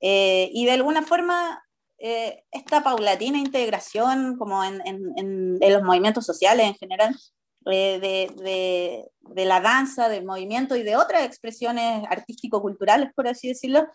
Eh, 0.00 0.50
y 0.52 0.64
de 0.64 0.72
alguna 0.72 1.02
forma, 1.02 1.62
eh, 1.98 2.44
esta 2.50 2.82
paulatina 2.82 3.38
integración, 3.38 4.36
como 4.36 4.64
en, 4.64 4.80
en, 4.86 5.12
en, 5.60 5.72
los 5.72 5.82
movimientos 5.82 6.24
sociales 6.24 6.66
en 6.66 6.74
general, 6.74 7.16
de, 7.60 8.00
de, 8.00 9.10
de, 9.20 9.44
la 9.44 9.60
danza, 9.60 10.08
del 10.08 10.24
movimiento 10.24 10.76
y 10.76 10.82
de 10.82 10.96
otras 10.96 11.24
expresiones 11.24 12.04
artístico-culturales, 12.08 13.10
por 13.14 13.28
así 13.28 13.48
decirlo, 13.48 13.86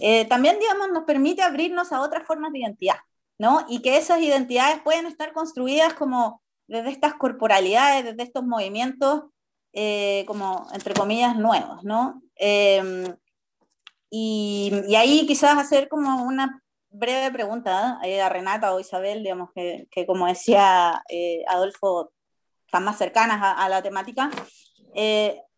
eh, 0.00 0.26
también, 0.26 0.58
digamos, 0.58 0.90
nos 0.90 1.04
permite 1.04 1.42
abrirnos 1.42 1.92
a 1.92 2.00
otras 2.00 2.26
formas 2.26 2.52
de 2.52 2.60
identidad, 2.60 2.96
¿no? 3.38 3.64
Y 3.68 3.80
que 3.80 3.96
esas 3.96 4.20
identidades 4.20 4.80
pueden 4.82 5.06
estar 5.06 5.32
construidas 5.32 5.94
como 5.94 6.42
desde 6.66 6.90
estas 6.90 7.14
corporalidades, 7.14 8.04
desde 8.04 8.22
estos 8.22 8.44
movimientos, 8.44 9.24
eh, 9.72 10.24
como, 10.26 10.66
entre 10.72 10.94
comillas, 10.94 11.36
nuevos, 11.36 11.84
¿no? 11.84 12.22
Em, 12.36 13.16
y, 14.10 14.94
ahí 14.96 15.26
quizás 15.26 15.58
hacer 15.58 15.88
como 15.88 16.22
una 16.24 16.62
breve 16.90 17.30
pregunta 17.32 17.98
¿eh? 18.04 18.22
a 18.22 18.28
Renata 18.28 18.74
o 18.74 18.80
Isabel, 18.80 19.22
digamos, 19.22 19.50
que, 19.54 19.86
que 19.90 20.06
como 20.06 20.26
decía 20.26 21.02
Adolfo, 21.48 22.12
están 22.66 22.84
más 22.84 22.98
cercanas 22.98 23.40
a, 23.42 23.68
la 23.68 23.82
temática. 23.82 24.30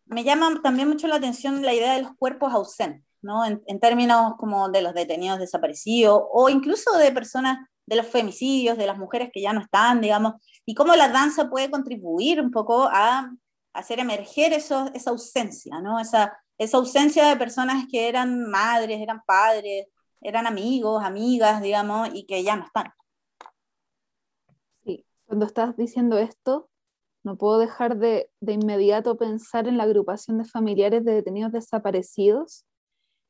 me 0.05 0.23
llama 0.23 0.59
también 0.63 0.89
mucho 0.89 1.07
la 1.07 1.15
atención 1.15 1.61
la 1.61 1.73
idea 1.73 1.93
de 1.93 2.03
los 2.03 2.15
cuerpos 2.17 2.53
ausentes. 2.53 3.08
¿No? 3.21 3.45
En, 3.45 3.79
términos 3.79 4.33
como 4.37 4.69
de 4.69 4.81
los 4.81 4.93
detenidos 4.93 5.39
desaparecidos 5.39 6.21
o 6.31 6.49
incluso 6.49 6.97
de 6.97 7.11
personas 7.11 7.59
de 7.85 7.95
los 7.95 8.05
femicidios, 8.05 8.77
de 8.77 8.85
las 8.85 8.97
mujeres 8.97 9.29
que 9.33 9.41
ya 9.41 9.51
no 9.51 9.61
están, 9.61 10.01
digamos, 10.01 10.33
y 10.65 10.75
cómo 10.75 10.95
la 10.95 11.09
danza 11.09 11.49
puede 11.49 11.71
contribuir 11.71 12.39
un 12.39 12.51
poco 12.51 12.87
a 12.91 13.31
hacer 13.73 13.99
emerger 13.99 14.53
eso, 14.53 14.89
esa 14.93 15.09
ausencia, 15.09 15.79
¿no? 15.81 15.99
Esa, 15.99 16.37
esa 16.57 16.77
ausencia 16.77 17.27
de 17.27 17.37
personas 17.37 17.85
que 17.89 18.07
eran 18.07 18.49
madres, 18.49 19.01
eran 19.01 19.21
padres, 19.25 19.87
eran 20.21 20.47
amigos, 20.47 21.03
amigas, 21.03 21.61
digamos, 21.61 22.09
y 22.13 22.25
que 22.25 22.43
ya 22.43 22.55
no 22.55 22.65
están. 22.65 22.91
Sí, 24.83 25.05
cuando 25.25 25.45
estás 25.45 25.75
diciendo 25.77 26.17
esto, 26.17 26.69
no 27.23 27.37
puedo 27.37 27.59
dejar 27.59 27.97
de, 27.97 28.29
de 28.39 28.53
inmediato 28.53 29.17
pensar 29.17 29.67
en 29.67 29.77
la 29.77 29.83
agrupación 29.83 30.37
de 30.37 30.45
familiares 30.45 31.03
de 31.05 31.13
detenidos 31.13 31.51
desaparecidos, 31.51 32.65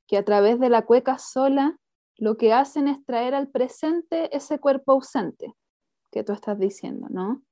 que 0.09 0.17
a 0.17 0.25
través 0.25 0.59
de 0.59 0.69
la 0.69 0.85
cueca 0.85 1.19
sola 1.19 1.77
lo 2.17 2.35
que 2.35 2.51
hacen 2.51 2.87
es 2.87 3.05
traer 3.05 3.35
al 3.35 3.47
presente 3.47 4.35
ese 4.35 4.59
cuerpo 4.59 4.93
ausente 4.93 5.53
que 6.11 6.23
tú 6.23 6.33
estás 6.33 6.57
diciendo, 6.57 7.07
¿no? 7.11 7.43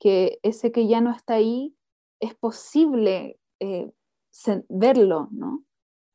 Que 0.00 0.40
ese 0.42 0.72
que 0.72 0.88
ya 0.88 1.00
no 1.00 1.12
está 1.12 1.34
ahí 1.34 1.76
es 2.18 2.34
posible 2.34 3.38
eh, 3.60 3.92
verlo, 4.68 5.28
¿no? 5.30 5.62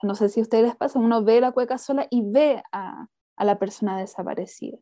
No 0.03 0.15
sé 0.15 0.27
si 0.27 0.41
a 0.41 0.43
ustedes 0.43 0.65
les 0.65 0.75
pasa, 0.75 0.99
uno 0.99 1.23
ve 1.23 1.39
la 1.39 1.53
cueca 1.53 1.77
sola 1.77 2.07
y 2.11 2.29
ve 2.29 2.61
a, 2.73 3.07
la 3.37 3.57
persona 3.57 3.97
desaparecida. 3.97 4.77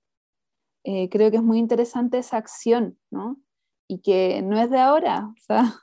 Eh, 0.83 1.09
creo 1.09 1.29
que 1.29 1.37
es 1.37 1.43
muy 1.43 1.59
interesante 1.59 2.17
esa 2.17 2.37
acción, 2.37 2.97
¿no? 3.11 3.37
Y 3.87 3.99
que 3.99 4.41
no 4.41 4.59
es 4.59 4.71
de 4.71 4.79
ahora, 4.79 5.27
o 5.27 5.39
sea, 5.39 5.75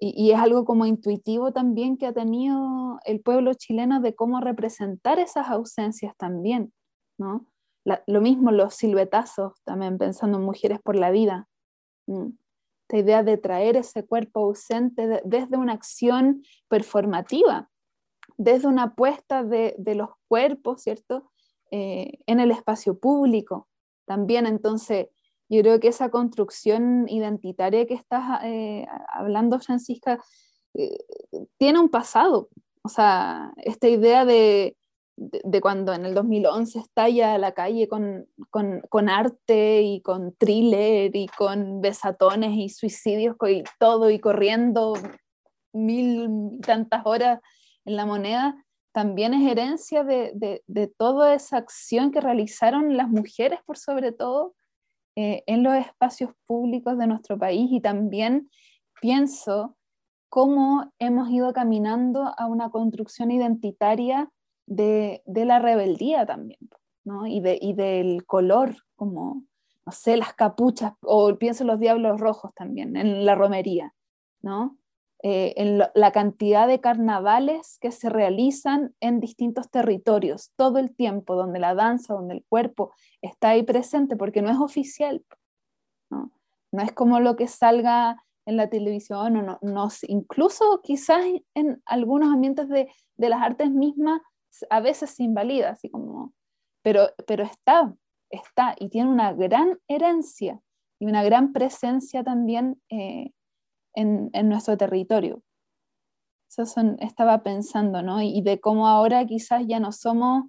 y, 0.00 0.30
es 0.30 0.38
algo 0.38 0.64
como 0.64 0.86
intuitivo 0.86 1.52
también 1.52 1.96
que 1.96 2.06
ha 2.06 2.12
tenido 2.12 2.98
el 3.04 3.20
pueblo 3.20 3.54
chileno 3.54 4.00
de 4.00 4.14
cómo 4.14 4.40
representar 4.40 5.18
esas 5.18 5.48
ausencias 5.48 6.16
también, 6.16 6.72
¿no? 7.18 7.46
lo 8.06 8.20
mismo 8.20 8.50
los 8.50 8.74
silbetazos, 8.74 9.54
también 9.64 9.98
pensando 9.98 10.38
en 10.38 10.44
mujeres 10.44 10.80
por 10.80 10.96
la 10.96 11.10
vida. 11.10 11.48
Esta 12.06 12.98
idea 12.98 13.22
de 13.22 13.36
traer 13.38 13.76
ese 13.76 14.04
cuerpo 14.04 14.40
ausente 14.40 15.22
desde 15.24 15.56
una 15.56 15.72
acción 15.72 16.42
performativa, 16.68 17.70
desde 18.36 18.68
una 18.68 18.84
apuesta 18.84 19.44
de, 19.44 19.74
los 19.94 20.10
cuerpos, 20.28 20.82
¿cierto? 20.82 21.30
Eh, 21.70 22.18
en 22.26 22.40
el 22.40 22.50
espacio 22.50 22.98
público. 22.98 23.68
También 24.06 24.46
entonces 24.46 25.08
yo 25.50 25.62
creo 25.62 25.80
que 25.80 25.88
esa 25.88 26.10
construcción 26.10 27.08
identitaria 27.08 27.84
que 27.84 27.94
estás 27.94 28.40
eh, 28.44 28.86
hablando, 29.12 29.58
Francisca, 29.58 30.22
eh, 30.74 30.96
tiene 31.58 31.80
un 31.80 31.88
pasado. 31.88 32.48
O 32.82 32.88
sea, 32.88 33.52
esta 33.56 33.88
idea 33.88 34.24
de, 34.24 34.76
de, 35.16 35.60
cuando 35.60 35.92
en 35.92 36.06
el 36.06 36.14
2011 36.14 36.78
estalla 36.78 37.36
la 37.36 37.52
calle 37.52 37.88
con, 37.88 38.28
con, 38.50 39.08
arte 39.08 39.82
y 39.82 40.00
con 40.02 40.34
thriller 40.36 41.14
y 41.16 41.26
con 41.26 41.80
besatones 41.80 42.52
y 42.52 42.68
suicidios 42.68 43.34
y 43.48 43.64
todo 43.80 44.08
y 44.08 44.20
corriendo 44.20 44.94
mil 45.72 46.28
y 46.58 46.60
tantas 46.60 47.02
horas 47.04 47.40
en 47.84 47.96
la 47.96 48.06
moneda, 48.06 48.64
también 48.92 49.34
es 49.34 49.50
herencia 49.50 50.04
de, 50.04 50.30
de, 50.34 50.62
de 50.68 50.86
toda 50.86 51.34
esa 51.34 51.56
acción 51.56 52.12
que 52.12 52.20
realizaron 52.20 52.96
las 52.96 53.08
mujeres 53.08 53.58
por 53.66 53.78
sobre 53.78 54.12
todo 54.12 54.54
eh, 55.20 55.44
en 55.46 55.62
los 55.62 55.74
espacios 55.74 56.30
públicos 56.46 56.96
de 56.96 57.06
nuestro 57.06 57.38
país 57.38 57.68
y 57.70 57.82
también 57.82 58.48
pienso 59.02 59.76
cómo 60.30 60.90
hemos 60.98 61.28
ido 61.28 61.52
caminando 61.52 62.32
a 62.38 62.46
una 62.46 62.70
construcción 62.70 63.30
identitaria 63.30 64.30
de, 64.64 65.22
de 65.26 65.44
la 65.44 65.58
rebeldía 65.58 66.24
también, 66.24 66.70
¿no? 67.04 67.26
y, 67.26 67.40
de, 67.40 67.58
y 67.60 67.74
del 67.74 68.24
color, 68.24 68.74
como, 68.96 69.42
no 69.84 69.92
sé, 69.92 70.16
las 70.16 70.32
capuchas, 70.32 70.94
o 71.02 71.36
pienso 71.36 71.64
en 71.64 71.68
los 71.68 71.80
diablos 71.80 72.18
rojos 72.18 72.54
también, 72.54 72.96
en 72.96 73.26
la 73.26 73.34
romería, 73.34 73.92
¿no? 74.40 74.78
Eh, 75.22 75.52
en 75.56 75.78
la 75.78 76.12
cantidad 76.12 76.66
de 76.66 76.80
carnavales 76.80 77.76
que 77.82 77.92
se 77.92 78.08
realizan 78.08 78.94
en 79.00 79.20
distintos 79.20 79.70
territorios 79.70 80.52
todo 80.56 80.78
el 80.78 80.96
tiempo, 80.96 81.36
donde 81.36 81.58
la 81.58 81.74
danza, 81.74 82.14
donde 82.14 82.36
el 82.36 82.44
cuerpo 82.48 82.94
está 83.20 83.50
ahí 83.50 83.62
presente, 83.62 84.16
porque 84.16 84.40
no 84.40 84.50
es 84.50 84.58
oficial, 84.58 85.22
no, 86.10 86.32
no 86.72 86.82
es 86.82 86.92
como 86.92 87.20
lo 87.20 87.36
que 87.36 87.48
salga 87.48 88.24
en 88.46 88.56
la 88.56 88.70
televisión, 88.70 89.36
o 89.36 89.58
no, 89.60 89.88
incluso 90.08 90.80
quizás 90.82 91.22
en 91.54 91.82
algunos 91.84 92.32
ambientes 92.32 92.70
de, 92.70 92.90
de, 93.18 93.28
las 93.28 93.42
artes 93.42 93.70
mismas 93.70 94.22
a 94.70 94.80
veces 94.80 95.10
se 95.10 95.24
invalida, 95.24 95.70
así 95.70 95.90
como, 95.90 96.32
pero, 96.82 97.10
pero 97.26 97.44
está, 97.44 97.94
está 98.30 98.74
y 98.78 98.88
tiene 98.88 99.10
una 99.10 99.34
gran 99.34 99.78
herencia 99.86 100.60
y 100.98 101.06
una 101.06 101.22
gran 101.22 101.52
presencia 101.52 102.24
también 102.24 102.80
eh, 102.88 103.32
en, 103.94 104.30
nuestro 104.48 104.76
territorio. 104.76 105.42
Eso 106.48 106.64
estaba 106.98 107.42
pensando, 107.42 108.02
¿no? 108.02 108.20
Y 108.22 108.42
de 108.42 108.60
cómo 108.60 108.88
ahora 108.88 109.24
quizás 109.26 109.64
ya 109.66 109.78
no 109.78 109.92
somos 109.92 110.44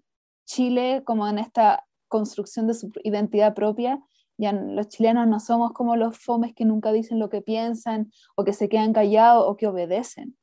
Chile 0.46 1.04
como 1.06 1.28
en 1.28 1.38
esta 1.38 1.86
construcción 2.08 2.68
de 2.68 2.74
su 2.74 2.92
identidad 3.04 3.54
propia, 3.54 4.02
ya 4.38 4.52
los 4.52 4.88
chilenos 4.88 5.28
no 5.28 5.40
somos 5.40 5.72
como 5.72 5.96
los 5.96 6.18
fomes 6.18 6.54
que 6.56 6.66
nunca 6.66 6.92
dicen 6.92 7.20
lo 7.20 7.30
que 7.30 7.42
piensan 7.42 8.12
o 8.36 8.44
que 8.44 8.54
se 8.54 8.70
quedan 8.70 8.92
callados 8.92 9.46
o 9.48 9.56
que 9.56 9.68
obedecen, 9.68 10.38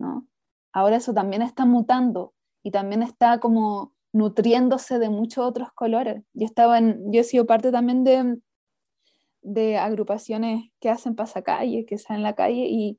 ¿no? 0.00 0.26
Ahora 0.72 0.96
eso 0.96 1.14
también 1.14 1.42
está 1.42 1.64
mutando 1.64 2.34
y 2.64 2.72
también 2.72 3.02
está 3.02 3.38
como 3.38 3.94
nutriéndose 4.12 4.98
de 4.98 5.08
muchos 5.08 5.44
otros 5.44 5.68
colores. 5.72 6.24
Yo, 6.34 6.46
estaba 6.46 6.78
en, 6.78 7.12
yo 7.12 7.20
he 7.20 7.24
sido 7.24 7.46
parte 7.46 7.70
también 7.70 8.04
de, 8.04 8.38
de 9.48 9.78
agrupaciones 9.78 10.70
que 10.80 10.90
hacen 10.90 11.16
pasacalle, 11.16 11.86
que 11.86 11.94
están 11.94 12.18
en 12.18 12.22
la 12.22 12.34
calle 12.34 12.66
y, 12.68 12.98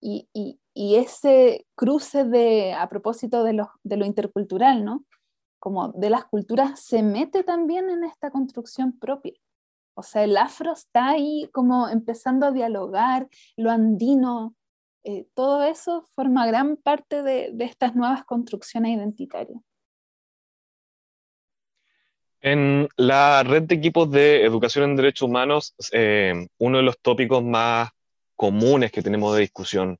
y, 0.00 0.28
y, 0.74 0.96
ese 0.96 1.66
cruce 1.74 2.24
de, 2.24 2.72
a 2.72 2.88
propósito 2.88 3.42
de 3.44 3.52
lo, 3.54 3.70
de 3.82 3.96
lo 3.96 4.06
intercultural, 4.06 4.84
¿no? 4.84 5.04
Como 5.58 5.88
de 5.88 6.10
las 6.10 6.24
culturas, 6.26 6.80
se 6.80 7.02
mete 7.02 7.44
también 7.44 7.90
en 7.90 8.04
esta 8.04 8.30
construcción 8.30 8.98
propia. 8.98 9.34
O 9.94 10.02
sea, 10.02 10.24
el 10.24 10.36
afro 10.36 10.72
está 10.72 11.10
ahí 11.10 11.50
como 11.52 11.88
empezando 11.88 12.46
a 12.46 12.52
dialogar, 12.52 13.28
lo 13.56 13.70
andino, 13.70 14.54
eh, 15.02 15.26
todo 15.34 15.62
eso 15.64 16.04
forma 16.14 16.46
gran 16.46 16.76
parte 16.76 17.22
de, 17.22 17.50
de 17.52 17.64
estas 17.64 17.96
nuevas 17.96 18.24
construcciones 18.24 18.96
identitarias. 18.96 19.60
En 22.42 22.88
la 22.96 23.42
red 23.42 23.64
de 23.64 23.74
equipos 23.74 24.10
de 24.10 24.44
educación 24.44 24.84
en 24.84 24.96
derechos 24.96 25.28
humanos, 25.28 25.74
eh, 25.92 26.46
uno 26.58 26.78
de 26.78 26.82
los 26.82 26.98
tópicos 27.00 27.44
más 27.44 27.90
comunes 28.34 28.90
que 28.90 29.02
tenemos 29.02 29.34
de 29.34 29.42
discusión 29.42 29.98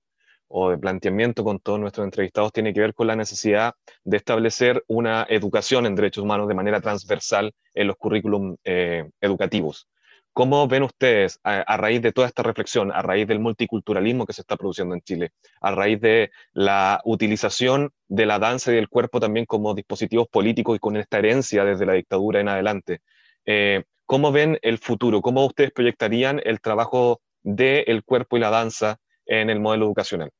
o 0.48 0.70
de 0.70 0.79
planteamiento 0.79 1.44
con 1.44 1.61
todos 1.61 1.79
nuestros 1.79 2.05
entrevistados 2.05 2.53
tiene 2.53 2.72
que 2.72 2.81
ver 2.81 2.94
con 2.94 3.07
la 3.07 3.14
necesidad 3.14 3.74
de 4.05 4.16
establecer 4.16 4.83
una 4.88 5.26
educación 5.29 5.85
en 5.85 5.94
derechos 5.94 6.24
humanos 6.24 6.48
de 6.48 6.55
manera 6.55 6.81
transversal 6.81 7.53
en 7.74 7.87
los 7.87 7.96
currículum 7.96 8.57
eh, 8.64 9.09
educativos. 9.20 9.87
¿Cómo 10.33 10.69
ven 10.69 10.85
ustedes, 10.85 11.40
a, 11.43 11.77
raíz 11.77 12.01
de 12.03 12.12
toda 12.12 12.29
esta 12.29 12.43
reflexión, 12.43 12.93
a 12.93 13.03
raíz 13.03 13.27
del 13.27 13.40
multiculturalismo 13.40 14.27
que 14.27 14.33
se 14.33 14.43
está 14.43 14.57
produciendo 14.57 14.95
en 14.95 15.01
Chile, 15.01 15.33
a 15.61 15.73
raíz 15.75 16.01
de 16.01 16.31
la 16.53 17.01
utilización 17.05 17.90
de 18.09 18.27
la 18.27 18.38
danza 18.38 18.71
y 18.71 18.77
del 18.77 18.88
cuerpo 18.88 19.19
también 19.19 19.45
como 19.45 19.75
dispositivos 19.75 20.29
políticos 20.29 20.77
y 20.77 20.79
con 20.79 20.97
esta 20.97 21.19
herencia 21.19 21.64
desde 21.64 21.85
la 21.85 21.95
dictadura 21.95 22.40
en 22.40 22.49
adelante, 22.49 23.01
eh, 23.45 23.83
¿cómo 24.07 24.31
ven 24.31 24.59
el 24.62 24.79
futuro? 24.79 25.21
¿Cómo 25.21 25.45
ustedes 25.45 25.73
proyectarían 25.73 26.40
el 26.45 26.61
trabajo 26.61 27.21
del 27.43 28.05
cuerpo 28.05 28.37
y 28.37 28.40
la 28.40 28.51
danza 28.51 28.99
en 29.27 29.51
el 29.51 29.59
modelo 29.59 29.87
educacional? 29.87 30.31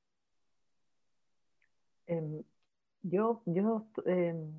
Em, 2.07 2.43
yo, 3.03 3.43
yo 3.47 3.87
em, 4.07 4.53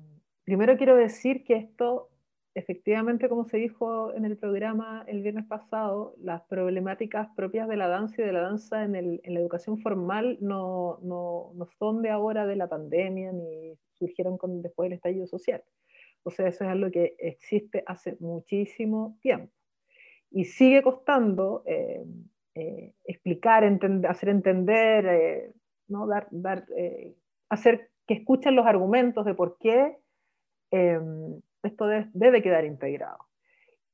primero 0.44 0.76
quiero 0.76 0.96
decir 0.96 1.44
que 1.44 1.56
esto 1.56 2.11
efectivamente, 2.54 3.28
como 3.28 3.44
se 3.44 3.56
dijo 3.56 4.12
en 4.14 4.24
el 4.24 4.36
programa 4.36 5.04
el 5.06 5.22
viernes 5.22 5.46
pasado, 5.46 6.14
las 6.18 6.42
problemáticas 6.42 7.28
propias 7.34 7.68
de 7.68 7.76
la 7.76 7.88
danza 7.88 8.20
y 8.20 8.24
de 8.24 8.32
la 8.32 8.42
danza 8.42 8.84
en, 8.84 8.94
el, 8.94 9.20
en 9.24 9.34
la 9.34 9.40
educación 9.40 9.78
formal 9.78 10.38
no, 10.40 10.98
no, 11.02 11.52
no, 11.54 11.66
son 11.78 12.02
de 12.02 12.10
ahora 12.10 12.46
de 12.46 12.56
la 12.56 12.68
pandemia 12.68 13.32
ni 13.32 13.78
surgieron 13.94 14.36
con, 14.36 14.60
después 14.62 14.86
del 14.86 14.96
estallido 14.96 15.26
social. 15.26 15.62
O 16.24 16.30
sea, 16.30 16.48
eso 16.48 16.64
es 16.64 16.70
algo 16.70 16.90
que 16.90 17.14
existe 17.18 17.82
hace 17.86 18.16
muchísimo 18.20 19.18
tiempo. 19.22 19.52
Y 20.30 20.44
sigue 20.44 20.82
costando 20.82 21.62
eh, 21.66 22.04
eh, 22.54 22.92
explicar, 23.04 23.64
entender, 23.64 24.10
hacer 24.10 24.28
entender, 24.28 25.06
eh, 25.06 25.52
¿no? 25.88 26.06
dar, 26.06 26.28
dar, 26.30 26.66
hacer 27.48 27.90
que 28.06 28.14
escuchen 28.14 28.56
los 28.56 28.66
argumentos 28.66 29.24
de 29.24 29.34
por 29.34 29.56
qué 29.58 29.96
esto 31.62 31.86
debe 31.86 32.42
quedar 32.42 32.64
integrado. 32.64 33.18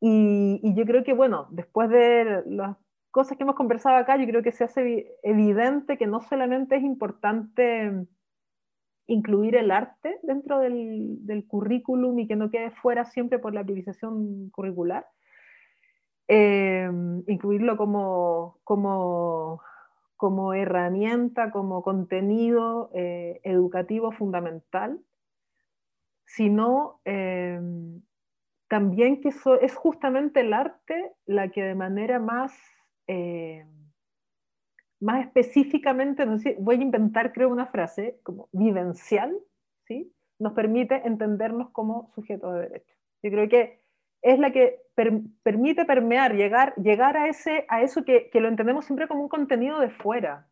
Y, 0.00 0.60
yo 0.74 0.84
creo 0.84 1.04
que, 1.04 1.12
bueno, 1.12 1.48
después 1.50 1.90
de 1.90 2.42
las 2.46 2.76
cosas 3.10 3.36
que 3.36 3.42
hemos 3.42 3.56
conversado 3.56 3.96
acá, 3.96 4.16
yo 4.16 4.26
creo 4.26 4.42
que 4.42 4.52
se 4.52 4.64
hace 4.64 5.16
evidente 5.22 5.98
que 5.98 6.06
no 6.06 6.20
solamente 6.20 6.76
es 6.76 6.82
importante 6.82 8.06
incluir 9.06 9.56
el 9.56 9.70
arte 9.70 10.18
dentro 10.22 10.60
del, 10.60 11.26
del, 11.26 11.46
currículum 11.46 12.18
y 12.18 12.28
que 12.28 12.36
no 12.36 12.50
quede 12.50 12.70
fuera 12.70 13.06
siempre 13.06 13.38
por 13.38 13.54
la 13.54 13.64
priorización 13.64 14.50
curricular. 14.50 15.06
Eh, 16.28 16.90
incluirlo 17.26 17.78
como, 17.78 18.58
como, 18.62 19.62
como, 20.16 20.52
herramienta, 20.52 21.50
como 21.50 21.82
contenido 21.82 22.90
eh, 22.92 23.40
educativo 23.44 24.12
fundamental, 24.12 25.00
sino 26.28 27.00
eh, 27.04 27.60
también 28.68 29.20
que 29.20 29.30
es 29.30 29.74
justamente 29.74 30.40
el 30.40 30.52
arte 30.52 31.12
la 31.26 31.48
que 31.48 31.64
de 31.64 31.74
manera 31.74 32.20
más 32.20 32.52
más 35.00 35.26
específicamente, 35.26 36.26
no 36.26 36.38
sé, 36.38 36.56
voy 36.58 36.76
a 36.76 36.82
inventar, 36.82 37.32
creo, 37.32 37.48
una 37.48 37.66
frase 37.66 38.18
como 38.22 38.48
vivencial, 38.52 39.36
¿sí? 39.86 40.12
nos 40.38 40.52
permite 40.52 41.06
entendernos 41.06 41.70
como 41.70 42.10
sujetos 42.14 42.54
de 42.54 42.60
derecho. 42.60 42.94
Yo 43.22 43.30
creo 43.30 43.48
que 43.48 43.80
es 44.22 44.38
la 44.38 44.52
que 44.52 44.80
permite 45.42 45.84
permear, 45.84 46.34
llegar, 46.34 46.74
llegar 46.76 47.16
a, 47.16 47.28
ese, 47.28 47.64
a 47.68 47.82
eso 47.82 48.04
que, 48.04 48.30
que, 48.30 48.40
lo 48.40 48.48
entendemos 48.48 48.84
siempre 48.84 49.06
como 49.06 49.22
un 49.22 49.28
contenido 49.28 49.78
de 49.80 49.90
fuera. 49.90 50.48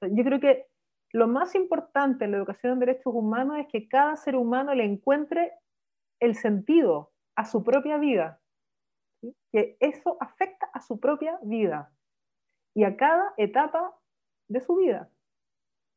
Yo 0.00 0.24
creo 0.24 0.38
que 0.38 0.66
lo 1.12 1.26
más 1.26 1.54
importante 1.54 2.24
en 2.24 2.32
la 2.32 2.36
educación 2.38 2.74
en 2.74 2.80
derechos 2.80 3.14
humanos 3.14 3.58
es 3.58 3.66
que 3.68 3.88
cada 3.88 4.16
ser 4.16 4.36
humano 4.36 4.74
le 4.74 4.84
encuentre 4.84 5.52
el 6.20 6.34
sentido 6.34 7.12
a 7.36 7.44
su 7.44 7.62
propia 7.62 7.98
vida, 7.98 8.40
que 9.52 9.76
eso 9.80 10.16
afecta 10.20 10.68
a 10.72 10.80
su 10.80 11.00
propia 11.00 11.38
vida 11.42 11.92
y 12.74 12.84
a 12.84 12.96
cada 12.96 13.32
etapa 13.36 13.94
de 14.48 14.60
su 14.60 14.76
vida. 14.76 15.08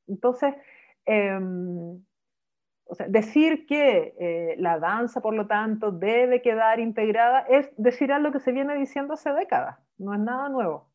Entonces, 0.07 0.55
em, 1.05 2.03
decir 3.07 3.65
que 3.65 4.15
eh, 4.19 4.55
la 4.57 4.79
danza, 4.79 5.21
por 5.21 5.33
lo 5.33 5.47
tanto, 5.47 5.91
debe 5.91 6.41
quedar 6.41 6.79
integrada 6.79 7.41
es 7.41 7.71
decir 7.77 8.11
algo 8.11 8.31
que 8.31 8.39
se 8.39 8.51
viene 8.51 8.75
diciendo 8.75 9.13
hace 9.13 9.31
décadas, 9.33 9.79
no 9.97 10.13
es 10.13 10.19
nada 10.19 10.49
nuevo. 10.49 10.89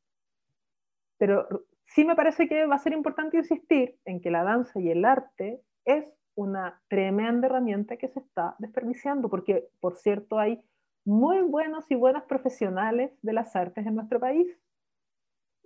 Pero 1.18 1.48
sí 1.86 2.04
me 2.04 2.16
parece 2.16 2.48
que 2.48 2.66
va 2.66 2.76
a 2.76 2.80
ser 2.80 2.92
importante 2.92 3.36
insistir 3.36 3.98
en 4.04 4.20
que 4.20 4.30
la 4.30 4.44
danza 4.44 4.80
y 4.80 4.90
el 4.90 5.04
arte 5.04 5.62
es 5.84 6.12
una 6.34 6.80
tremenda 6.88 7.46
herramienta 7.46 7.96
que 7.96 8.08
se 8.08 8.20
está 8.20 8.54
desperdiciando, 8.58 9.30
porque, 9.30 9.68
por 9.80 9.96
cierto, 9.96 10.38
hay 10.38 10.62
muy 11.04 11.40
buenos 11.40 11.90
y 11.90 11.94
buenas 11.94 12.24
profesionales 12.24 13.12
de 13.22 13.32
las 13.32 13.54
artes 13.56 13.86
en 13.86 13.94
nuestro 13.94 14.20
país 14.20 14.46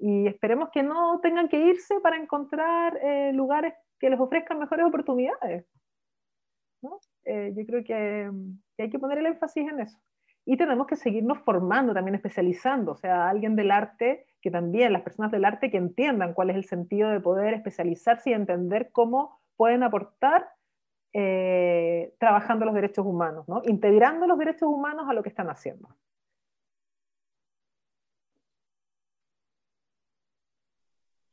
y 0.00 0.26
esperemos 0.26 0.70
que 0.70 0.82
no 0.82 1.20
tengan 1.20 1.48
que 1.48 1.58
irse 1.58 2.00
para 2.00 2.16
encontrar 2.16 2.98
eh, 3.02 3.32
lugares 3.32 3.74
que 3.98 4.08
les 4.08 4.18
ofrezcan 4.18 4.58
mejores 4.58 4.86
oportunidades. 4.86 5.66
Eh, 7.24 7.52
yo 7.54 7.66
creo 7.66 7.84
que, 7.84 8.30
hay 8.78 8.90
que 8.90 8.98
poner 8.98 9.18
el 9.18 9.26
énfasis 9.26 9.68
en 9.68 9.80
eso. 9.80 9.98
Y 10.44 10.56
tenemos 10.56 10.86
que 10.86 10.96
seguirnos 10.96 11.38
formando, 11.40 11.94
también 11.94 12.14
especializando, 12.14 12.92
o 12.92 12.96
sea, 12.96 13.28
alguien 13.28 13.56
del 13.56 13.70
arte, 13.70 14.26
que 14.40 14.50
también 14.50 14.92
las 14.92 15.02
personas 15.02 15.30
del 15.30 15.44
arte 15.44 15.70
que 15.70 15.76
entiendan 15.76 16.34
cuál 16.34 16.50
es 16.50 16.56
el 16.56 16.64
sentido 16.64 17.10
de 17.10 17.20
poder 17.20 17.54
especializarse 17.54 18.30
y 18.30 18.32
entender 18.32 18.90
cómo 18.90 19.40
pueden 19.56 19.82
aportar 19.82 20.48
eh, 21.12 22.14
trabajando 22.18 22.64
los 22.64 22.74
derechos 22.74 23.04
humanos, 23.04 23.46
¿no? 23.48 23.62
integrando 23.64 24.26
los 24.26 24.38
derechos 24.38 24.68
humanos 24.68 25.06
a 25.08 25.12
lo 25.12 25.22
que 25.22 25.28
están 25.28 25.50
haciendo. 25.50 25.88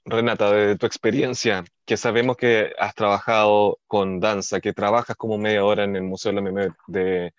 Renata, 0.09 0.51
de 0.51 0.77
tu 0.77 0.85
experiencia, 0.85 1.65
que 1.85 1.97
sabemos 1.97 2.37
que 2.37 2.71
has 2.79 2.95
trabajado 2.95 3.77
con 3.87 4.19
danza, 4.19 4.61
que 4.61 4.73
trabajas 4.73 5.17
como 5.17 5.37
media 5.37 5.65
hora 5.65 5.83
en 5.83 5.95
el 5.97 6.03
Museo 6.03 6.31
de 6.31 6.35
la 6.37 6.41
Memoria, 6.41 6.77
de, 6.87 7.33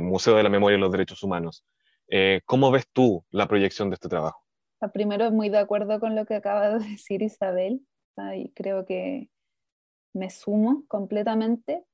Museo 0.00 0.36
de, 0.36 0.42
la 0.42 0.48
Memoria 0.48 0.76
y 0.76 0.80
los 0.80 0.92
Derechos 0.92 1.22
Humanos, 1.22 1.64
eh, 2.08 2.40
¿cómo 2.44 2.70
ves 2.70 2.86
tú 2.92 3.24
la 3.30 3.46
proyección 3.46 3.90
de 3.90 3.94
este 3.94 4.08
trabajo? 4.08 4.42
Primero, 4.92 5.30
muy 5.30 5.48
de 5.48 5.58
acuerdo 5.58 5.98
con 6.00 6.14
lo 6.14 6.26
que 6.26 6.34
acaba 6.34 6.68
de 6.70 6.78
decir 6.90 7.22
Isabel, 7.22 7.80
y 8.34 8.50
creo 8.52 8.86
que 8.86 9.28
me 10.14 10.30
sumo 10.30 10.84
completamente. 10.88 11.84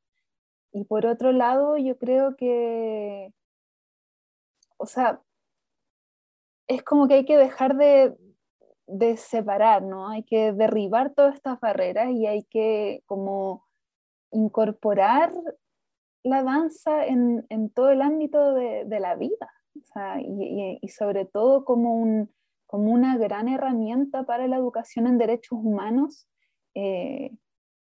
Y 0.73 0.85
por 0.85 1.07
otro 1.07 1.33
lado, 1.33 1.77
yo 1.77 1.99
creo 1.99 2.37
que, 2.37 3.33
o 4.77 4.87
sea, 4.87 5.21
es 6.69 6.83
como 6.83 7.09
que 7.09 7.15
hay 7.15 7.25
que 7.25 7.37
dejar 7.37 7.77
de, 7.77 8.17
de 8.87 9.17
separar, 9.17 9.83
¿no? 9.83 10.09
Hay 10.09 10.23
que 10.23 10.53
derribar 10.53 11.13
todas 11.13 11.35
estas 11.35 11.61
barreras 11.61 12.11
y 12.11 12.27
hay 12.27 12.45
que 12.45 13.03
como 13.07 13.67
incorporar 14.31 15.33
la 16.25 16.43
danza 16.43 17.07
en, 17.07 17.71
todo 17.75 17.91
el 17.91 18.03
ámbito 18.03 18.55
de, 18.55 19.01
la 19.01 19.15
vida, 19.17 19.53
y, 20.21 20.89
sobre 20.89 21.25
todo 21.25 21.65
como, 21.65 21.97
un, 21.97 22.33
como 22.67 22.93
una 22.93 23.17
gran 23.19 23.49
herramienta 23.49 24.25
para 24.25 24.47
la 24.47 24.57
educación 24.57 25.07
en 25.07 25.19
derechos 25.19 25.59
humanos, 25.63 26.29
eh, 26.75 27.33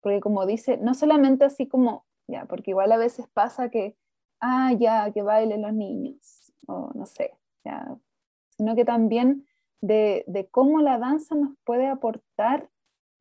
porque 0.01 0.19
como 0.19 0.45
dice, 0.45 0.77
no 0.77 0.93
solamente 0.93 1.45
así 1.45 1.67
como, 1.67 2.05
ya, 2.27 2.45
porque 2.45 2.71
igual 2.71 2.91
a 2.91 2.97
veces 2.97 3.27
pasa 3.33 3.69
que, 3.69 3.95
ah, 4.39 4.73
ya, 4.77 5.11
que 5.11 5.21
bailen 5.21 5.61
los 5.61 5.73
niños, 5.73 6.53
o 6.67 6.91
no 6.93 7.05
sé, 7.05 7.31
ya, 7.63 7.97
sino 8.49 8.75
que 8.75 8.85
también 8.85 9.45
de, 9.81 10.47
cómo 10.51 10.81
la 10.81 10.97
danza 10.97 11.35
nos 11.35 11.55
puede 11.63 11.87
aportar 11.87 12.69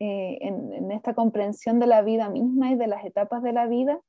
eh, 0.00 0.38
en, 0.40 0.90
esta 0.90 1.14
comprensión 1.14 1.78
de 1.78 1.86
la 1.86 2.02
vida 2.02 2.28
misma 2.28 2.70
y 2.70 2.76
de 2.76 2.86
las 2.86 3.04
etapas 3.04 3.42
de 3.42 3.52
la 3.52 3.66
vida 3.66 4.00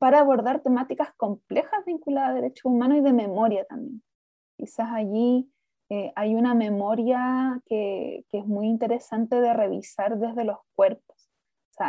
para 0.00 0.20
abordar 0.20 0.62
temáticas 0.62 1.12
complejas 1.18 1.84
vinculadas 1.84 2.30
a 2.30 2.34
derechos 2.34 2.64
humanos 2.64 2.96
y 2.96 3.00
de 3.02 3.12
memoria 3.12 3.66
también. 3.66 4.02
Quizás 4.56 4.88
allí 4.94 5.52
eh, 5.90 6.10
hay 6.16 6.34
una 6.34 6.54
memoria 6.54 7.60
que, 7.66 8.24
es 8.32 8.46
muy 8.46 8.66
interesante 8.66 9.38
de 9.42 9.52
revisar 9.52 10.18
desde 10.18 10.44
los 10.44 10.56
cuerpos. 10.74 11.28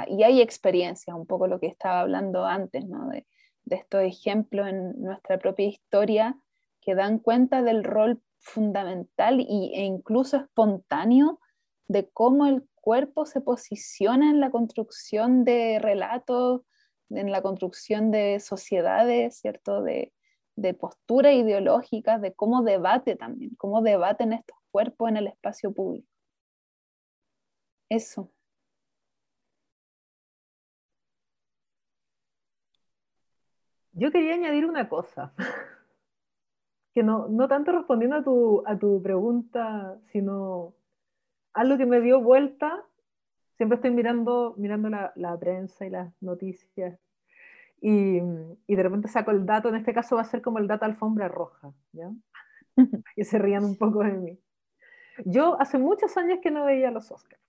y 0.07 0.23
hay 0.23 0.41
experiencias, 0.41 1.15
un 1.15 1.25
poco 1.25 1.47
lo 1.47 1.61
que 1.61 1.67
estaba 1.67 2.01
hablando 2.01 2.45
antes, 2.45 2.83
de, 2.89 3.25
de 3.63 3.75
estos 3.77 4.01
ejemplos 4.01 4.67
en 4.67 5.01
nuestra 5.01 5.37
propia 5.37 5.67
historia 5.67 6.37
que 6.81 6.95
dan 6.95 7.17
cuenta 7.17 7.61
del 7.61 7.85
rol 7.85 8.21
fundamental 8.39 9.39
e 9.39 9.85
incluso 9.85 10.35
espontáneo 10.35 11.39
de 11.87 12.09
cómo 12.09 12.45
el 12.45 12.67
cuerpo 12.75 13.25
se 13.25 13.39
posiciona 13.39 14.31
en 14.31 14.41
la 14.41 14.51
construcción 14.51 15.45
de 15.45 15.79
relatos, 15.79 16.63
en 17.15 17.31
la 17.31 17.41
construcción 17.41 18.11
de 18.11 18.39
sociedades, 18.39 19.37
¿cierto? 19.39 19.81
De, 19.83 20.13
de 20.55 20.73
posturas 20.73 21.33
ideológicas, 21.33 22.21
de 22.21 22.33
cómo 22.33 22.63
debate 22.63 23.15
también, 23.15 23.55
cómo 23.55 23.81
debaten 23.81 24.33
estos 24.33 24.57
cuerpos 24.71 25.09
en 25.09 25.17
el 25.17 25.27
espacio 25.27 25.73
público. 25.73 26.07
Eso. 27.89 28.31
Yo 33.93 34.11
quería 34.11 34.33
añadir 34.35 34.65
una 34.65 34.87
cosa. 34.87 35.33
que 36.93 37.03
no, 37.03 37.27
no 37.27 37.47
tanto 37.47 37.71
respondiendo 37.71 38.17
a 38.17 38.23
tu, 38.23 38.63
a 38.65 38.77
tu 38.77 39.01
pregunta, 39.01 39.97
sino 40.11 40.73
algo 41.53 41.77
que 41.77 41.85
me 41.85 42.01
dio 42.01 42.21
vuelta. 42.21 42.83
Siempre 43.61 43.75
estoy 43.75 43.91
mirando, 43.91 44.55
mirando 44.57 44.89
la, 44.89 45.13
la 45.15 45.37
prensa 45.37 45.85
y 45.85 45.91
las 45.91 46.11
noticias 46.19 46.99
y, 47.79 48.17
y, 48.65 48.75
de 48.75 48.81
repente 48.81 49.07
saco 49.07 49.29
el 49.29 49.45
dato, 49.45 49.69
en 49.69 49.75
este 49.75 49.93
caso 49.93 50.15
va 50.15 50.23
a 50.23 50.25
ser 50.25 50.41
como 50.41 50.57
el 50.57 50.65
dato 50.65 50.85
alfombra 50.85 51.27
roja, 51.27 51.71
¿ya? 51.91 52.09
y 53.15 53.23
se 53.23 53.37
rían 53.37 53.63
un 53.63 53.77
poco 53.77 53.99
de 53.99 54.13
mí. 54.13 54.39
Yo 55.25 55.61
hace 55.61 55.77
muchos 55.77 56.17
años 56.17 56.39
que 56.41 56.49
no 56.49 56.65
veía 56.65 56.89
los 56.89 57.11
Oscars. 57.11 57.43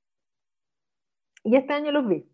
Y 1.44 1.56
este 1.56 1.72
año 1.72 1.92
los 1.92 2.06
vi. 2.06 2.30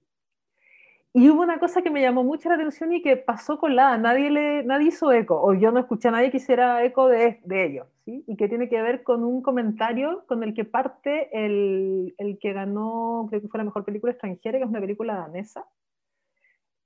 Y 1.14 1.30
hubo 1.30 1.42
una 1.42 1.58
cosa 1.58 1.82
que 1.82 1.90
me 1.90 2.02
llamó 2.02 2.22
mucho 2.22 2.48
la 2.48 2.56
atención 2.56 2.92
y 2.92 3.02
que 3.02 3.16
pasó 3.16 3.58
con 3.58 3.74
la 3.74 3.96
nadie, 3.96 4.30
le, 4.30 4.62
nadie 4.64 4.88
hizo 4.88 5.10
eco, 5.10 5.40
o 5.40 5.54
yo 5.54 5.72
no 5.72 5.80
escuché 5.80 6.08
a 6.08 6.10
nadie 6.10 6.30
que 6.30 6.36
hiciera 6.36 6.84
eco 6.84 7.08
de, 7.08 7.40
de 7.44 7.64
ello, 7.64 7.86
¿sí? 8.04 8.24
y 8.26 8.36
que 8.36 8.48
tiene 8.48 8.68
que 8.68 8.80
ver 8.82 9.02
con 9.02 9.24
un 9.24 9.42
comentario 9.42 10.24
con 10.26 10.42
el 10.42 10.54
que 10.54 10.64
parte 10.64 11.30
el, 11.32 12.14
el 12.18 12.38
que 12.38 12.52
ganó, 12.52 13.26
creo 13.30 13.40
que 13.40 13.48
fue 13.48 13.58
la 13.58 13.64
mejor 13.64 13.84
película 13.84 14.12
extranjera, 14.12 14.58
que 14.58 14.64
es 14.64 14.70
una 14.70 14.80
película 14.80 15.14
danesa, 15.16 15.66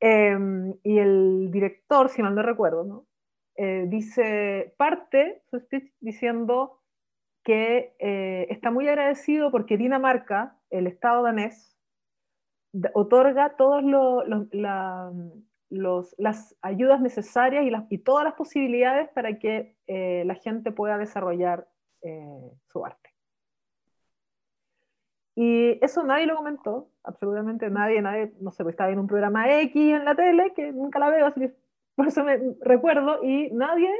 em, 0.00 0.74
y 0.84 0.98
el 0.98 1.50
director, 1.50 2.08
si 2.08 2.22
mal 2.22 2.34
no 2.34 2.42
recuerdo, 2.42 2.84
¿no? 2.84 3.06
Eh, 3.56 3.86
dice, 3.88 4.74
parte 4.78 5.42
su 5.50 5.58
speech 5.58 5.92
diciendo 6.00 6.80
que 7.44 7.94
eh, 7.98 8.46
está 8.50 8.70
muy 8.70 8.88
agradecido 8.88 9.50
porque 9.50 9.76
Dinamarca, 9.76 10.58
el 10.70 10.86
Estado 10.86 11.22
danés, 11.22 11.71
otorga 12.94 13.56
todas 13.56 13.84
las 16.18 16.56
ayudas 16.62 17.00
necesarias 17.00 17.64
y, 17.90 17.98
todas 17.98 18.24
las 18.24 18.34
posibilidades 18.34 19.08
para 19.10 19.38
que 19.38 19.76
eh, 19.86 20.24
la 20.26 20.34
gente 20.34 20.72
pueda 20.72 20.98
desarrollar 20.98 21.68
eh, 22.02 22.50
su 22.72 22.84
arte. 22.84 23.10
Y 25.34 25.78
eso 25.82 26.04
nadie 26.04 26.26
lo 26.26 26.36
comentó, 26.36 26.90
absolutamente 27.04 27.70
nadie, 27.70 28.02
nadie, 28.02 28.34
no 28.40 28.50
sé, 28.50 28.64
pues 28.64 28.74
estaba 28.74 28.90
en 28.90 28.98
un 28.98 29.06
programa 29.06 29.50
X 29.62 29.94
en 29.94 30.04
la 30.04 30.14
tele, 30.14 30.52
que 30.54 30.72
nunca 30.72 30.98
la 30.98 31.08
veo, 31.08 31.26
así 31.26 31.40
que 31.40 31.54
por 31.94 32.06
eso 32.06 32.22
me 32.22 32.38
recuerdo, 32.60 33.22
y 33.24 33.50
nadie, 33.50 33.90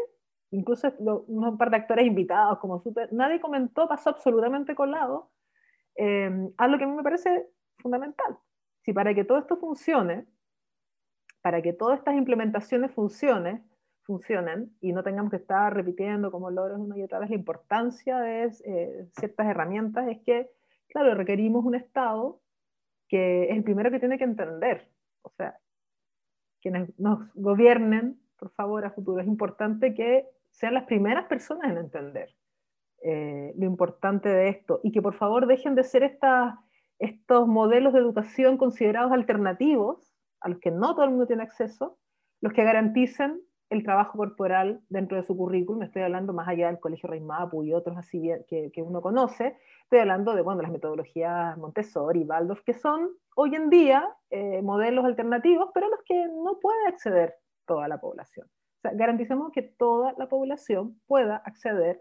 incluso 0.50 0.92
un 0.98 1.56
par 1.56 1.70
de 1.70 1.76
actores 1.78 2.06
invitados 2.06 2.58
como 2.58 2.80
súper, 2.80 3.10
nadie 3.12 3.40
comentó, 3.40 3.88
pasó 3.88 4.10
absolutamente 4.10 4.74
colado, 4.74 5.30
eh, 5.96 6.50
a 6.58 6.68
lo 6.68 6.76
que 6.76 6.84
a 6.84 6.86
mí 6.86 6.96
me 6.96 7.02
parece 7.02 7.48
fundamental. 7.78 8.38
Si 8.83 8.93
para 8.93 9.14
que 9.14 9.24
todo 9.24 9.39
esto 9.39 9.57
funcione, 9.57 10.26
para 11.41 11.62
que 11.62 11.72
todas 11.72 11.99
estas 11.99 12.14
implementaciones 12.14 12.93
funcionen, 12.93 13.64
funcionen 14.03 14.76
y 14.80 14.93
no 14.93 15.03
tengamos 15.03 15.30
que 15.30 15.37
estar 15.37 15.72
repitiendo 15.74 16.30
como 16.30 16.51
logros 16.51 16.78
una 16.78 16.99
y 16.99 17.03
otra 17.03 17.20
vez 17.20 17.30
la 17.30 17.37
importancia 17.37 18.18
de 18.18 18.53
eh, 18.64 19.09
ciertas 19.12 19.47
herramientas, 19.47 20.09
es 20.09 20.20
que 20.22 20.51
claro, 20.93 21.14
requerimos 21.14 21.64
un 21.64 21.74
Estado 21.74 22.41
que 23.09 23.45
es 23.45 23.57
el 23.57 23.64
primero 23.64 23.91
que 23.91 23.99
tiene 23.99 24.18
que 24.18 24.24
entender. 24.24 24.89
O 25.22 25.30
sea, 25.30 25.59
quienes 26.61 26.99
nos 26.99 27.33
gobiernen, 27.35 28.20
por 28.39 28.51
favor, 28.51 28.85
a 28.85 28.91
futuro, 28.91 29.20
es 29.20 29.26
importante 29.26 29.95
que 29.95 30.26
sean 30.51 30.74
las 30.74 30.85
primeras 30.85 31.26
personas 31.26 31.70
en 31.70 31.78
entender 31.78 32.35
eh, 33.03 33.53
lo 33.57 33.66
importante 33.66 34.28
de 34.28 34.49
esto 34.49 34.80
y 34.83 34.93
que 34.93 35.03
por 35.03 35.14
favor 35.14 35.47
dejen 35.47 35.74
de 35.74 35.85
ser 35.85 36.03
estos 37.03 37.48
modelos 37.48 37.92
de 37.92 37.98
educación 37.98 38.57
considerados 38.57 39.11
alternativos, 39.11 40.14
a 40.40 40.48
los 40.48 40.61
que 40.61 40.70
no 40.70 40.94
todo 40.94 41.05
el 41.05 41.11
mundo 41.11 41.26
tiene 41.26 41.42
acceso, 41.42 41.98
los 42.40 42.53
que 42.53 42.62
garanticen 42.62 43.40
el 43.70 43.82
trabajo 43.82 44.18
corporal 44.18 44.82
dentro 44.88 45.16
de 45.16 45.24
su 45.24 45.36
currículum, 45.36 45.82
estoy 45.82 46.03
hablando 46.03 46.32
más 46.32 46.46
allá 46.46 46.68
del 46.68 46.78
Colegio 46.78 47.09
Rey 47.09 47.20
Mapu 47.20 47.64
y 47.64 47.72
otros 47.72 47.96
así 47.96 48.30
que, 48.46 48.70
uno 48.82 49.00
conoce, 49.00 49.57
estoy 49.82 49.98
hablando 49.98 50.34
de 50.34 50.42
bueno, 50.42 50.62
las 50.62 50.70
metodologías 50.70 51.57
Montessori, 51.59 52.22
Waldorf, 52.22 52.62
que 52.64 52.74
son 52.74 53.11
hoy 53.34 53.57
en 53.57 53.68
día 53.68 54.09
eh, 54.30 54.62
modelos 54.62 55.05
alternativos, 55.05 55.70
pero 55.74 55.86
a 55.86 55.90
los 55.90 56.00
que 56.05 56.28
no 56.28 56.61
puede 56.61 56.86
acceder 56.86 57.34
toda 57.66 57.88
la 57.88 58.00
población. 58.00 58.46
O 58.84 58.90
garanticemos 58.94 59.50
que 59.53 59.62
toda 59.62 60.14
la 60.18 60.28
población 60.28 61.00
pueda 61.07 61.36
acceder 61.36 62.00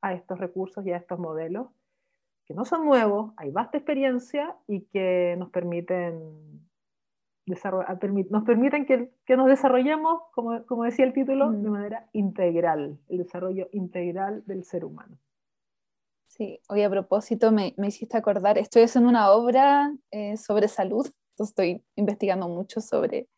a 0.00 0.14
estos 0.14 0.38
recursos 0.38 0.84
y 0.86 0.92
a 0.92 0.96
estos 0.96 1.18
modelos, 1.20 1.68
que 2.50 2.54
no 2.54 2.64
son 2.64 2.84
nuevos, 2.84 3.32
hay 3.36 3.52
vasta 3.52 3.78
experiencia 3.78 4.56
y 4.66 4.80
que 4.86 5.36
nos 5.38 5.50
permiten 5.50 6.66
nos 7.46 8.44
permiten 8.44 8.86
que, 8.86 9.12
que 9.24 9.36
nos 9.36 9.46
desarrollemos, 9.46 10.22
como, 10.32 10.64
como, 10.66 10.82
decía 10.82 11.04
el 11.04 11.12
título, 11.12 11.52
de 11.52 11.70
manera 11.70 12.08
integral, 12.12 12.98
el 13.08 13.18
desarrollo 13.18 13.68
integral 13.70 14.42
del 14.46 14.64
ser 14.64 14.84
humano. 14.84 15.16
Sí, 16.26 16.60
hoy 16.68 16.82
a 16.82 16.90
propósito 16.90 17.52
me, 17.52 17.72
me 17.76 17.86
hiciste 17.86 18.16
acordar, 18.16 18.58
estoy 18.58 18.82
haciendo 18.82 19.08
una 19.08 19.30
obra 19.30 19.94
eh, 20.10 20.36
sobre 20.36 20.66
salud, 20.66 21.08
estoy 21.38 21.84
investigando 21.94 22.48
mucho 22.48 22.80
sobre 22.80 23.28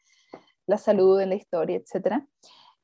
la 0.66 0.78
salud 0.78 1.20
en 1.20 1.28
la 1.28 1.34
historia, 1.34 1.76
etc. 1.76 2.24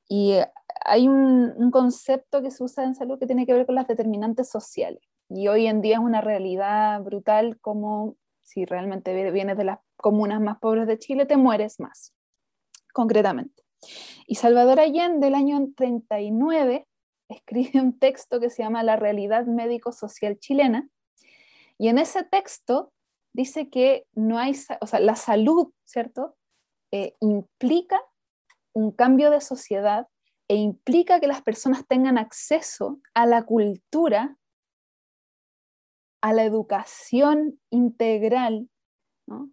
Y 0.06 0.32
eh, 0.32 0.46
hay 0.84 1.08
un, 1.08 1.54
un, 1.56 1.70
concepto 1.70 2.42
que 2.42 2.50
se 2.50 2.62
usa 2.62 2.84
en 2.84 2.94
salud 2.94 3.18
que 3.18 3.26
tiene 3.26 3.46
que 3.46 3.54
ver 3.54 3.64
con 3.64 3.76
las 3.76 3.88
determinantes 3.88 4.50
sociales. 4.50 5.02
Y 5.28 5.48
hoy 5.48 5.66
en 5.66 5.82
día 5.82 5.94
es 5.94 6.00
una 6.00 6.20
realidad 6.20 7.00
brutal 7.02 7.58
como 7.60 8.16
si 8.42 8.64
realmente 8.64 9.30
vienes 9.30 9.58
de 9.58 9.64
las 9.64 9.78
comunas 9.96 10.40
más 10.40 10.58
pobres 10.58 10.86
de 10.86 10.98
Chile, 10.98 11.26
te 11.26 11.36
mueres 11.36 11.78
más, 11.80 12.14
concretamente. 12.94 13.62
Y 14.26 14.36
Salvador 14.36 14.80
Allende, 14.80 15.26
del 15.26 15.34
año 15.34 15.68
39, 15.76 16.86
escribe 17.28 17.80
un 17.80 17.98
texto 17.98 18.40
que 18.40 18.48
se 18.48 18.62
llama 18.62 18.82
La 18.82 18.96
realidad 18.96 19.44
médico-social 19.44 20.38
chilena, 20.38 20.88
y 21.78 21.88
en 21.88 21.98
ese 21.98 22.24
texto 22.24 22.92
dice 23.32 23.70
que 23.70 24.06
no 24.14 24.38
hay, 24.38 24.56
o 24.80 24.86
sea, 24.86 24.98
la 24.98 25.14
salud, 25.14 25.72
¿cierto? 25.84 26.36
Eh, 26.90 27.14
implica 27.20 28.02
un 28.72 28.90
cambio 28.90 29.30
de 29.30 29.40
sociedad 29.40 30.08
e 30.48 30.56
implica 30.56 31.20
que 31.20 31.26
las 31.26 31.42
personas 31.42 31.86
tengan 31.86 32.18
acceso 32.18 32.98
a 33.14 33.26
la 33.26 33.42
cultura 33.42 34.37
a 36.20 36.32
la 36.32 36.44
educación 36.44 37.60
integral, 37.70 38.68
¿no? 39.26 39.50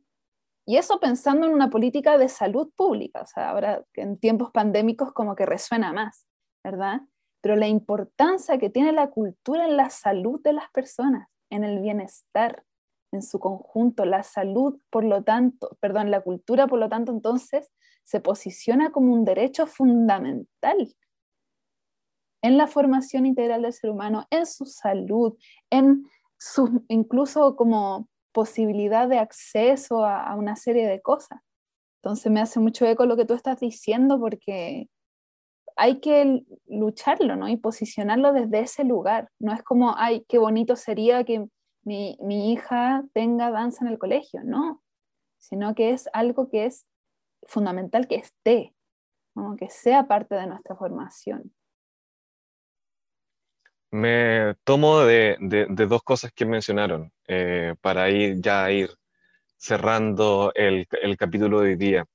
Y 0.68 0.78
eso 0.78 0.99
pensando 0.99 1.45
en 1.45 1.53
una 1.53 1.70
política 1.70 2.18
de 2.18 2.28
salud 2.28 2.72
pública, 2.76 3.22
o 3.22 3.28
sea, 3.28 3.51
ahora 3.51 3.86
en 3.93 4.18
tiempos 4.18 4.49
pandémicos 4.51 5.13
como 5.13 5.36
que 5.36 5.45
resuena 5.45 5.93
más, 5.93 6.28
¿verdad? 6.63 7.01
Pero 7.41 7.55
la 7.55 7.68
importancia 7.68 8.57
que 8.57 8.72
tiene 8.72 8.91
la 8.91 9.11
cultura 9.11 9.66
en 9.66 9.78
la 9.78 9.91
salud 9.91 10.41
de 10.41 10.53
las 10.53 10.72
personas, 10.72 11.30
en 11.51 11.63
el 11.63 11.82
bienestar, 11.82 12.63
en 13.11 13.22
su 13.22 13.39
conjunto, 13.39 14.05
la 14.05 14.24
salud, 14.24 14.80
por 14.89 15.03
lo 15.03 15.24
tanto, 15.24 15.78
perdón, 15.80 16.09
la 16.09 16.22
cultura, 16.22 16.66
por 16.66 16.80
lo 16.80 16.89
tanto, 16.89 17.11
entonces 17.11 17.72
se 18.03 18.20
posiciona 18.20 18.91
como 18.91 19.13
un 19.13 19.24
derecho 19.24 19.68
fundamental 19.68 20.95
en 22.41 22.57
la 22.57 22.68
formación 22.68 23.26
integral 23.26 23.63
del 23.63 23.74
ser 23.74 23.89
humano, 23.89 24.28
en 24.30 24.45
su 24.45 24.66
salud, 24.66 25.36
en 25.72 26.05
incluso 26.88 27.55
como 27.55 28.07
posibilidad 28.31 29.07
de 29.07 29.19
acceso 29.19 30.05
a, 30.05 30.36
una 30.36 30.55
serie 30.55 30.88
de 30.88 31.01
cosas. 31.01 31.39
Entonces 32.01 32.31
me 32.31 32.41
hace 32.41 32.59
mucho 32.59 32.86
eco 32.86 33.05
lo 33.05 33.15
que 33.15 33.25
tú 33.25 33.33
estás 33.33 33.59
diciendo 33.59 34.19
porque 34.19 34.89
hay 35.77 35.99
que 35.99 36.43
lucharlo, 36.67 37.36
¿no? 37.36 37.47
Y 37.47 37.57
posicionarlo 37.57 38.33
desde 38.33 38.59
ese 38.59 38.83
lugar. 38.83 39.29
No 39.39 39.53
es 39.53 39.63
como, 39.63 39.95
ay, 39.97 40.25
qué 40.27 40.38
bonito 40.38 40.75
sería 40.75 41.23
que 41.23 41.47
mi, 41.83 42.17
mi 42.21 42.51
hija 42.51 43.03
tenga 43.13 43.51
danza 43.51 43.86
en 43.86 43.91
el 43.91 43.99
colegio, 43.99 44.41
no, 44.43 44.81
sino 45.38 45.73
que 45.73 45.91
es 45.91 46.09
algo 46.13 46.49
que 46.49 46.65
es 46.65 46.86
fundamental 47.43 48.07
que 48.07 48.15
esté, 48.15 48.75
que 49.57 49.69
sea 49.69 50.07
parte 50.07 50.36
de 50.36 50.47
nuestra 50.47 50.75
formación 50.75 51.55
me 53.95 54.55
tomo 54.63 54.99
de, 54.99 55.37
dos 55.69 56.03
cosas 56.03 56.31
que 56.33 56.45
mencionaron 56.45 57.11
eh, 57.27 57.73
para 57.81 58.09
ir 58.09 58.41
ya 58.41 58.69
ir 58.69 58.89
cerrando 59.57 60.51
el, 60.53 60.87
capítulo 61.17 61.61
de 61.61 61.69
hoy 61.69 61.75
día. 61.75 62.05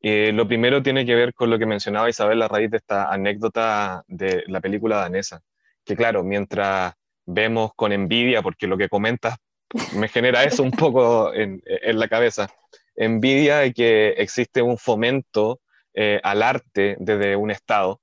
lo 0.00 0.46
primero 0.46 0.82
tiene 0.82 1.04
que 1.04 1.14
ver 1.14 1.34
con 1.34 1.50
lo 1.50 1.58
que 1.58 1.66
mencionaba 1.66 2.08
Isabel 2.08 2.40
a 2.42 2.48
raíz 2.48 2.70
de 2.70 2.78
esta 2.78 3.12
anécdota 3.12 4.04
de 4.06 4.44
la 4.46 4.60
película 4.60 4.96
danesa, 4.96 5.42
que 5.84 5.96
claro, 5.96 6.22
mientras 6.22 6.94
vemos 7.26 7.72
con 7.74 7.92
envidia, 7.92 8.42
porque 8.42 8.66
lo 8.66 8.76
que 8.76 8.88
comentas 8.88 9.36
me 9.94 10.08
genera 10.08 10.44
eso 10.44 10.62
un 10.62 10.70
poco 10.70 11.32
en, 11.34 11.62
la 11.84 12.08
cabeza, 12.08 12.48
envidia 12.96 13.58
de 13.58 13.72
que 13.72 14.08
existe 14.10 14.62
un 14.62 14.78
fomento 14.78 15.60
eh, 15.94 16.20
al 16.22 16.42
arte 16.42 16.96
desde 16.98 17.36
un 17.36 17.50
Estado, 17.50 18.00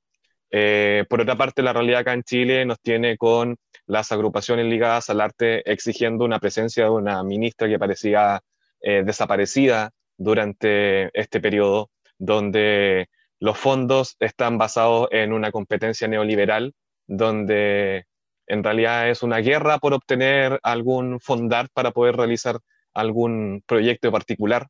eh, 0.52 1.06
por 1.10 1.22
otra 1.22 1.38
parte, 1.38 1.62
la 1.62 1.74
realidad 1.74 2.02
acá 2.02 2.14
en 2.14 2.24
Chile 2.24 2.66
nos 2.66 2.80
tiene 2.82 3.18
con 3.18 3.58
las 3.86 4.12
agrupaciones 4.12 4.66
ligadas 4.66 5.10
al 5.10 5.22
arte 5.22 5.70
exigiendo 5.72 6.26
una 6.26 6.40
presencia 6.40 6.84
de 6.86 6.90
una 6.90 7.24
ministra 7.24 7.70
que 7.70 7.80
parecía 7.80 8.42
eh, 8.82 9.04
desaparecida 9.06 9.92
durante 10.18 11.10
este 11.20 11.40
periodo, 11.40 11.90
donde 12.18 13.08
los 13.40 13.58
fondos 13.58 14.18
están 14.20 14.58
basados 14.58 15.08
en 15.12 15.34
una 15.34 15.52
competencia 15.52 16.08
neoliberal, 16.08 16.74
donde 17.08 18.06
en 18.46 18.64
realidad 18.64 19.10
es 19.10 19.24
una 19.24 19.38
guerra 19.38 19.80
por 19.80 19.94
obtener 19.94 20.60
algún 20.64 21.20
fondar 21.22 21.70
para 21.74 21.92
poder 21.92 22.18
realizar 22.18 22.60
algún 22.94 23.64
proyecto 23.66 24.12
particular. 24.12 24.68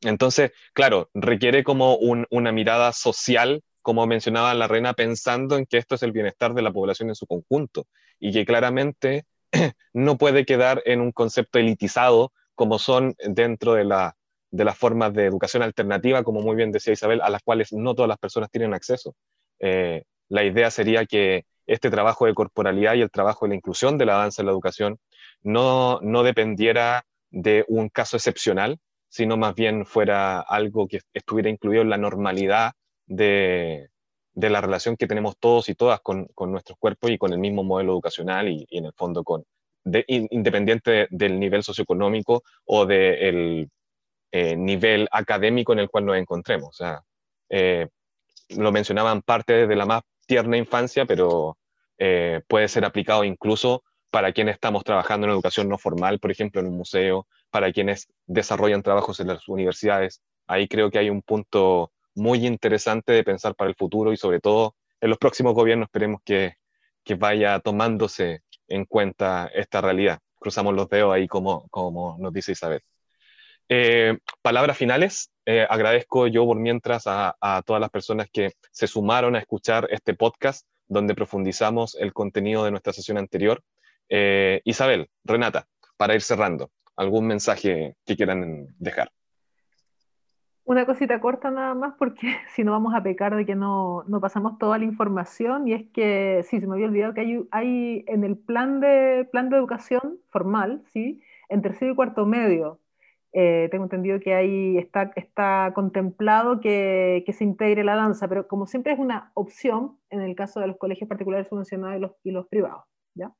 Entonces, 0.00 0.52
claro, 0.72 1.10
requiere 1.14 1.62
como 1.62 1.96
una 1.96 2.52
mirada 2.52 2.92
social 2.92 3.62
como 3.84 4.06
mencionaba 4.06 4.54
la 4.54 4.66
reina, 4.66 4.94
pensando 4.94 5.58
en 5.58 5.66
que 5.66 5.76
esto 5.76 5.96
es 5.96 6.02
el 6.02 6.10
bienestar 6.10 6.54
de 6.54 6.62
la 6.62 6.72
población 6.72 7.10
en 7.10 7.14
su 7.14 7.26
conjunto 7.26 7.84
y 8.18 8.32
que 8.32 8.46
claramente 8.46 9.26
no 9.92 10.16
puede 10.16 10.46
quedar 10.46 10.82
en 10.86 11.02
un 11.02 11.12
concepto 11.12 11.58
elitizado 11.58 12.32
como 12.54 12.78
son 12.78 13.14
dentro 13.18 13.74
de, 13.74 13.84
la, 13.84 14.16
de 14.50 14.64
las 14.64 14.78
formas 14.78 15.12
de 15.12 15.26
educación 15.26 15.62
alternativa, 15.62 16.22
como 16.22 16.40
muy 16.40 16.56
bien 16.56 16.72
decía 16.72 16.94
Isabel, 16.94 17.20
a 17.20 17.28
las 17.28 17.42
cuales 17.42 17.74
no 17.74 17.94
todas 17.94 18.08
las 18.08 18.16
personas 18.16 18.50
tienen 18.50 18.72
acceso. 18.72 19.14
Eh, 19.60 20.04
la 20.30 20.44
idea 20.44 20.70
sería 20.70 21.04
que 21.04 21.44
este 21.66 21.90
trabajo 21.90 22.24
de 22.24 22.32
corporalidad 22.32 22.94
y 22.94 23.02
el 23.02 23.10
trabajo 23.10 23.44
de 23.44 23.50
la 23.50 23.56
inclusión 23.56 23.98
de 23.98 24.06
la 24.06 24.14
danza 24.14 24.40
en 24.40 24.46
la 24.46 24.52
educación 24.52 24.98
no, 25.42 26.00
no 26.00 26.22
dependiera 26.22 27.04
de 27.30 27.66
un 27.68 27.90
caso 27.90 28.16
excepcional, 28.16 28.78
sino 29.10 29.36
más 29.36 29.54
bien 29.54 29.84
fuera 29.84 30.40
algo 30.40 30.88
que 30.88 31.00
estuviera 31.12 31.50
incluido 31.50 31.82
en 31.82 31.90
la 31.90 31.98
normalidad 31.98 32.72
de, 33.06 33.88
la 34.34 34.60
relación 34.60 34.96
que 34.96 35.06
tenemos 35.06 35.36
todos 35.38 35.68
y 35.68 35.74
todas 35.74 36.00
con, 36.00 36.28
nuestros 36.46 36.78
cuerpos 36.78 37.10
y 37.10 37.18
con 37.18 37.32
el 37.32 37.38
mismo 37.38 37.62
modelo 37.64 37.92
educacional 37.92 38.48
y, 38.48 38.66
en 38.70 38.86
el 38.86 38.92
fondo 38.92 39.24
con, 39.24 39.44
independiente 40.06 41.06
del 41.10 41.38
nivel 41.38 41.62
socioeconómico 41.62 42.42
o 42.64 42.86
del 42.86 43.68
eh, 44.32 44.56
nivel 44.56 45.08
académico 45.12 45.72
en 45.72 45.80
el 45.80 45.88
cual 45.88 46.06
nos 46.06 46.16
encontremos. 46.16 46.80
O 46.80 47.00
eh, 47.50 47.88
lo 48.50 48.72
mencionaban 48.72 49.22
parte 49.22 49.66
de 49.66 49.76
la 49.76 49.86
más 49.86 50.02
tierna 50.26 50.56
infancia, 50.56 51.06
pero 51.06 51.56
eh, 51.98 52.40
puede 52.48 52.68
ser 52.68 52.84
aplicado 52.84 53.24
incluso 53.24 53.82
para 54.10 54.32
quienes 54.32 54.54
estamos 54.54 54.84
trabajando 54.84 55.26
en 55.26 55.32
educación 55.32 55.68
no 55.68 55.78
formal, 55.78 56.18
por 56.20 56.30
ejemplo, 56.30 56.60
en 56.60 56.68
un 56.68 56.76
museo, 56.76 57.26
para 57.50 57.72
quienes 57.72 58.08
desarrollan 58.26 58.82
trabajos 58.82 59.20
en 59.20 59.28
las 59.28 59.48
universidades. 59.48 60.20
Ahí 60.46 60.68
creo 60.68 60.90
que 60.90 60.98
hay 60.98 61.10
un 61.10 61.22
punto 61.22 61.90
muy 62.14 62.46
interesante 62.46 63.12
de 63.12 63.24
pensar 63.24 63.54
para 63.54 63.70
el 63.70 63.76
futuro 63.76 64.12
y 64.12 64.16
sobre 64.16 64.40
todo 64.40 64.76
en 65.00 65.10
los 65.10 65.18
próximos 65.18 65.54
gobiernos 65.54 65.86
esperemos 65.86 66.20
que, 66.24 66.54
que 67.04 67.14
vaya 67.14 67.60
tomándose 67.60 68.42
en 68.68 68.84
cuenta 68.84 69.50
esta 69.54 69.80
realidad. 69.80 70.20
Cruzamos 70.36 70.74
los 70.74 70.88
dedos 70.88 71.14
ahí 71.14 71.28
como, 71.28 71.68
como 71.68 72.16
nos 72.18 72.32
dice 72.32 72.52
Isabel. 72.52 72.82
Eh, 73.68 74.18
palabras 74.42 74.76
finales. 74.76 75.30
Eh, 75.46 75.66
agradezco 75.68 76.26
yo 76.26 76.46
por 76.46 76.58
mientras 76.58 77.06
a, 77.06 77.36
a, 77.40 77.62
todas 77.62 77.80
las 77.80 77.90
personas 77.90 78.28
que 78.32 78.52
se 78.70 78.86
sumaron 78.86 79.36
a 79.36 79.40
escuchar 79.40 79.88
este 79.90 80.14
podcast 80.14 80.66
donde 80.86 81.14
profundizamos 81.14 81.94
el 81.96 82.12
contenido 82.12 82.64
de 82.64 82.70
nuestra 82.70 82.92
sesión 82.92 83.18
anterior. 83.18 83.62
Eh, 84.08 84.60
Isabel, 84.64 85.10
Renata, 85.24 85.66
para 85.96 86.14
ir 86.14 86.22
cerrando, 86.22 86.70
¿algún 86.96 87.26
mensaje 87.26 87.96
que 88.04 88.16
quieran 88.16 88.68
dejar? 88.78 89.10
Una 90.66 90.86
cosita 90.86 91.20
corta 91.20 91.50
nada 91.50 91.74
más, 91.74 91.94
porque 91.98 92.26
si 92.54 92.64
no 92.64 92.72
vamos 92.72 92.94
a 92.94 93.02
pecar 93.02 93.36
de 93.36 93.44
que 93.44 93.54
no, 93.54 94.04
no, 94.06 94.20
pasamos 94.20 94.58
toda 94.58 94.78
la 94.78 94.84
información, 94.84 95.68
y 95.68 95.74
es 95.74 95.84
que, 95.92 96.42
sí, 96.44 96.60
se 96.60 96.66
me 96.66 96.74
había 96.74 96.86
olvidado 96.86 97.14
que 97.14 97.20
hay, 97.20 97.48
hay 97.50 98.04
en 98.08 98.24
el 98.24 98.36
plan 98.38 98.80
de, 98.80 99.28
plan 99.30 99.50
de 99.50 99.56
educación 99.56 100.18
formal, 100.30 100.82
¿sí? 100.92 101.20
en 101.50 101.60
tercero 101.62 101.92
y 101.92 101.94
cuarto 101.94 102.24
medio, 102.26 102.80
eh, 103.34 103.68
tengo 103.70 103.84
entendido 103.84 104.20
que 104.20 104.34
ahí 104.34 104.78
está, 104.78 105.12
está 105.16 105.72
contemplado 105.74 106.60
que, 106.60 107.24
que, 107.26 107.32
se 107.32 107.44
integre 107.44 107.84
la 107.84 107.96
danza, 107.96 108.28
pero 108.28 108.46
como 108.48 108.66
siempre 108.66 108.92
es 108.92 108.98
una 108.98 109.32
opción 109.34 109.98
en 110.10 110.20
el 110.20 110.36
caso 110.36 110.60
de 110.60 110.68
los 110.68 110.78
colegios 110.78 111.08
particulares 111.08 111.48
subvencionados 111.48 111.96
y 111.96 112.00
los, 112.00 112.12
y 112.22 112.30
los 112.30 112.46
privados. 112.46 112.84
¿ya? 113.14 113.32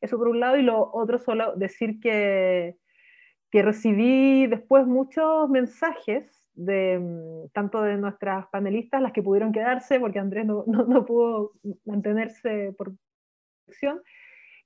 Eso 0.00 0.18
por 0.18 0.28
un 0.28 0.40
lado, 0.40 0.56
y 0.56 0.62
lo 0.62 0.90
otro 0.92 1.18
solo 1.18 1.54
decir 1.56 2.00
que, 2.00 2.78
que 3.50 3.62
recibí 3.62 4.46
después 4.46 4.86
muchos 4.86 5.48
mensajes 5.50 6.43
de 6.54 6.98
mm, 6.98 7.48
tanto 7.52 7.82
de 7.82 7.96
nuestras 7.96 8.46
panelistas, 8.48 9.02
las 9.02 9.12
que 9.12 9.22
pudieron 9.22 9.52
quedarse, 9.52 10.00
porque 10.00 10.18
Andrés 10.18 10.46
no, 10.46 10.64
no, 10.66 10.84
no 10.84 11.04
pudo 11.04 11.52
mantenerse 11.84 12.74
por 12.76 12.92
acción, 13.68 14.00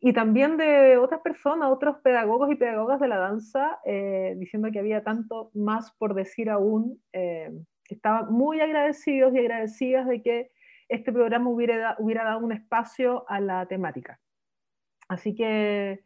y 0.00 0.12
también 0.12 0.56
de 0.56 0.96
otras 0.96 1.20
personas, 1.22 1.70
otros 1.70 1.96
pedagogos 2.02 2.52
y 2.52 2.54
pedagogas 2.54 3.00
de 3.00 3.08
la 3.08 3.18
danza, 3.18 3.80
eh, 3.84 4.34
diciendo 4.36 4.68
que 4.70 4.78
había 4.78 5.02
tanto 5.02 5.50
más 5.54 5.92
por 5.98 6.14
decir 6.14 6.50
aún, 6.50 7.02
eh, 7.12 7.50
que 7.84 7.94
estaban 7.96 8.32
muy 8.32 8.60
agradecidos 8.60 9.34
y 9.34 9.38
agradecidas 9.38 10.06
de 10.06 10.22
que 10.22 10.50
este 10.88 11.12
programa 11.12 11.50
hubiera, 11.50 11.96
hubiera 11.98 12.22
dado 12.24 12.38
un 12.38 12.52
espacio 12.52 13.28
a 13.28 13.40
la 13.40 13.66
temática. 13.66 14.20
Así 15.08 15.34
que 15.34 16.04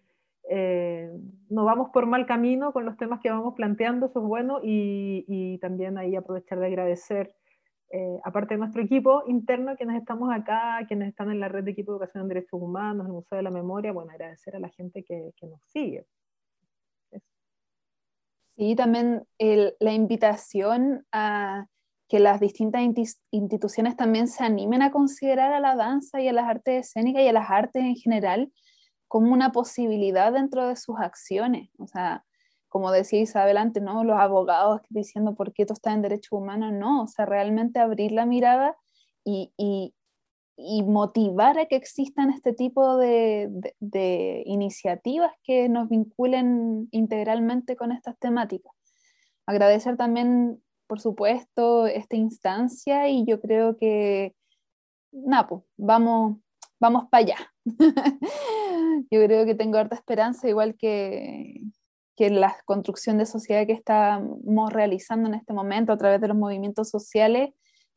eh, 0.48 1.10
no 1.48 1.64
vamos 1.64 1.90
por 1.90 2.06
mal 2.06 2.26
camino 2.26 2.72
con 2.72 2.84
los 2.84 2.96
temas 2.96 3.20
que 3.20 3.30
vamos 3.30 3.54
planteando, 3.54 4.06
eso 4.06 4.20
es 4.20 4.26
bueno, 4.26 4.60
y, 4.62 5.58
también 5.60 5.98
ahí 5.98 6.16
aprovechar 6.16 6.58
de 6.58 6.66
agradecer 6.66 7.34
eh, 7.90 8.18
aparte 8.24 8.54
de 8.54 8.58
nuestro 8.58 8.82
equipo 8.82 9.22
interno, 9.26 9.76
quienes 9.76 10.00
estamos 10.00 10.32
acá, 10.32 10.84
quienes 10.88 11.08
están 11.08 11.30
en 11.30 11.40
la 11.40 11.48
red 11.48 11.62
de 11.62 11.70
equipo 11.70 11.92
de 11.92 11.96
educación 11.96 12.22
en 12.22 12.28
derechos 12.28 12.60
humanos, 12.60 13.06
el 13.06 13.12
Museo 13.12 13.36
de 13.36 13.42
la 13.42 13.50
Memoria, 13.50 13.92
bueno, 13.92 14.10
agradecer 14.10 14.56
a 14.56 14.60
la 14.60 14.70
gente 14.70 15.04
que, 15.04 15.32
nos 15.42 15.60
sigue. 15.68 16.06
Sí, 18.56 18.74
también 18.76 19.22
la 19.38 19.92
invitación 19.92 21.06
a 21.12 21.66
que 22.08 22.20
las 22.20 22.40
distintas 22.40 22.82
instituciones 23.30 23.96
también 23.96 24.28
se 24.28 24.44
animen 24.44 24.82
a 24.82 24.90
considerar 24.90 25.52
a 25.54 25.60
la 25.60 25.76
danza 25.76 26.20
y 26.20 26.28
a 26.28 26.32
las 26.34 26.46
artes 26.46 26.88
escénicas 26.88 27.22
y 27.22 27.28
a 27.28 27.32
las 27.32 27.50
artes 27.50 27.82
en 27.82 27.96
general 27.96 28.52
como 29.12 29.34
una 29.34 29.52
posibilidad 29.52 30.32
dentro 30.32 30.68
de 30.68 30.76
sus 30.76 30.98
acciones. 30.98 31.68
O 31.76 31.86
sea, 31.86 32.24
como 32.70 32.90
decía 32.90 33.20
Isabel 33.20 33.58
antes, 33.58 33.82
¿no? 33.82 34.04
los 34.04 34.18
abogados 34.18 34.80
diciendo 34.88 35.34
por 35.34 35.52
qué 35.52 35.64
esto 35.64 35.74
está 35.74 35.92
en 35.92 36.00
derechos 36.00 36.32
humanos, 36.32 36.72
no, 36.72 37.02
o 37.02 37.06
sea, 37.06 37.26
realmente 37.26 37.78
abrir 37.78 38.12
la 38.12 38.24
mirada 38.24 38.74
y, 39.22 39.52
y, 39.58 39.94
y 40.56 40.82
motivar 40.84 41.58
a 41.58 41.66
que 41.66 41.76
existan 41.76 42.30
este 42.30 42.54
tipo 42.54 42.96
de, 42.96 43.48
de, 43.50 43.74
de, 43.80 44.44
iniciativas 44.46 45.32
que 45.44 45.68
nos 45.68 45.90
vinculen 45.90 46.88
integralmente 46.90 47.76
con 47.76 47.92
estas 47.92 48.18
temáticas. 48.18 48.72
Agradecer 49.44 49.98
también, 49.98 50.62
por 50.86 51.00
supuesto, 51.00 51.86
esta 51.86 52.16
instancia 52.16 53.10
y 53.10 53.26
yo 53.26 53.42
creo 53.42 53.76
que, 53.76 54.34
Napo, 55.12 55.66
pues, 55.76 55.86
vamos, 55.86 56.38
vamos 56.80 57.10
para 57.10 57.24
allá. 57.24 57.36
yo 59.10 59.24
creo 59.24 59.44
que 59.44 59.54
tengo 59.54 59.78
harta 59.78 59.96
esperanza, 59.96 60.48
igual 60.48 60.76
que, 60.76 61.60
que 62.16 62.30
la 62.30 62.56
construcción 62.64 63.18
de 63.18 63.26
sociedad 63.26 63.66
que 63.66 63.72
estamos 63.72 64.72
realizando 64.72 65.28
en 65.28 65.34
este 65.34 65.52
momento 65.52 65.92
a 65.92 65.96
través 65.98 66.20
de 66.20 66.28
los 66.28 66.36
movimientos 66.36 66.90
sociales, 66.90 67.50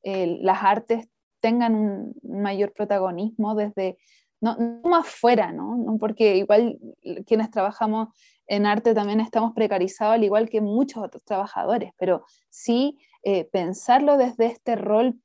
eh, 0.04 0.38
las 0.42 0.64
artes 0.64 1.08
tengan 1.42 1.76
un 1.76 2.16
mayor 2.24 2.74
protagonismo 2.74 3.56
desde, 3.56 3.98
no, 4.42 4.56
no 4.58 4.90
más 4.90 5.08
fuera, 5.08 5.52
¿no? 5.52 5.98
Porque 6.00 6.38
igual 6.38 6.80
quienes 7.26 7.52
trabajamos 7.52 8.10
en 8.48 8.66
arte 8.66 8.94
también 8.94 9.20
estamos 9.20 9.54
precarizados, 9.54 10.16
al 10.16 10.24
igual 10.24 10.50
que 10.50 10.62
muchos 10.62 11.04
otros 11.04 11.24
trabajadores, 11.24 11.92
pero 11.98 12.24
sí 12.50 12.98
eh, 13.24 13.46
pensarlo 13.46 14.18
desde 14.18 14.46
este 14.46 14.76
rol 14.76 15.20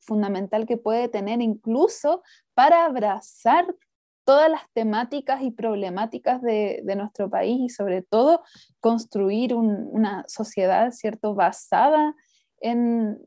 fundamental 0.00 0.66
que 0.66 0.76
puede 0.76 1.08
tener 1.08 1.40
incluso 1.42 2.22
para 2.54 2.84
abrazar 2.84 3.66
todas 4.30 4.48
las 4.48 4.62
temáticas 4.74 5.42
y 5.42 5.50
problemáticas 5.50 6.40
de, 6.40 6.84
nuestro 6.96 7.28
país 7.28 7.58
y 7.62 7.68
sobre 7.68 8.02
todo 8.02 8.44
construir 8.78 9.56
un, 9.56 9.88
una 9.90 10.24
sociedad, 10.28 10.92
¿cierto?, 10.92 11.34
basada 11.34 12.14
en, 12.60 13.18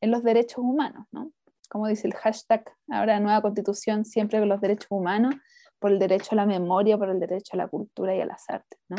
en, 0.00 0.10
los 0.12 0.22
derechos 0.22 0.58
humanos, 0.58 1.08
¿no? 1.10 1.32
Como 1.68 1.88
dice 1.88 2.06
el 2.06 2.14
hashtag, 2.14 2.62
ahora 2.92 3.18
nueva 3.18 3.42
constitución, 3.42 4.04
siempre 4.04 4.38
con 4.38 4.48
los 4.48 4.60
derechos 4.60 4.86
humanos, 4.88 5.34
por 5.80 5.90
el 5.90 5.98
derecho 5.98 6.28
a 6.30 6.36
la 6.36 6.46
memoria, 6.46 6.96
por 6.96 7.10
el 7.10 7.18
derecho 7.18 7.54
a 7.54 7.56
la 7.56 7.66
cultura 7.66 8.14
y 8.14 8.20
a 8.20 8.26
las 8.26 8.48
artes, 8.48 8.78
¿no? 8.88 8.98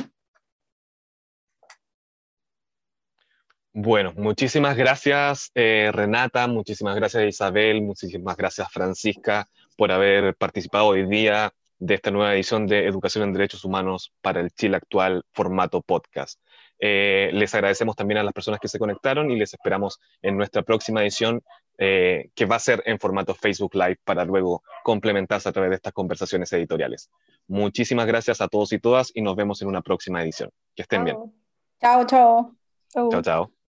Bueno, 3.71 4.11
muchísimas 4.17 4.75
gracias 4.75 5.49
eh, 5.55 5.91
Renata, 5.93 6.45
muchísimas 6.47 6.97
gracias 6.97 7.23
Isabel, 7.23 7.81
muchísimas 7.81 8.35
gracias 8.35 8.69
Francisca 8.69 9.47
por 9.73 9.91
haber 9.91 10.35
participado 10.35 10.87
hoy 10.87 11.05
día 11.07 11.53
de 11.79 11.95
esta 11.95 12.11
nueva 12.11 12.33
edición 12.33 12.67
de 12.67 12.87
Educación 12.87 13.25
en 13.25 13.33
Derechos 13.33 13.65
Humanos 13.65 14.13
para 14.21 14.39
el 14.39 14.51
Chile 14.51 14.77
Actual 14.77 15.23
formato 15.33 15.81
podcast. 15.81 16.39
Eh, 16.79 17.29
les 17.33 17.53
agradecemos 17.53 17.95
también 17.95 18.17
a 18.19 18.23
las 18.23 18.33
personas 18.33 18.59
que 18.59 18.67
se 18.67 18.79
conectaron 18.79 19.31
y 19.31 19.37
les 19.37 19.53
esperamos 19.53 19.99
en 20.21 20.37
nuestra 20.37 20.63
próxima 20.63 21.01
edición 21.01 21.41
eh, 21.77 22.29
que 22.35 22.45
va 22.45 22.57
a 22.57 22.59
ser 22.59 22.83
en 22.85 22.99
formato 22.99 23.33
Facebook 23.33 23.73
Live 23.75 23.99
para 24.03 24.23
luego 24.25 24.63
complementarse 24.83 25.49
a 25.49 25.51
través 25.51 25.71
de 25.71 25.75
estas 25.75 25.93
conversaciones 25.93 26.51
editoriales. 26.53 27.09
Muchísimas 27.47 28.05
gracias 28.05 28.41
a 28.41 28.47
todos 28.47 28.71
y 28.73 28.79
todas 28.79 29.11
y 29.13 29.21
nos 29.21 29.35
vemos 29.35 29.61
en 29.61 29.67
una 29.67 29.81
próxima 29.81 30.21
edición. 30.21 30.51
Que 30.75 30.83
estén 30.83 31.03
bien. 31.03 31.17
Chao, 31.81 32.05
chao. 32.05 32.55
Chao, 32.89 33.21
chao. 33.21 33.62